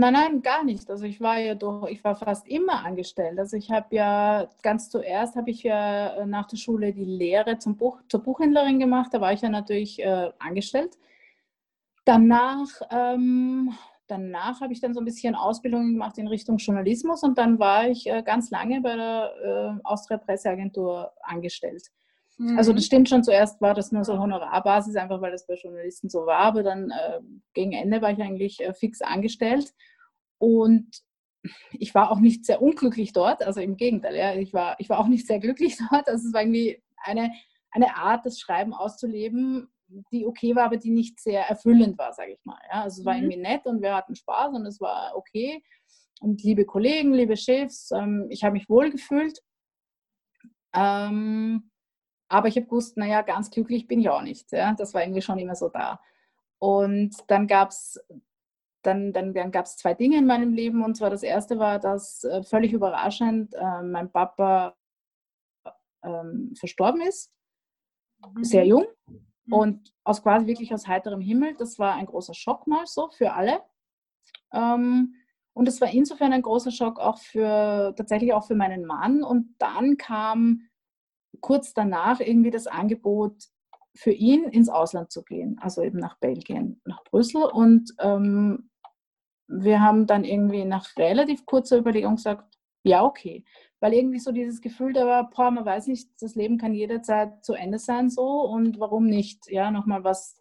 Nein, 0.00 0.12
nein, 0.12 0.42
gar 0.42 0.62
nicht. 0.62 0.88
Also 0.90 1.06
ich 1.06 1.20
war 1.20 1.38
ja 1.38 1.56
doch, 1.56 1.88
ich 1.88 2.04
war 2.04 2.14
fast 2.14 2.46
immer 2.46 2.84
angestellt. 2.84 3.36
Also 3.36 3.56
ich 3.56 3.72
habe 3.72 3.96
ja 3.96 4.48
ganz 4.62 4.90
zuerst 4.90 5.34
habe 5.34 5.50
ich 5.50 5.64
ja 5.64 6.18
äh, 6.18 6.26
nach 6.26 6.46
der 6.46 6.56
Schule 6.56 6.92
die 6.92 7.04
Lehre 7.04 7.58
zum 7.58 7.76
Buch, 7.76 7.98
zur 8.08 8.22
Buchhändlerin 8.22 8.78
gemacht. 8.78 9.12
Da 9.12 9.20
war 9.20 9.32
ich 9.32 9.40
ja 9.40 9.48
natürlich 9.48 9.98
äh, 10.00 10.30
angestellt. 10.38 10.96
Danach, 12.04 12.68
ähm, 12.92 13.74
danach 14.06 14.60
habe 14.60 14.72
ich 14.72 14.80
dann 14.80 14.94
so 14.94 15.00
ein 15.00 15.04
bisschen 15.04 15.34
Ausbildung 15.34 15.94
gemacht 15.94 16.16
in 16.16 16.28
Richtung 16.28 16.58
Journalismus 16.58 17.24
und 17.24 17.36
dann 17.36 17.58
war 17.58 17.88
ich 17.88 18.06
äh, 18.06 18.22
ganz 18.22 18.50
lange 18.52 18.80
bei 18.80 18.94
der 18.94 19.32
äh, 19.42 19.80
Austria 19.82 20.18
Presseagentur 20.18 21.12
angestellt. 21.22 21.90
Also 22.56 22.72
das 22.72 22.82
mhm. 22.82 22.86
stimmt 22.86 23.08
schon, 23.08 23.24
zuerst 23.24 23.60
war 23.60 23.74
das 23.74 23.90
nur 23.90 24.04
so 24.04 24.18
Honorarbasis, 24.18 24.94
einfach 24.96 25.20
weil 25.20 25.32
das 25.32 25.46
bei 25.46 25.54
Journalisten 25.54 26.08
so 26.08 26.24
war, 26.24 26.38
aber 26.38 26.62
dann 26.62 26.90
äh, 26.90 27.20
gegen 27.52 27.72
Ende 27.72 28.00
war 28.00 28.12
ich 28.12 28.20
eigentlich 28.20 28.60
äh, 28.60 28.72
fix 28.74 29.00
angestellt 29.02 29.72
und 30.38 30.88
ich 31.72 31.94
war 31.94 32.12
auch 32.12 32.20
nicht 32.20 32.44
sehr 32.46 32.62
unglücklich 32.62 33.12
dort, 33.12 33.42
also 33.42 33.60
im 33.60 33.76
Gegenteil, 33.76 34.14
ja, 34.14 34.34
ich, 34.34 34.52
war, 34.52 34.76
ich 34.78 34.88
war 34.88 35.00
auch 35.00 35.08
nicht 35.08 35.26
sehr 35.26 35.40
glücklich 35.40 35.78
dort, 35.90 36.08
also 36.08 36.28
es 36.28 36.32
war 36.32 36.42
irgendwie 36.42 36.80
eine, 37.02 37.32
eine 37.72 37.96
Art, 37.96 38.24
das 38.24 38.38
Schreiben 38.38 38.72
auszuleben, 38.72 39.68
die 40.12 40.24
okay 40.24 40.54
war, 40.54 40.66
aber 40.66 40.76
die 40.76 40.90
nicht 40.90 41.18
sehr 41.18 41.42
erfüllend 41.48 41.98
war, 41.98 42.12
sage 42.12 42.32
ich 42.32 42.44
mal. 42.44 42.58
Ja. 42.70 42.82
Also 42.82 43.00
es 43.00 43.06
war 43.06 43.14
mhm. 43.14 43.22
irgendwie 43.22 43.40
nett 43.40 43.66
und 43.66 43.80
wir 43.80 43.96
hatten 43.96 44.14
Spaß 44.14 44.54
und 44.54 44.66
es 44.66 44.80
war 44.80 45.16
okay 45.16 45.62
und 46.20 46.42
liebe 46.42 46.64
Kollegen, 46.64 47.12
liebe 47.12 47.36
Chefs, 47.36 47.90
ähm, 47.90 48.26
ich 48.30 48.44
habe 48.44 48.52
mich 48.52 48.68
wohl 48.68 48.90
gefühlt. 48.90 49.40
Ähm, 50.74 51.67
aber 52.28 52.48
ich 52.48 52.56
habe 52.56 52.66
gewusst, 52.66 52.96
naja, 52.96 53.22
ganz 53.22 53.50
glücklich 53.50 53.86
bin 53.86 54.00
ich 54.00 54.10
auch 54.10 54.22
nicht. 54.22 54.52
Ja? 54.52 54.74
Das 54.74 54.94
war 54.94 55.02
irgendwie 55.02 55.22
schon 55.22 55.38
immer 55.38 55.54
so 55.54 55.68
da. 55.68 56.00
Und 56.58 57.16
dann 57.28 57.46
gab 57.46 57.70
es 57.70 58.00
dann, 58.82 59.12
dann, 59.12 59.34
dann 59.34 59.50
gab 59.50 59.66
zwei 59.66 59.94
Dinge 59.94 60.18
in 60.18 60.26
meinem 60.26 60.52
Leben. 60.52 60.84
Und 60.84 60.96
zwar 60.96 61.10
das 61.10 61.22
erste 61.22 61.58
war, 61.58 61.78
dass 61.78 62.24
äh, 62.24 62.42
völlig 62.42 62.72
überraschend 62.72 63.54
äh, 63.54 63.82
mein 63.82 64.10
Papa 64.10 64.76
ähm, 66.02 66.54
verstorben 66.56 67.00
ist, 67.00 67.32
mhm. 68.34 68.44
sehr 68.44 68.66
jung. 68.66 68.86
Mhm. 69.44 69.52
Und 69.52 69.94
aus 70.04 70.22
quasi 70.22 70.46
wirklich 70.46 70.72
aus 70.72 70.86
heiterem 70.86 71.20
Himmel. 71.20 71.54
Das 71.54 71.78
war 71.78 71.94
ein 71.94 72.06
großer 72.06 72.34
Schock 72.34 72.66
mal 72.66 72.86
so 72.86 73.08
für 73.08 73.32
alle. 73.32 73.62
Ähm, 74.52 75.14
und 75.54 75.66
es 75.66 75.80
war 75.80 75.90
insofern 75.90 76.32
ein 76.32 76.42
großer 76.42 76.70
Schock 76.70 77.00
auch 77.00 77.18
für 77.18 77.92
tatsächlich 77.96 78.32
auch 78.32 78.46
für 78.46 78.54
meinen 78.54 78.84
Mann. 78.84 79.24
Und 79.24 79.56
dann 79.58 79.96
kam 79.96 80.67
kurz 81.40 81.74
danach 81.74 82.20
irgendwie 82.20 82.50
das 82.50 82.66
Angebot 82.66 83.44
für 83.94 84.12
ihn 84.12 84.44
ins 84.44 84.68
Ausland 84.68 85.10
zu 85.10 85.24
gehen, 85.24 85.58
also 85.60 85.82
eben 85.82 85.98
nach 85.98 86.18
Belgien, 86.18 86.80
nach 86.84 87.02
Brüssel. 87.04 87.42
Und 87.42 87.92
ähm, 87.98 88.70
wir 89.48 89.80
haben 89.80 90.06
dann 90.06 90.24
irgendwie 90.24 90.64
nach 90.64 90.96
relativ 90.96 91.46
kurzer 91.46 91.78
Überlegung 91.78 92.16
gesagt, 92.16 92.58
ja, 92.84 93.04
okay. 93.04 93.44
Weil 93.80 93.94
irgendwie 93.94 94.18
so 94.18 94.32
dieses 94.32 94.60
Gefühl 94.60 94.92
da 94.92 95.06
war, 95.06 95.30
boah, 95.30 95.50
man 95.50 95.64
weiß 95.64 95.86
nicht, 95.88 96.10
das 96.20 96.34
Leben 96.34 96.58
kann 96.58 96.74
jederzeit 96.74 97.44
zu 97.44 97.54
Ende 97.54 97.78
sein 97.78 98.10
so 98.10 98.42
und 98.42 98.78
warum 98.78 99.06
nicht, 99.06 99.48
ja, 99.48 99.70
nochmal 99.70 100.04
was 100.04 100.36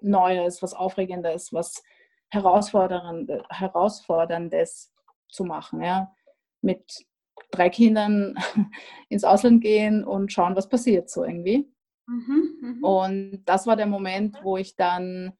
Neues, 0.00 0.62
was 0.62 0.74
Aufregendes, 0.74 1.52
was 1.52 1.82
Herausforderndes, 2.30 3.42
Herausforderndes 3.50 4.92
zu 5.28 5.44
machen, 5.44 5.82
ja, 5.82 6.12
mit 6.60 7.06
drei 7.50 7.70
Kindern 7.70 8.34
ins 9.08 9.24
Ausland 9.24 9.62
gehen 9.62 10.04
und 10.04 10.32
schauen, 10.32 10.56
was 10.56 10.68
passiert 10.68 11.10
so 11.10 11.24
irgendwie. 11.24 11.70
Mhm, 12.06 12.80
mh. 12.80 12.88
Und 12.88 13.42
das 13.44 13.66
war 13.66 13.76
der 13.76 13.86
Moment, 13.86 14.38
wo 14.42 14.56
ich 14.56 14.76
dann, 14.76 15.32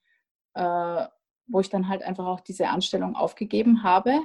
äh, 0.54 1.06
wo 1.46 1.60
ich 1.60 1.70
dann 1.70 1.88
halt 1.88 2.02
einfach 2.02 2.26
auch 2.26 2.40
diese 2.40 2.68
Anstellung 2.68 3.14
aufgegeben 3.14 3.82
habe 3.82 4.20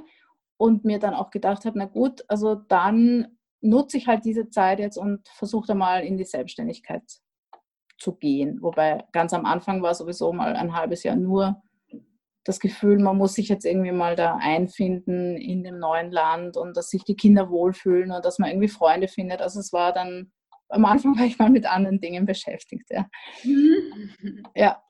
und 0.56 0.84
mir 0.84 0.98
dann 0.98 1.14
auch 1.14 1.30
gedacht 1.30 1.64
habe, 1.64 1.78
na 1.78 1.86
gut, 1.86 2.24
also 2.28 2.54
dann 2.54 3.38
nutze 3.60 3.96
ich 3.96 4.08
halt 4.08 4.24
diese 4.24 4.50
Zeit 4.50 4.80
jetzt 4.80 4.96
und 4.96 5.28
versuche 5.28 5.74
mal 5.74 6.04
in 6.04 6.16
die 6.16 6.24
Selbstständigkeit 6.24 7.02
zu 7.96 8.16
gehen. 8.16 8.60
Wobei 8.60 9.04
ganz 9.12 9.32
am 9.32 9.46
Anfang 9.46 9.82
war 9.82 9.94
sowieso 9.94 10.32
mal 10.32 10.56
ein 10.56 10.74
halbes 10.74 11.04
Jahr 11.04 11.16
nur 11.16 11.62
das 12.44 12.58
Gefühl, 12.58 12.98
man 12.98 13.16
muss 13.16 13.34
sich 13.34 13.48
jetzt 13.48 13.64
irgendwie 13.64 13.92
mal 13.92 14.16
da 14.16 14.36
einfinden 14.40 15.36
in 15.36 15.62
dem 15.62 15.78
neuen 15.78 16.10
Land 16.10 16.56
und 16.56 16.76
dass 16.76 16.88
sich 16.88 17.04
die 17.04 17.16
Kinder 17.16 17.50
wohlfühlen 17.50 18.10
und 18.10 18.24
dass 18.24 18.38
man 18.38 18.50
irgendwie 18.50 18.68
Freunde 18.68 19.08
findet. 19.08 19.40
Also 19.40 19.60
es 19.60 19.72
war 19.72 19.92
dann, 19.92 20.32
am 20.68 20.84
Anfang 20.84 21.14
war 21.18 21.24
ich 21.24 21.38
mal 21.38 21.50
mit 21.50 21.66
anderen 21.66 22.00
Dingen 22.00 22.26
beschäftigt, 22.26 22.90
ja. 22.90 23.06
Mhm. 23.44 24.42
Ja. 24.54 24.82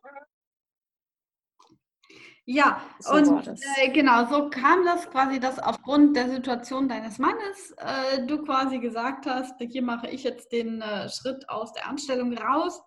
Ja, 2.44 2.82
so 2.98 3.14
und 3.14 3.46
äh, 3.46 3.88
genau, 3.90 4.26
so 4.26 4.50
kam 4.50 4.84
das 4.84 5.09
quasi, 5.09 5.38
dass 5.38 5.61
aufgrund 5.61 6.16
der 6.16 6.28
Situation 6.28 6.88
deines 6.88 7.18
Mannes 7.18 7.72
äh, 7.76 8.26
du 8.26 8.42
quasi 8.42 8.80
gesagt 8.80 9.26
hast, 9.26 9.55
hier 9.61 9.82
mache 9.82 10.09
ich 10.09 10.24
jetzt 10.24 10.50
den 10.50 10.82
äh, 10.82 11.09
Schritt 11.09 11.48
aus 11.48 11.72
der 11.72 11.88
Anstellung 11.88 12.36
raus 12.36 12.82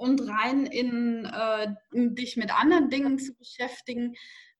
und 0.00 0.26
rein 0.26 0.64
in 0.64 1.26
äh, 1.26 1.74
dich 1.92 2.38
mit 2.38 2.58
anderen 2.58 2.88
Dingen 2.88 3.18
zu 3.18 3.34
beschäftigen 3.34 4.14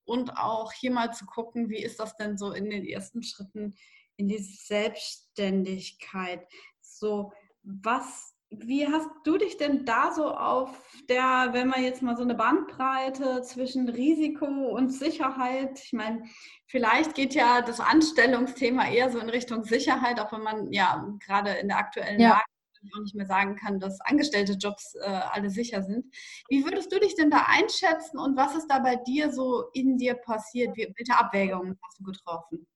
und 0.04 0.36
auch 0.36 0.70
hier 0.72 0.90
mal 0.90 1.14
zu 1.14 1.24
gucken, 1.24 1.70
wie 1.70 1.82
ist 1.82 1.98
das 1.98 2.14
denn 2.18 2.36
so 2.36 2.52
in 2.52 2.68
den 2.68 2.84
ersten 2.84 3.22
Schritten 3.22 3.74
in 4.18 4.28
die 4.28 4.36
Selbstständigkeit. 4.36 6.46
So, 6.82 7.32
was, 7.62 8.34
wie 8.50 8.86
hast 8.86 9.08
du 9.24 9.38
dich 9.38 9.56
denn 9.56 9.86
da 9.86 10.12
so 10.12 10.26
auf 10.26 10.76
der, 11.08 11.48
wenn 11.52 11.68
man 11.68 11.82
jetzt 11.82 12.02
mal 12.02 12.18
so 12.18 12.22
eine 12.22 12.34
Bandbreite 12.34 13.40
zwischen 13.40 13.88
Risiko 13.88 14.44
und 14.44 14.90
Sicherheit, 14.90 15.80
ich 15.82 15.94
meine, 15.94 16.24
vielleicht 16.66 17.14
geht 17.14 17.34
ja 17.34 17.62
das 17.62 17.80
Anstellungsthema 17.80 18.90
eher 18.90 19.10
so 19.10 19.18
in 19.18 19.30
Richtung 19.30 19.64
Sicherheit, 19.64 20.20
auch 20.20 20.32
wenn 20.32 20.42
man 20.42 20.70
ja 20.70 21.02
gerade 21.24 21.52
in 21.52 21.68
der 21.68 21.78
aktuellen 21.78 22.20
ja. 22.20 22.28
Lage 22.30 22.44
auch 22.94 23.02
nicht 23.02 23.14
mehr 23.14 23.26
sagen 23.26 23.56
kann, 23.56 23.80
dass 23.80 24.00
angestellte 24.00 24.52
Jobs 24.54 24.94
äh, 24.94 25.06
alle 25.06 25.50
sicher 25.50 25.82
sind. 25.82 26.06
Wie 26.48 26.64
würdest 26.64 26.92
du 26.92 26.98
dich 26.98 27.14
denn 27.14 27.30
da 27.30 27.46
einschätzen 27.48 28.18
und 28.18 28.36
was 28.36 28.54
ist 28.54 28.68
da 28.68 28.78
bei 28.78 28.96
dir 28.96 29.32
so 29.32 29.64
in 29.72 29.98
dir 29.98 30.14
passiert? 30.14 30.76
Wie, 30.76 30.92
welche 30.96 31.18
Abwägungen 31.18 31.78
hast 31.82 31.98
du 31.98 32.04
getroffen? 32.04 32.66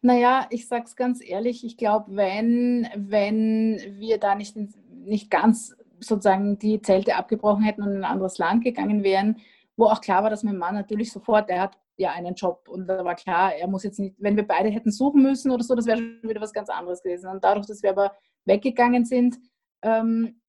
Naja, 0.00 0.46
ich 0.50 0.66
sage 0.66 0.84
es 0.84 0.96
ganz 0.96 1.22
ehrlich, 1.22 1.64
ich 1.64 1.76
glaube, 1.76 2.16
wenn, 2.16 2.88
wenn 2.96 3.78
wir 3.98 4.18
da 4.18 4.34
nicht, 4.34 4.56
nicht 4.56 5.30
ganz 5.30 5.76
sozusagen 6.00 6.58
die 6.58 6.80
Zelte 6.82 7.16
abgebrochen 7.16 7.62
hätten 7.62 7.82
und 7.82 7.90
in 7.90 7.98
ein 7.98 8.10
anderes 8.10 8.38
Land 8.38 8.64
gegangen 8.64 9.02
wären, 9.02 9.36
wo 9.76 9.86
auch 9.86 10.00
klar 10.00 10.22
war, 10.22 10.30
dass 10.30 10.42
mein 10.42 10.58
Mann 10.58 10.74
natürlich 10.74 11.12
sofort, 11.12 11.48
der 11.48 11.60
hat 11.60 11.78
ja 11.96 12.12
einen 12.12 12.34
Job 12.34 12.68
und 12.68 12.86
da 12.86 13.04
war 13.04 13.14
klar, 13.14 13.54
er 13.54 13.68
muss 13.68 13.84
jetzt 13.84 13.98
nicht, 13.98 14.16
wenn 14.18 14.36
wir 14.36 14.46
beide 14.46 14.70
hätten 14.70 14.90
suchen 14.90 15.22
müssen 15.22 15.50
oder 15.50 15.62
so, 15.62 15.74
das 15.74 15.86
wäre 15.86 15.98
schon 15.98 16.28
wieder 16.28 16.40
was 16.40 16.52
ganz 16.52 16.68
anderes 16.70 17.02
gewesen. 17.02 17.28
Und 17.30 17.44
dadurch, 17.44 17.66
dass 17.66 17.82
wir 17.82 17.90
aber 17.90 18.12
weggegangen 18.46 19.04
sind 19.04 19.36
ähm, 19.82 20.40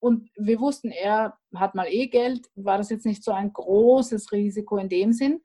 und 0.00 0.30
wir 0.36 0.60
wussten, 0.60 0.90
er 0.90 1.38
hat 1.54 1.74
mal 1.74 1.86
eh 1.88 2.06
Geld, 2.06 2.46
war 2.54 2.78
das 2.78 2.90
jetzt 2.90 3.06
nicht 3.06 3.22
so 3.22 3.32
ein 3.32 3.52
großes 3.52 4.32
Risiko 4.32 4.76
in 4.78 4.88
dem 4.88 5.12
Sinn. 5.12 5.42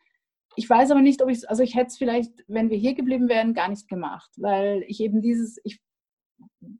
Ich 0.55 0.69
weiß 0.69 0.91
aber 0.91 1.01
nicht, 1.01 1.21
ob 1.21 1.29
ich, 1.29 1.49
also 1.49 1.63
ich 1.63 1.75
hätte 1.75 1.87
es 1.87 1.97
vielleicht, 1.97 2.33
wenn 2.47 2.69
wir 2.69 2.77
hier 2.77 2.93
geblieben 2.93 3.29
wären, 3.29 3.53
gar 3.53 3.69
nicht 3.69 3.87
gemacht, 3.87 4.29
weil 4.37 4.83
ich 4.87 4.99
eben 4.99 5.21
dieses, 5.21 5.59
ich 5.63 5.79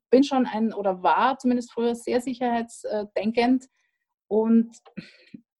bin 0.09 0.23
schon 0.23 0.45
ein 0.45 0.73
oder 0.73 1.03
war 1.03 1.37
zumindest 1.37 1.71
früher 1.71 1.95
sehr 1.95 2.21
sicherheitsdenkend 2.21 3.67
und 4.27 4.75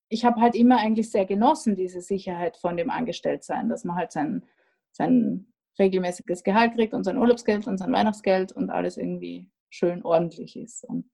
ich 0.10 0.26
habe 0.26 0.42
halt 0.42 0.56
immer 0.56 0.78
eigentlich 0.78 1.12
sehr 1.12 1.26
genossen, 1.26 1.76
diese 1.76 2.02
Sicherheit 2.02 2.58
von 2.58 2.78
dem 2.78 2.90
Angestelltsein, 2.90 3.70
dass 3.70 3.84
man 3.84 3.96
halt 3.96 4.12
sein, 4.12 4.44
sein 4.92 5.54
regelmäßiges 5.78 6.44
Gehalt 6.44 6.74
kriegt 6.74 6.94
und 6.94 7.04
sein 7.04 7.18
Urlaubsgeld 7.18 7.68
und 7.68 7.78
sein 7.78 7.92
Weihnachtsgeld 7.92 8.52
und 8.52 8.70
alles 8.70 8.98
irgendwie 8.98 9.50
schön 9.70 10.04
ordentlich 10.04 10.58
ist 10.58 10.84
und 10.84 11.06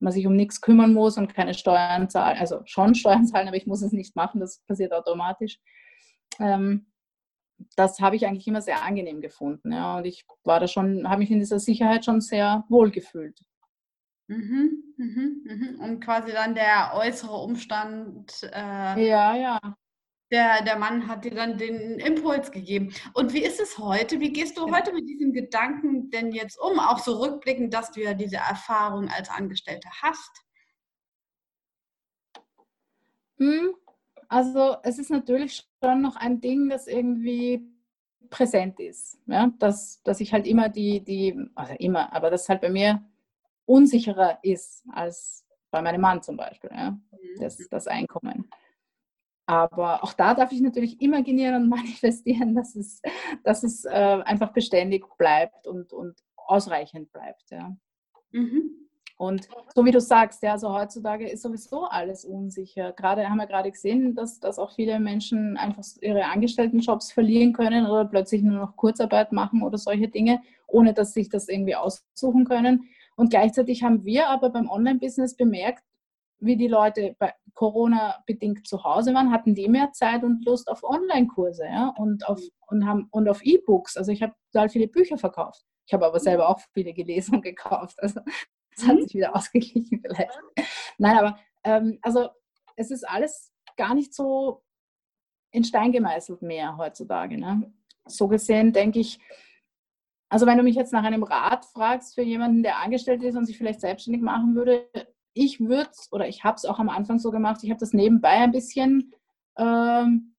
man 0.00 0.12
sich 0.12 0.26
um 0.26 0.34
nichts 0.34 0.60
kümmern 0.60 0.94
muss 0.94 1.16
und 1.16 1.32
keine 1.34 1.54
Steuern 1.54 2.08
zahlen, 2.08 2.38
also 2.38 2.62
schon 2.64 2.94
Steuern 2.94 3.26
zahlen, 3.26 3.48
aber 3.48 3.56
ich 3.56 3.66
muss 3.66 3.82
es 3.82 3.92
nicht 3.92 4.16
machen, 4.16 4.40
das 4.40 4.60
passiert 4.66 4.92
automatisch. 4.92 5.60
Ähm, 6.40 6.86
das 7.76 8.00
habe 8.00 8.16
ich 8.16 8.26
eigentlich 8.26 8.48
immer 8.48 8.62
sehr 8.62 8.82
angenehm 8.82 9.20
gefunden. 9.20 9.72
Ja. 9.72 9.98
Und 9.98 10.04
ich 10.04 10.24
war 10.42 10.58
da 10.58 10.66
schon, 10.66 11.08
habe 11.08 11.20
mich 11.20 11.30
in 11.30 11.38
dieser 11.38 11.60
Sicherheit 11.60 12.04
schon 12.04 12.20
sehr 12.20 12.64
wohl 12.68 12.90
gefühlt. 12.90 13.40
Mhm, 14.28 14.94
mhm, 14.96 15.42
mhm. 15.44 15.80
Und 15.80 16.00
quasi 16.00 16.32
dann 16.32 16.54
der 16.54 16.92
äußere 16.94 17.36
Umstand. 17.36 18.42
Äh, 18.52 19.08
ja, 19.08 19.34
ja. 19.36 19.60
Der, 20.30 20.62
der 20.62 20.78
Mann 20.78 21.08
hat 21.08 21.26
dir 21.26 21.34
dann 21.34 21.58
den 21.58 21.98
Impuls 21.98 22.50
gegeben. 22.50 22.94
Und 23.12 23.34
wie 23.34 23.44
ist 23.44 23.60
es 23.60 23.76
heute? 23.76 24.18
Wie 24.18 24.32
gehst 24.32 24.56
du 24.56 24.74
heute 24.74 24.94
mit 24.94 25.06
diesem 25.06 25.34
Gedanken 25.34 26.08
denn 26.08 26.32
jetzt 26.32 26.58
um? 26.58 26.78
Auch 26.78 26.98
so 27.00 27.18
rückblickend, 27.20 27.74
dass 27.74 27.90
du 27.92 28.00
ja 28.00 28.14
diese 28.14 28.36
Erfahrung 28.36 29.08
als 29.08 29.28
Angestellte 29.28 29.88
hast. 30.00 30.30
Hm, 33.36 33.74
also 34.28 34.76
es 34.84 34.98
ist 34.98 35.10
natürlich 35.10 35.68
schon 35.82 36.00
noch 36.00 36.16
ein 36.16 36.40
Ding, 36.40 36.70
das 36.70 36.86
irgendwie 36.86 37.68
präsent 38.30 38.80
ist. 38.80 39.18
Ja? 39.26 39.52
Dass, 39.58 40.02
dass 40.02 40.20
ich 40.20 40.32
halt 40.32 40.46
immer 40.46 40.70
die, 40.70 41.04
die, 41.04 41.38
also 41.54 41.74
immer, 41.74 42.10
aber 42.14 42.30
das 42.30 42.48
halt 42.48 42.62
bei 42.62 42.70
mir 42.70 43.04
unsicherer 43.72 44.38
ist 44.42 44.84
als 44.92 45.46
bei 45.70 45.80
meinem 45.80 46.02
Mann 46.02 46.22
zum 46.22 46.36
Beispiel, 46.36 46.70
ja? 46.70 46.90
Mhm. 46.90 47.40
das, 47.40 47.56
das 47.70 47.86
Einkommen. 47.86 48.50
Aber 49.46 50.04
auch 50.04 50.12
da 50.12 50.34
darf 50.34 50.52
ich 50.52 50.60
natürlich 50.60 51.00
imaginieren 51.00 51.54
und 51.62 51.68
manifestieren, 51.70 52.54
dass 52.54 52.76
es, 52.76 53.00
dass 53.44 53.64
es 53.64 53.84
äh, 53.86 53.88
einfach 54.24 54.52
beständig 54.52 55.04
bleibt 55.16 55.66
und, 55.66 55.92
und 55.92 56.20
ausreichend 56.36 57.12
bleibt. 57.12 57.50
Ja. 57.50 57.74
Mhm. 58.30 58.82
Und 59.16 59.48
so 59.74 59.84
wie 59.84 59.92
du 59.92 60.00
sagst, 60.00 60.42
ja, 60.42 60.52
also 60.52 60.74
heutzutage 60.74 61.28
ist 61.28 61.42
sowieso 61.42 61.84
alles 61.84 62.24
unsicher. 62.24 62.92
Gerade 62.92 63.28
haben 63.28 63.36
wir 63.36 63.46
gerade 63.46 63.70
gesehen, 63.70 64.14
dass, 64.14 64.40
dass 64.40 64.58
auch 64.58 64.72
viele 64.74 64.98
Menschen 64.98 65.56
einfach 65.56 65.84
ihre 66.00 66.24
Angestelltenjobs 66.24 67.12
verlieren 67.12 67.52
können 67.52 67.86
oder 67.86 68.04
plötzlich 68.04 68.42
nur 68.42 68.58
noch 68.58 68.76
Kurzarbeit 68.76 69.30
machen 69.32 69.62
oder 69.62 69.78
solche 69.78 70.08
Dinge, 70.08 70.42
ohne 70.66 70.92
dass 70.92 71.14
sich 71.14 71.28
das 71.28 71.48
irgendwie 71.48 71.76
aussuchen 71.76 72.44
können. 72.44 72.88
Und 73.16 73.30
gleichzeitig 73.30 73.82
haben 73.82 74.04
wir 74.04 74.28
aber 74.28 74.50
beim 74.50 74.68
Online-Business 74.68 75.36
bemerkt, 75.36 75.84
wie 76.38 76.56
die 76.56 76.68
Leute 76.68 77.14
bei 77.18 77.32
Corona 77.54 78.22
bedingt 78.26 78.66
zu 78.66 78.82
Hause 78.82 79.14
waren, 79.14 79.30
hatten 79.30 79.54
die 79.54 79.68
mehr 79.68 79.92
Zeit 79.92 80.24
und 80.24 80.44
Lust 80.44 80.68
auf 80.68 80.82
Online-Kurse 80.82 81.64
ja, 81.64 81.94
und 81.96 82.26
auf 82.26 82.40
und 82.66 82.86
haben 82.86 83.06
und 83.10 83.28
auf 83.28 83.44
E-Books. 83.44 83.96
Also 83.96 84.10
ich 84.10 84.22
habe 84.22 84.34
total 84.52 84.68
viele 84.68 84.88
Bücher 84.88 85.18
verkauft. 85.18 85.62
Ich 85.86 85.92
habe 85.92 86.06
aber 86.06 86.18
selber 86.18 86.48
auch 86.48 86.60
viele 86.72 86.92
gelesen 86.94 87.36
und 87.36 87.42
gekauft. 87.42 88.02
Also 88.02 88.20
das 88.74 88.86
hat 88.86 88.96
mhm. 88.96 89.02
sich 89.02 89.14
wieder 89.14 89.36
ausgeglichen 89.36 90.00
vielleicht. 90.00 90.32
Nein, 90.98 91.18
aber 91.18 91.38
ähm, 91.64 91.98
also 92.02 92.28
es 92.76 92.90
ist 92.90 93.08
alles 93.08 93.52
gar 93.76 93.94
nicht 93.94 94.14
so 94.14 94.62
in 95.52 95.64
Stein 95.64 95.92
gemeißelt 95.92 96.42
mehr 96.42 96.76
heutzutage. 96.76 97.38
Ne? 97.38 97.72
So 98.06 98.26
gesehen 98.26 98.72
denke 98.72 99.00
ich, 99.00 99.20
also 100.32 100.46
wenn 100.46 100.56
du 100.56 100.64
mich 100.64 100.76
jetzt 100.76 100.94
nach 100.94 101.04
einem 101.04 101.24
Rat 101.24 101.66
fragst 101.66 102.14
für 102.14 102.22
jemanden, 102.22 102.62
der 102.62 102.78
angestellt 102.78 103.22
ist 103.22 103.36
und 103.36 103.44
sich 103.44 103.58
vielleicht 103.58 103.82
selbstständig 103.82 104.22
machen 104.22 104.54
würde, 104.54 104.88
ich 105.34 105.60
würde 105.60 105.90
oder 106.10 106.26
ich 106.26 106.42
habe 106.42 106.56
es 106.56 106.64
auch 106.64 106.78
am 106.78 106.88
Anfang 106.88 107.18
so 107.18 107.30
gemacht, 107.30 107.62
ich 107.62 107.68
habe 107.68 107.80
das 107.80 107.92
nebenbei 107.92 108.30
ein 108.30 108.50
bisschen 108.50 109.12
ähm, 109.58 110.34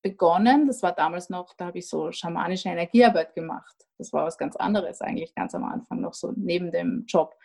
begonnen. 0.00 0.66
Das 0.66 0.82
war 0.82 0.92
damals 0.92 1.28
noch, 1.28 1.52
da 1.52 1.66
habe 1.66 1.80
ich 1.80 1.88
so 1.90 2.10
schamanische 2.10 2.70
Energiearbeit 2.70 3.34
gemacht. 3.34 3.76
Das 3.98 4.10
war 4.14 4.24
was 4.24 4.38
ganz 4.38 4.56
anderes 4.56 5.02
eigentlich 5.02 5.34
ganz 5.34 5.54
am 5.54 5.64
Anfang 5.64 6.00
noch 6.00 6.14
so 6.14 6.32
neben 6.34 6.72
dem 6.72 7.04
Job. 7.06 7.36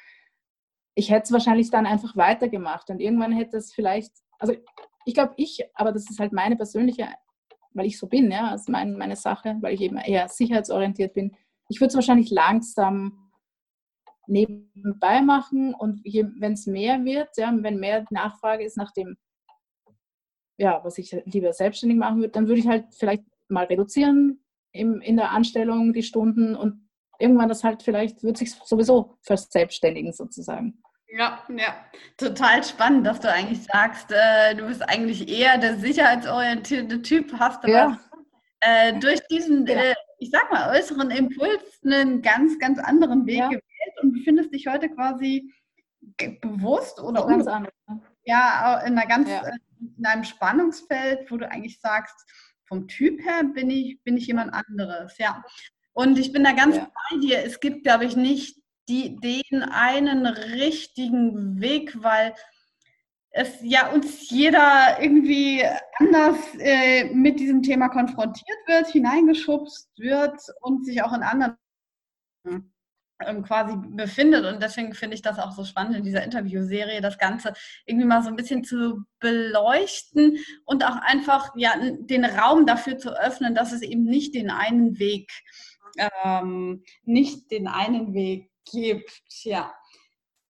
Ich 0.95 1.11
hätte 1.11 1.23
es 1.23 1.31
wahrscheinlich 1.33 1.71
dann 1.71 1.85
einfach 1.85 2.15
weitergemacht 2.15 2.89
und 2.89 3.01
irgendwann 3.01 3.33
hätte 3.33 3.57
es 3.57 3.73
vielleicht, 3.73 4.13
also 4.39 4.53
ich 5.03 5.13
glaube 5.13 5.33
ich, 5.35 5.59
aber 5.73 5.91
das 5.91 6.09
ist 6.09 6.19
halt 6.19 6.31
meine 6.31 6.55
persönliche, 6.55 7.09
weil 7.73 7.85
ich 7.85 7.97
so 7.97 8.07
bin, 8.07 8.31
ja, 8.31 8.51
das 8.51 8.61
ist 8.61 8.69
mein, 8.69 8.97
meine 8.97 9.15
Sache, 9.15 9.57
weil 9.61 9.73
ich 9.73 9.81
eben 9.81 9.97
eher 9.97 10.27
sicherheitsorientiert 10.27 11.13
bin. 11.13 11.35
Ich 11.69 11.79
würde 11.79 11.89
es 11.89 11.95
wahrscheinlich 11.95 12.29
langsam 12.29 13.31
nebenbei 14.27 15.21
machen 15.21 15.73
und 15.73 16.03
wenn 16.03 16.53
es 16.53 16.65
mehr 16.65 17.03
wird, 17.03 17.29
ja, 17.37 17.53
wenn 17.55 17.79
mehr 17.79 18.05
Nachfrage 18.09 18.63
ist 18.63 18.77
nach 18.77 18.91
dem, 18.91 19.17
ja, 20.57 20.83
was 20.83 20.97
ich 20.97 21.15
lieber 21.25 21.51
selbstständig 21.51 21.97
machen 21.97 22.19
würde, 22.19 22.31
dann 22.31 22.47
würde 22.47 22.59
ich 22.59 22.67
halt 22.67 22.93
vielleicht 22.93 23.23
mal 23.49 23.65
reduzieren, 23.65 24.43
im, 24.71 25.01
in 25.01 25.17
der 25.17 25.31
Anstellung 25.31 25.93
die 25.93 26.03
Stunden 26.03 26.55
und 26.55 26.89
irgendwann 27.19 27.49
das 27.49 27.63
halt 27.63 27.83
vielleicht 27.83 28.23
wird 28.23 28.37
sich 28.37 28.53
sowieso 28.53 29.17
verselbstständigen 29.21 30.13
sozusagen. 30.13 30.81
Ja, 31.15 31.43
ja, 31.47 31.75
total 32.17 32.63
spannend, 32.63 33.05
dass 33.05 33.19
du 33.19 33.31
eigentlich 33.31 33.63
sagst, 33.65 34.11
äh, 34.11 34.55
du 34.55 34.65
bist 34.65 34.81
eigentlich 34.89 35.29
eher 35.29 35.59
der 35.59 35.77
sicherheitsorientierte 35.77 37.03
Typ, 37.03 37.31
hast 37.37 37.63
aber 37.63 37.71
ja. 37.71 37.99
äh, 38.61 38.97
durch 38.97 39.19
diesen, 39.27 39.67
ja. 39.67 39.75
äh, 39.75 39.95
ich 40.17 40.31
sag 40.31 40.51
mal, 40.51 40.75
äußeren 40.75 41.11
Impuls 41.11 41.79
einen 41.85 42.23
ganz, 42.23 42.57
ganz 42.57 42.79
anderen 42.79 43.27
Weg 43.27 43.37
ja. 43.37 43.47
gewählt 43.47 43.93
und 44.01 44.13
befindest 44.13 44.55
dich 44.55 44.65
heute 44.65 44.89
quasi 44.89 45.53
bewusst 46.41 46.99
oder 46.99 47.27
ganz 47.27 47.45
anders. 47.45 47.73
Ja, 48.25 48.79
in 48.79 48.97
einer 48.97 49.07
ganz, 49.07 49.29
äh, 49.29 49.51
in 49.95 50.05
einem 50.07 50.23
Spannungsfeld, 50.23 51.29
wo 51.29 51.37
du 51.37 51.47
eigentlich 51.47 51.79
sagst, 51.79 52.15
vom 52.67 52.87
Typ 52.87 53.23
her 53.23 53.43
bin 53.53 53.69
ich, 53.69 54.01
bin 54.03 54.17
ich 54.17 54.25
jemand 54.25 54.51
anderes, 54.51 55.15
ja. 55.19 55.43
Und 55.91 56.17
ich 56.17 56.31
bin 56.31 56.43
da 56.43 56.53
ganz 56.53 56.79
bei 56.79 57.19
dir. 57.19 57.43
Es 57.45 57.59
gibt, 57.59 57.83
glaube 57.83 58.05
ich, 58.05 58.15
nicht 58.15 58.62
die, 58.87 59.15
den 59.17 59.63
einen 59.63 60.25
richtigen 60.25 61.61
Weg, 61.61 62.01
weil 62.01 62.33
es 63.33 63.57
ja 63.61 63.89
uns 63.91 64.29
jeder 64.29 65.01
irgendwie 65.01 65.63
anders 65.97 66.37
äh, 66.59 67.05
mit 67.05 67.39
diesem 67.39 67.63
Thema 67.63 67.89
konfrontiert 67.89 68.57
wird, 68.67 68.87
hineingeschubst 68.87 69.89
wird 69.97 70.39
und 70.61 70.85
sich 70.85 71.01
auch 71.01 71.13
in 71.13 71.23
anderen 71.23 71.57
ähm, 73.25 73.43
quasi 73.43 73.73
befindet. 73.75 74.45
Und 74.45 74.61
deswegen 74.61 74.93
finde 74.93 75.15
ich 75.15 75.23
das 75.23 75.39
auch 75.39 75.51
so 75.51 75.63
spannend 75.63 75.95
in 75.95 76.03
dieser 76.03 76.23
Interviewserie, 76.23 77.01
das 77.01 77.17
Ganze 77.17 77.53
irgendwie 77.85 78.05
mal 78.05 78.21
so 78.21 78.29
ein 78.29 78.35
bisschen 78.35 78.63
zu 78.63 79.03
beleuchten 79.19 80.37
und 80.65 80.83
auch 80.85 80.97
einfach 80.97 81.53
ja, 81.55 81.73
den 81.99 82.25
Raum 82.25 82.65
dafür 82.67 82.97
zu 82.99 83.17
öffnen, 83.19 83.55
dass 83.55 83.71
es 83.71 83.81
eben 83.81 84.03
nicht 84.03 84.35
den 84.35 84.51
einen 84.51 84.99
Weg, 84.99 85.31
ähm, 86.23 86.83
nicht 87.03 87.49
den 87.49 87.67
einen 87.67 88.13
Weg 88.13 88.52
gibt. 88.65 89.23
Ja. 89.43 89.73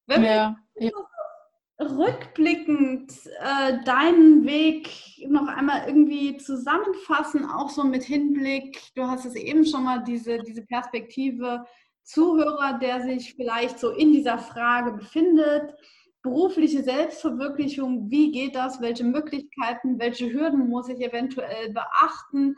Wenn 0.07 0.24
ja, 0.24 0.55
wir 0.76 0.91
ja. 0.91 1.86
rückblickend 1.86 3.11
äh, 3.39 3.84
deinen 3.86 4.45
Weg 4.45 4.89
noch 5.28 5.47
einmal 5.47 5.88
irgendwie 5.88 6.38
zusammenfassen, 6.38 7.45
auch 7.45 7.70
so 7.70 7.84
mit 7.84 8.03
Hinblick, 8.03 8.80
du 8.95 9.03
hast 9.03 9.26
es 9.26 9.36
eben 9.36 9.66
schon 9.66 9.84
mal, 9.84 10.03
diese, 10.03 10.39
diese 10.39 10.66
Perspektive 10.66 11.66
Zuhörer, 12.03 12.80
der 12.80 13.01
sich 13.01 13.34
vielleicht 13.34 13.80
so 13.80 13.91
in 13.91 14.11
dieser 14.11 14.38
Frage 14.38 14.91
befindet, 14.91 15.74
berufliche 16.22 16.84
Selbstverwirklichung, 16.84 18.09
wie 18.09 18.32
geht 18.32 18.55
das, 18.55 18.82
welche 18.82 19.03
Möglichkeiten, 19.03 19.99
welche 19.99 20.32
Hürden 20.32 20.70
muss 20.70 20.89
ich 20.89 21.01
eventuell 21.01 21.72
beachten 21.72 22.55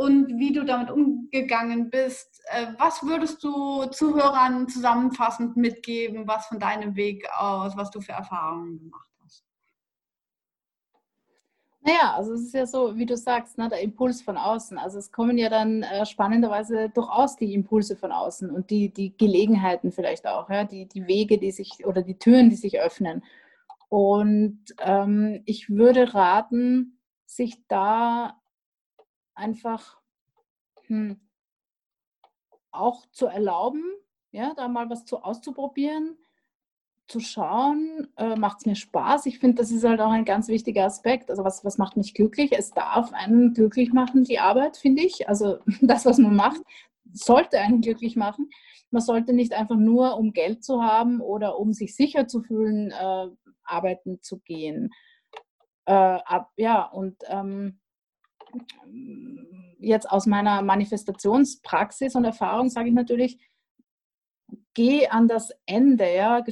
und 0.00 0.38
wie 0.38 0.50
du 0.50 0.64
damit 0.64 0.90
umgegangen 0.90 1.90
bist. 1.90 2.40
Äh, 2.46 2.68
was 2.78 3.02
würdest 3.02 3.44
du 3.44 3.84
Zuhörern 3.84 4.66
zusammenfassend 4.66 5.58
mitgeben, 5.58 6.26
was 6.26 6.46
von 6.46 6.58
deinem 6.58 6.96
Weg 6.96 7.28
aus, 7.36 7.76
was 7.76 7.90
du 7.90 8.00
für 8.00 8.12
Erfahrungen 8.12 8.78
gemacht 8.78 9.10
hast? 9.22 9.44
Naja, 11.82 12.14
also 12.14 12.32
es 12.32 12.44
ist 12.44 12.54
ja 12.54 12.64
so, 12.64 12.96
wie 12.96 13.04
du 13.04 13.14
sagst, 13.14 13.58
ne, 13.58 13.68
der 13.68 13.82
Impuls 13.82 14.22
von 14.22 14.38
außen. 14.38 14.78
Also 14.78 14.98
es 14.98 15.12
kommen 15.12 15.36
ja 15.36 15.50
dann 15.50 15.82
äh, 15.82 16.06
spannenderweise 16.06 16.88
durchaus 16.88 17.36
die 17.36 17.52
Impulse 17.52 17.94
von 17.94 18.10
außen 18.10 18.50
und 18.50 18.70
die, 18.70 18.88
die 18.88 19.14
Gelegenheiten 19.18 19.92
vielleicht 19.92 20.26
auch, 20.26 20.48
ja, 20.48 20.64
die, 20.64 20.86
die 20.86 21.06
Wege, 21.08 21.36
die 21.36 21.50
sich 21.50 21.84
oder 21.84 22.00
die 22.00 22.18
Türen, 22.18 22.48
die 22.48 22.56
sich 22.56 22.80
öffnen. 22.80 23.22
Und 23.90 24.64
ähm, 24.78 25.42
ich 25.44 25.68
würde 25.68 26.14
raten, 26.14 26.96
sich 27.26 27.66
da 27.68 28.39
einfach 29.40 29.98
hm, 30.86 31.18
auch 32.70 33.06
zu 33.10 33.26
erlauben, 33.26 33.82
ja, 34.30 34.54
da 34.54 34.68
mal 34.68 34.88
was 34.90 35.04
zu 35.04 35.24
auszuprobieren, 35.24 36.16
zu 37.08 37.18
schauen, 37.18 38.06
äh, 38.16 38.36
macht 38.36 38.58
es 38.58 38.66
mir 38.66 38.76
Spaß. 38.76 39.26
Ich 39.26 39.40
finde, 39.40 39.56
das 39.56 39.72
ist 39.72 39.82
halt 39.82 40.00
auch 40.00 40.12
ein 40.12 40.24
ganz 40.24 40.46
wichtiger 40.46 40.84
Aspekt. 40.84 41.28
Also 41.28 41.42
was, 41.42 41.64
was 41.64 41.76
macht 41.76 41.96
mich 41.96 42.14
glücklich? 42.14 42.52
Es 42.52 42.70
darf 42.70 43.12
einen 43.12 43.52
glücklich 43.52 43.92
machen, 43.92 44.22
die 44.22 44.38
Arbeit, 44.38 44.76
finde 44.76 45.02
ich. 45.02 45.28
Also 45.28 45.58
das, 45.80 46.06
was 46.06 46.18
man 46.18 46.36
macht, 46.36 46.60
sollte 47.12 47.58
einen 47.58 47.80
glücklich 47.80 48.14
machen. 48.14 48.50
Man 48.92 49.02
sollte 49.02 49.32
nicht 49.32 49.52
einfach 49.54 49.76
nur, 49.76 50.16
um 50.16 50.32
Geld 50.32 50.62
zu 50.62 50.84
haben 50.84 51.20
oder 51.20 51.58
um 51.58 51.72
sich 51.72 51.96
sicher 51.96 52.28
zu 52.28 52.42
fühlen, 52.42 52.92
äh, 52.92 53.28
arbeiten 53.64 54.20
zu 54.22 54.38
gehen. 54.38 54.90
Äh, 55.86 55.92
ab, 55.92 56.52
ja, 56.56 56.84
und 56.84 57.16
ähm, 57.26 57.79
jetzt 59.78 60.10
aus 60.10 60.26
meiner 60.26 60.62
Manifestationspraxis 60.62 62.14
und 62.14 62.24
Erfahrung 62.24 62.68
sage 62.68 62.88
ich 62.88 62.94
natürlich, 62.94 63.38
geh 64.74 65.08
an 65.08 65.28
das 65.28 65.52
Ende, 65.66 66.14
ja, 66.14 66.44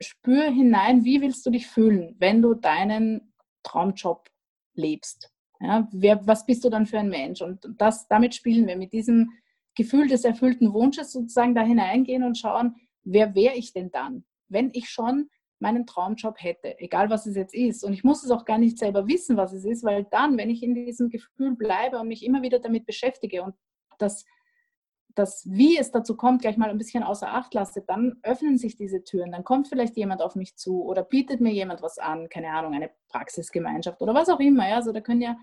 spür 0.00 0.44
hinein, 0.44 1.04
wie 1.04 1.20
willst 1.20 1.46
du 1.46 1.50
dich 1.50 1.66
fühlen, 1.66 2.16
wenn 2.18 2.42
du 2.42 2.54
deinen 2.54 3.32
Traumjob 3.62 4.28
lebst. 4.74 5.32
Ja, 5.60 5.88
wer, 5.92 6.26
was 6.26 6.44
bist 6.44 6.64
du 6.64 6.70
dann 6.70 6.86
für 6.86 6.98
ein 6.98 7.08
Mensch? 7.08 7.40
Und 7.40 7.68
das, 7.78 8.08
damit 8.08 8.34
spielen 8.34 8.66
wir 8.66 8.76
mit 8.76 8.92
diesem 8.92 9.30
Gefühl 9.76 10.08
des 10.08 10.24
erfüllten 10.24 10.72
Wunsches 10.72 11.12
sozusagen 11.12 11.54
da 11.54 11.62
hineingehen 11.62 12.24
und 12.24 12.36
schauen, 12.36 12.74
wer 13.04 13.34
wäre 13.34 13.54
ich 13.54 13.72
denn 13.72 13.90
dann, 13.90 14.24
wenn 14.48 14.70
ich 14.72 14.88
schon 14.88 15.30
meinen 15.62 15.86
Traumjob 15.86 16.36
hätte, 16.42 16.78
egal 16.78 17.08
was 17.08 17.24
es 17.26 17.36
jetzt 17.36 17.54
ist. 17.54 17.84
Und 17.84 17.94
ich 17.94 18.04
muss 18.04 18.22
es 18.22 18.30
auch 18.30 18.44
gar 18.44 18.58
nicht 18.58 18.78
selber 18.78 19.08
wissen, 19.08 19.36
was 19.38 19.52
es 19.52 19.64
ist, 19.64 19.84
weil 19.84 20.04
dann, 20.04 20.36
wenn 20.36 20.50
ich 20.50 20.62
in 20.62 20.74
diesem 20.74 21.08
Gefühl 21.08 21.56
bleibe 21.56 21.98
und 21.98 22.08
mich 22.08 22.24
immer 22.24 22.42
wieder 22.42 22.58
damit 22.58 22.84
beschäftige 22.84 23.42
und 23.42 23.54
das 23.98 24.24
das, 25.14 25.46
wie 25.50 25.76
es 25.76 25.90
dazu 25.90 26.16
kommt, 26.16 26.42
gleich 26.42 26.56
mal 26.56 26.70
ein 26.70 26.78
bisschen 26.78 27.02
außer 27.02 27.28
Acht 27.28 27.54
lasse, 27.54 27.82
dann 27.86 28.18
öffnen 28.22 28.58
sich 28.58 28.76
diese 28.76 29.04
Türen. 29.04 29.32
Dann 29.32 29.44
kommt 29.44 29.68
vielleicht 29.68 29.96
jemand 29.96 30.22
auf 30.22 30.36
mich 30.36 30.56
zu 30.56 30.82
oder 30.84 31.02
bietet 31.02 31.40
mir 31.40 31.52
jemand 31.52 31.82
was 31.82 31.98
an, 31.98 32.28
keine 32.28 32.50
Ahnung, 32.50 32.74
eine 32.74 32.90
Praxisgemeinschaft 33.08 34.00
oder 34.00 34.14
was 34.14 34.28
auch 34.28 34.40
immer. 34.40 34.68
Ja? 34.68 34.76
Also 34.76 34.92
da 34.92 35.00
können 35.00 35.20
ja 35.20 35.36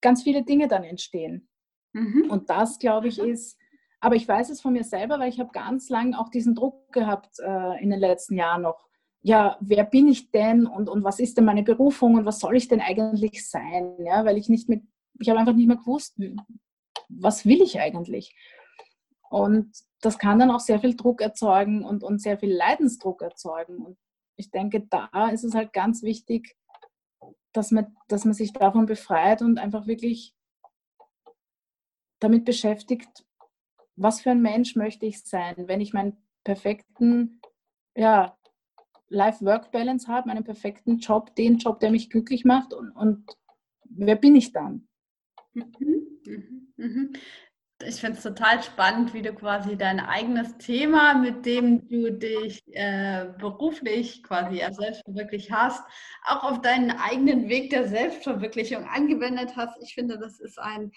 ganz 0.00 0.22
viele 0.22 0.42
Dinge 0.44 0.68
dann 0.68 0.84
entstehen. 0.84 1.48
Mhm. 1.92 2.30
Und 2.30 2.50
das, 2.50 2.78
glaube 2.78 3.08
ich, 3.08 3.18
ist, 3.18 3.58
aber 4.00 4.16
ich 4.16 4.26
weiß 4.26 4.50
es 4.50 4.60
von 4.60 4.72
mir 4.72 4.84
selber, 4.84 5.18
weil 5.18 5.28
ich 5.28 5.40
habe 5.40 5.50
ganz 5.52 5.88
lang 5.88 6.14
auch 6.14 6.28
diesen 6.28 6.54
Druck 6.54 6.92
gehabt 6.92 7.38
äh, 7.38 7.82
in 7.82 7.90
den 7.90 8.00
letzten 8.00 8.36
Jahren 8.36 8.62
noch. 8.62 8.88
Ja, 9.22 9.56
wer 9.60 9.84
bin 9.84 10.08
ich 10.08 10.30
denn 10.30 10.66
und, 10.66 10.88
und 10.88 11.04
was 11.04 11.20
ist 11.20 11.36
denn 11.36 11.44
meine 11.44 11.62
Berufung 11.62 12.16
und 12.16 12.26
was 12.26 12.40
soll 12.40 12.56
ich 12.56 12.68
denn 12.68 12.80
eigentlich 12.80 13.48
sein? 13.48 13.94
Ja, 14.00 14.24
weil 14.24 14.36
ich 14.36 14.48
nicht 14.48 14.68
mit, 14.68 14.82
ich 15.20 15.28
habe 15.28 15.38
einfach 15.38 15.54
nicht 15.54 15.68
mehr 15.68 15.76
gewusst, 15.76 16.18
was 17.08 17.46
will 17.46 17.62
ich 17.62 17.78
eigentlich? 17.78 18.34
Und 19.30 19.72
das 20.00 20.18
kann 20.18 20.38
dann 20.38 20.50
auch 20.50 20.60
sehr 20.60 20.80
viel 20.80 20.96
Druck 20.96 21.20
erzeugen 21.20 21.84
und, 21.84 22.02
und 22.02 22.20
sehr 22.20 22.36
viel 22.36 22.52
Leidensdruck 22.52 23.22
erzeugen. 23.22 23.78
Und 23.78 23.96
ich 24.36 24.50
denke, 24.50 24.86
da 24.90 25.28
ist 25.28 25.44
es 25.44 25.54
halt 25.54 25.72
ganz 25.72 26.02
wichtig, 26.02 26.56
dass 27.52 27.70
man, 27.70 27.96
dass 28.08 28.24
man 28.24 28.34
sich 28.34 28.52
davon 28.52 28.86
befreit 28.86 29.40
und 29.40 29.58
einfach 29.58 29.86
wirklich 29.86 30.34
damit 32.18 32.44
beschäftigt, 32.44 33.24
was 33.94 34.20
für 34.20 34.30
ein 34.30 34.42
Mensch 34.42 34.74
möchte 34.74 35.06
ich 35.06 35.22
sein, 35.22 35.54
wenn 35.68 35.80
ich 35.80 35.92
meinen 35.92 36.16
perfekten 36.44 37.40
ja, 37.94 38.36
Life-Work-Balance 39.12 40.08
habe, 40.08 40.28
meinen 40.28 40.44
perfekten 40.44 40.98
Job, 40.98 41.34
den 41.36 41.58
Job, 41.58 41.80
der 41.80 41.90
mich 41.90 42.10
glücklich 42.10 42.44
macht 42.44 42.72
und, 42.74 42.90
und 42.90 43.24
wer 43.84 44.16
bin 44.16 44.36
ich 44.36 44.52
dann? 44.52 44.88
Mhm. 45.54 45.66
Mhm. 46.24 46.72
Mhm. 46.76 47.12
Ich 47.84 47.96
finde 47.96 48.16
es 48.16 48.22
total 48.22 48.62
spannend, 48.62 49.12
wie 49.12 49.22
du 49.22 49.32
quasi 49.34 49.76
dein 49.76 49.98
eigenes 49.98 50.56
Thema, 50.58 51.14
mit 51.14 51.44
dem 51.46 51.88
du 51.88 52.12
dich 52.12 52.62
äh, 52.68 53.26
beruflich 53.38 54.22
quasi 54.22 54.58
ja 54.58 54.72
selbstverwirklicht 54.72 55.50
hast, 55.50 55.82
auch 56.24 56.44
auf 56.44 56.60
deinen 56.60 56.92
eigenen 56.92 57.48
Weg 57.48 57.70
der 57.70 57.88
Selbstverwirklichung 57.88 58.84
angewendet 58.84 59.56
hast. 59.56 59.76
Ich 59.82 59.94
finde, 59.94 60.18
das 60.18 60.38
ist 60.38 60.58
ein 60.60 60.92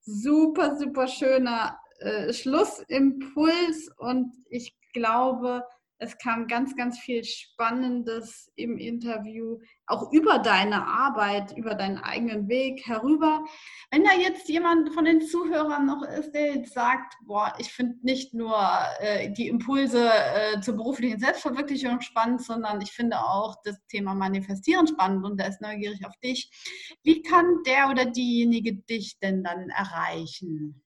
super, 0.00 0.76
super 0.76 1.08
schöner 1.08 1.76
äh, 1.98 2.32
Schlussimpuls 2.32 3.90
und 3.96 4.32
ich 4.48 4.76
glaube, 4.92 5.64
es 5.98 6.16
kam 6.18 6.46
ganz, 6.46 6.76
ganz 6.76 6.98
viel 6.98 7.24
Spannendes 7.24 8.50
im 8.54 8.78
Interview, 8.78 9.58
auch 9.86 10.12
über 10.12 10.38
deine 10.38 10.86
Arbeit, 10.86 11.56
über 11.56 11.74
deinen 11.74 11.98
eigenen 11.98 12.48
Weg 12.48 12.86
herüber. 12.86 13.44
Wenn 13.90 14.04
da 14.04 14.12
jetzt 14.12 14.48
jemand 14.48 14.94
von 14.94 15.04
den 15.04 15.20
Zuhörern 15.20 15.86
noch 15.86 16.02
ist, 16.02 16.32
der 16.32 16.54
jetzt 16.54 16.72
sagt, 16.72 17.14
boah, 17.26 17.52
ich 17.58 17.72
finde 17.72 17.96
nicht 18.02 18.32
nur 18.32 18.56
äh, 19.00 19.30
die 19.32 19.48
Impulse 19.48 20.08
äh, 20.08 20.60
zur 20.60 20.76
beruflichen 20.76 21.18
Selbstverwirklichung 21.18 22.00
spannend, 22.00 22.42
sondern 22.42 22.80
ich 22.80 22.92
finde 22.92 23.18
auch 23.18 23.56
das 23.64 23.78
Thema 23.88 24.14
Manifestieren 24.14 24.86
spannend 24.86 25.24
und 25.24 25.38
der 25.40 25.48
ist 25.48 25.60
neugierig 25.60 26.06
auf 26.06 26.16
dich. 26.18 26.50
Wie 27.02 27.22
kann 27.22 27.62
der 27.66 27.90
oder 27.90 28.04
diejenige 28.04 28.74
dich 28.74 29.18
denn 29.18 29.42
dann 29.42 29.68
erreichen? 29.70 30.82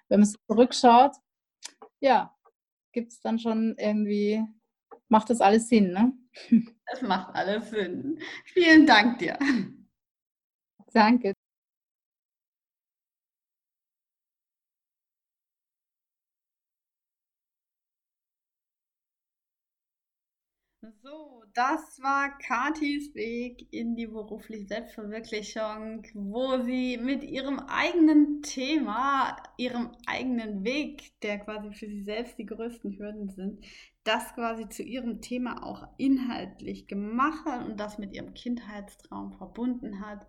wenn 0.10 0.20
man 0.20 0.28
so 0.28 0.38
zurückschaut. 0.48 1.14
Ja, 2.00 2.36
gibt 2.94 3.12
es 3.12 3.22
dann 3.22 3.38
schon 3.38 3.76
irgendwie, 3.78 4.44
macht 5.08 5.30
das 5.30 5.42
alles 5.42 5.70
Sinn, 5.70 5.92
ne? 5.92 6.14
Das 6.88 7.02
macht 7.02 7.36
alles 7.36 7.70
Sinn. 7.70 8.20
Vielen 8.46 8.88
Dank 8.88 9.20
dir. 9.20 9.38
Danke. 10.94 11.34
So, 21.12 21.44
das 21.54 22.02
war 22.02 22.38
Katis 22.38 23.14
Weg 23.16 23.68
in 23.74 23.98
die 23.98 24.08
berufliche 24.08 24.68
Selbstverwirklichung, 24.68 26.08
wo 26.14 26.64
sie 26.64 26.96
mit 26.96 27.26
ihrem 27.26 27.60
eigenen 27.60 28.42
Thema, 28.44 29.36
ihrem 29.58 29.92
eigenen 30.06 30.64
Weg, 30.64 31.20
der 31.22 31.40
quasi 31.40 31.74
für 31.74 31.88
sie 31.88 32.04
selbst 32.04 32.38
die 32.38 32.46
größten 32.46 32.98
Hürden 32.98 33.28
sind, 33.28 33.66
das 34.06 34.34
quasi 34.36 34.70
zu 34.70 34.84
ihrem 34.84 35.20
Thema 35.20 35.66
auch 35.66 35.86
inhaltlich 35.98 36.88
gemacht 36.88 37.44
hat 37.44 37.66
und 37.66 37.78
das 37.78 37.98
mit 37.98 38.16
ihrem 38.16 38.34
Kindheitstraum 38.34 39.34
verbunden 39.34 40.00
hat 40.00 40.26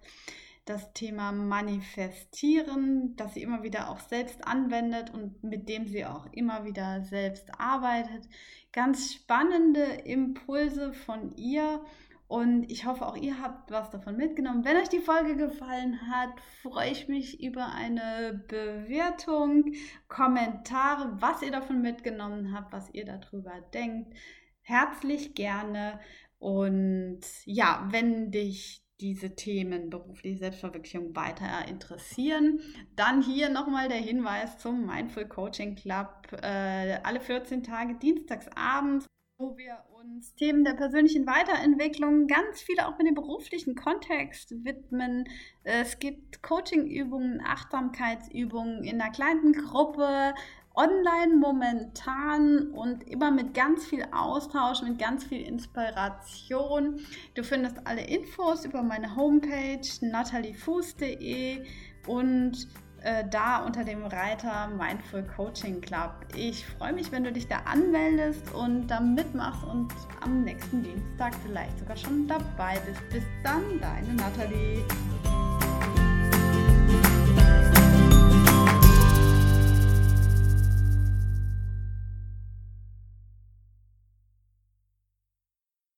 das 0.65 0.93
Thema 0.93 1.33
Manifestieren, 1.33 3.17
das 3.17 3.35
sie 3.35 3.43
immer 3.43 3.63
wieder 3.63 3.91
auch 3.91 3.99
selbst 3.99 4.47
anwendet 4.47 5.13
und 5.13 5.43
mit 5.43 5.69
dem 5.69 5.89
sie 5.89 6.05
auch 6.05 6.27
immer 6.33 6.65
wieder 6.65 7.03
selbst 7.03 7.49
arbeitet. 7.59 8.29
Ganz 8.73 9.13
spannende 9.13 9.83
Impulse 9.83 10.93
von 10.93 11.33
ihr. 11.37 11.85
Und 12.29 12.71
ich 12.71 12.87
hoffe, 12.87 13.07
auch 13.07 13.17
ihr 13.17 13.43
habt 13.43 13.71
was 13.71 13.91
davon 13.91 14.17
mitgenommen. 14.17 14.65
Wenn 14.65 14.79
euch 14.79 14.89
die 14.89 15.01
Folge 15.01 15.37
gefallen 15.37 16.01
hat, 16.09 16.31
freue 16.63 16.91
ich 16.91 17.07
mich 17.07 17.43
über 17.43 17.75
eine 17.75 18.43
Bewertung, 18.49 19.75
Kommentare, 20.09 21.21
was 21.21 21.43
ihr 21.43 21.51
davon 21.51 21.83
mitgenommen 21.83 22.55
habt, 22.55 22.73
was 22.73 22.89
ihr 22.95 23.05
darüber 23.05 23.61
denkt. 23.75 24.15
Herzlich 24.63 25.35
gerne. 25.35 26.01
Und 26.39 27.21
ja, 27.45 27.87
wenn 27.91 28.31
dich 28.31 28.82
diese 29.03 29.35
Themen 29.35 29.91
berufliche 29.91 30.39
Selbstverwirklichung 30.39 31.15
weiter 31.17 31.67
interessieren, 31.69 32.61
dann 32.95 33.21
hier 33.21 33.49
nochmal 33.49 33.89
der 33.89 33.99
Hinweis 33.99 34.59
zum 34.59 34.87
Mindful 34.87 35.27
Coaching 35.27 35.75
Club. 35.75 36.29
Äh, 36.41 37.01
alle 37.03 37.21
14 37.21 37.65
Tage 37.65 37.97
dienstags 37.97 38.47
abends, 38.55 39.07
wo 39.39 39.57
wir 39.57 39.79
uns 40.01 40.35
Themen 40.37 40.63
der 40.65 40.75
persönlichen 40.75 41.27
Weiterentwicklung 41.27 42.29
ganz 42.29 42.63
viele 42.63 42.87
auch 42.87 42.97
mit 42.97 43.09
dem 43.09 43.15
beruflichen 43.15 43.75
Kontext 43.75 44.53
widmen. 44.65 45.25
Es 45.65 45.99
gibt 45.99 46.43
Coachingübungen, 46.43 47.41
Achtsamkeitsübungen 47.45 48.85
in 48.85 49.01
einer 49.01 49.11
kleinen 49.11 49.53
Gruppe 49.53 50.33
online 50.75 51.37
momentan 51.37 52.71
und 52.73 53.09
immer 53.09 53.31
mit 53.31 53.55
ganz 53.55 53.85
viel 53.85 54.05
Austausch, 54.13 54.83
mit 54.83 54.99
ganz 54.99 55.25
viel 55.25 55.43
Inspiration. 55.43 57.01
Du 57.35 57.43
findest 57.43 57.87
alle 57.87 58.05
Infos 58.07 58.65
über 58.65 58.83
meine 58.83 59.15
Homepage 59.15 59.81
nataliefuß.de 60.01 61.65
und 62.07 62.69
äh, 63.03 63.25
da 63.29 63.65
unter 63.65 63.85
dem 63.85 64.05
Reiter 64.05 64.69
Mindful 64.69 65.25
Coaching 65.25 65.81
Club. 65.81 66.13
Ich 66.37 66.65
freue 66.67 66.93
mich, 66.93 67.11
wenn 67.11 67.25
du 67.25 67.33
dich 67.33 67.49
da 67.49 67.59
anmeldest 67.65 68.53
und 68.55 68.87
da 68.87 69.01
mitmachst 69.01 69.65
und 69.65 69.93
am 70.21 70.45
nächsten 70.45 70.83
Dienstag 70.83 71.35
vielleicht 71.47 71.79
sogar 71.79 71.97
schon 71.97 72.29
dabei 72.29 72.79
bist. 72.87 73.01
Bis 73.11 73.25
dann, 73.43 73.81
deine 73.81 74.15
Nathalie. 74.15 74.85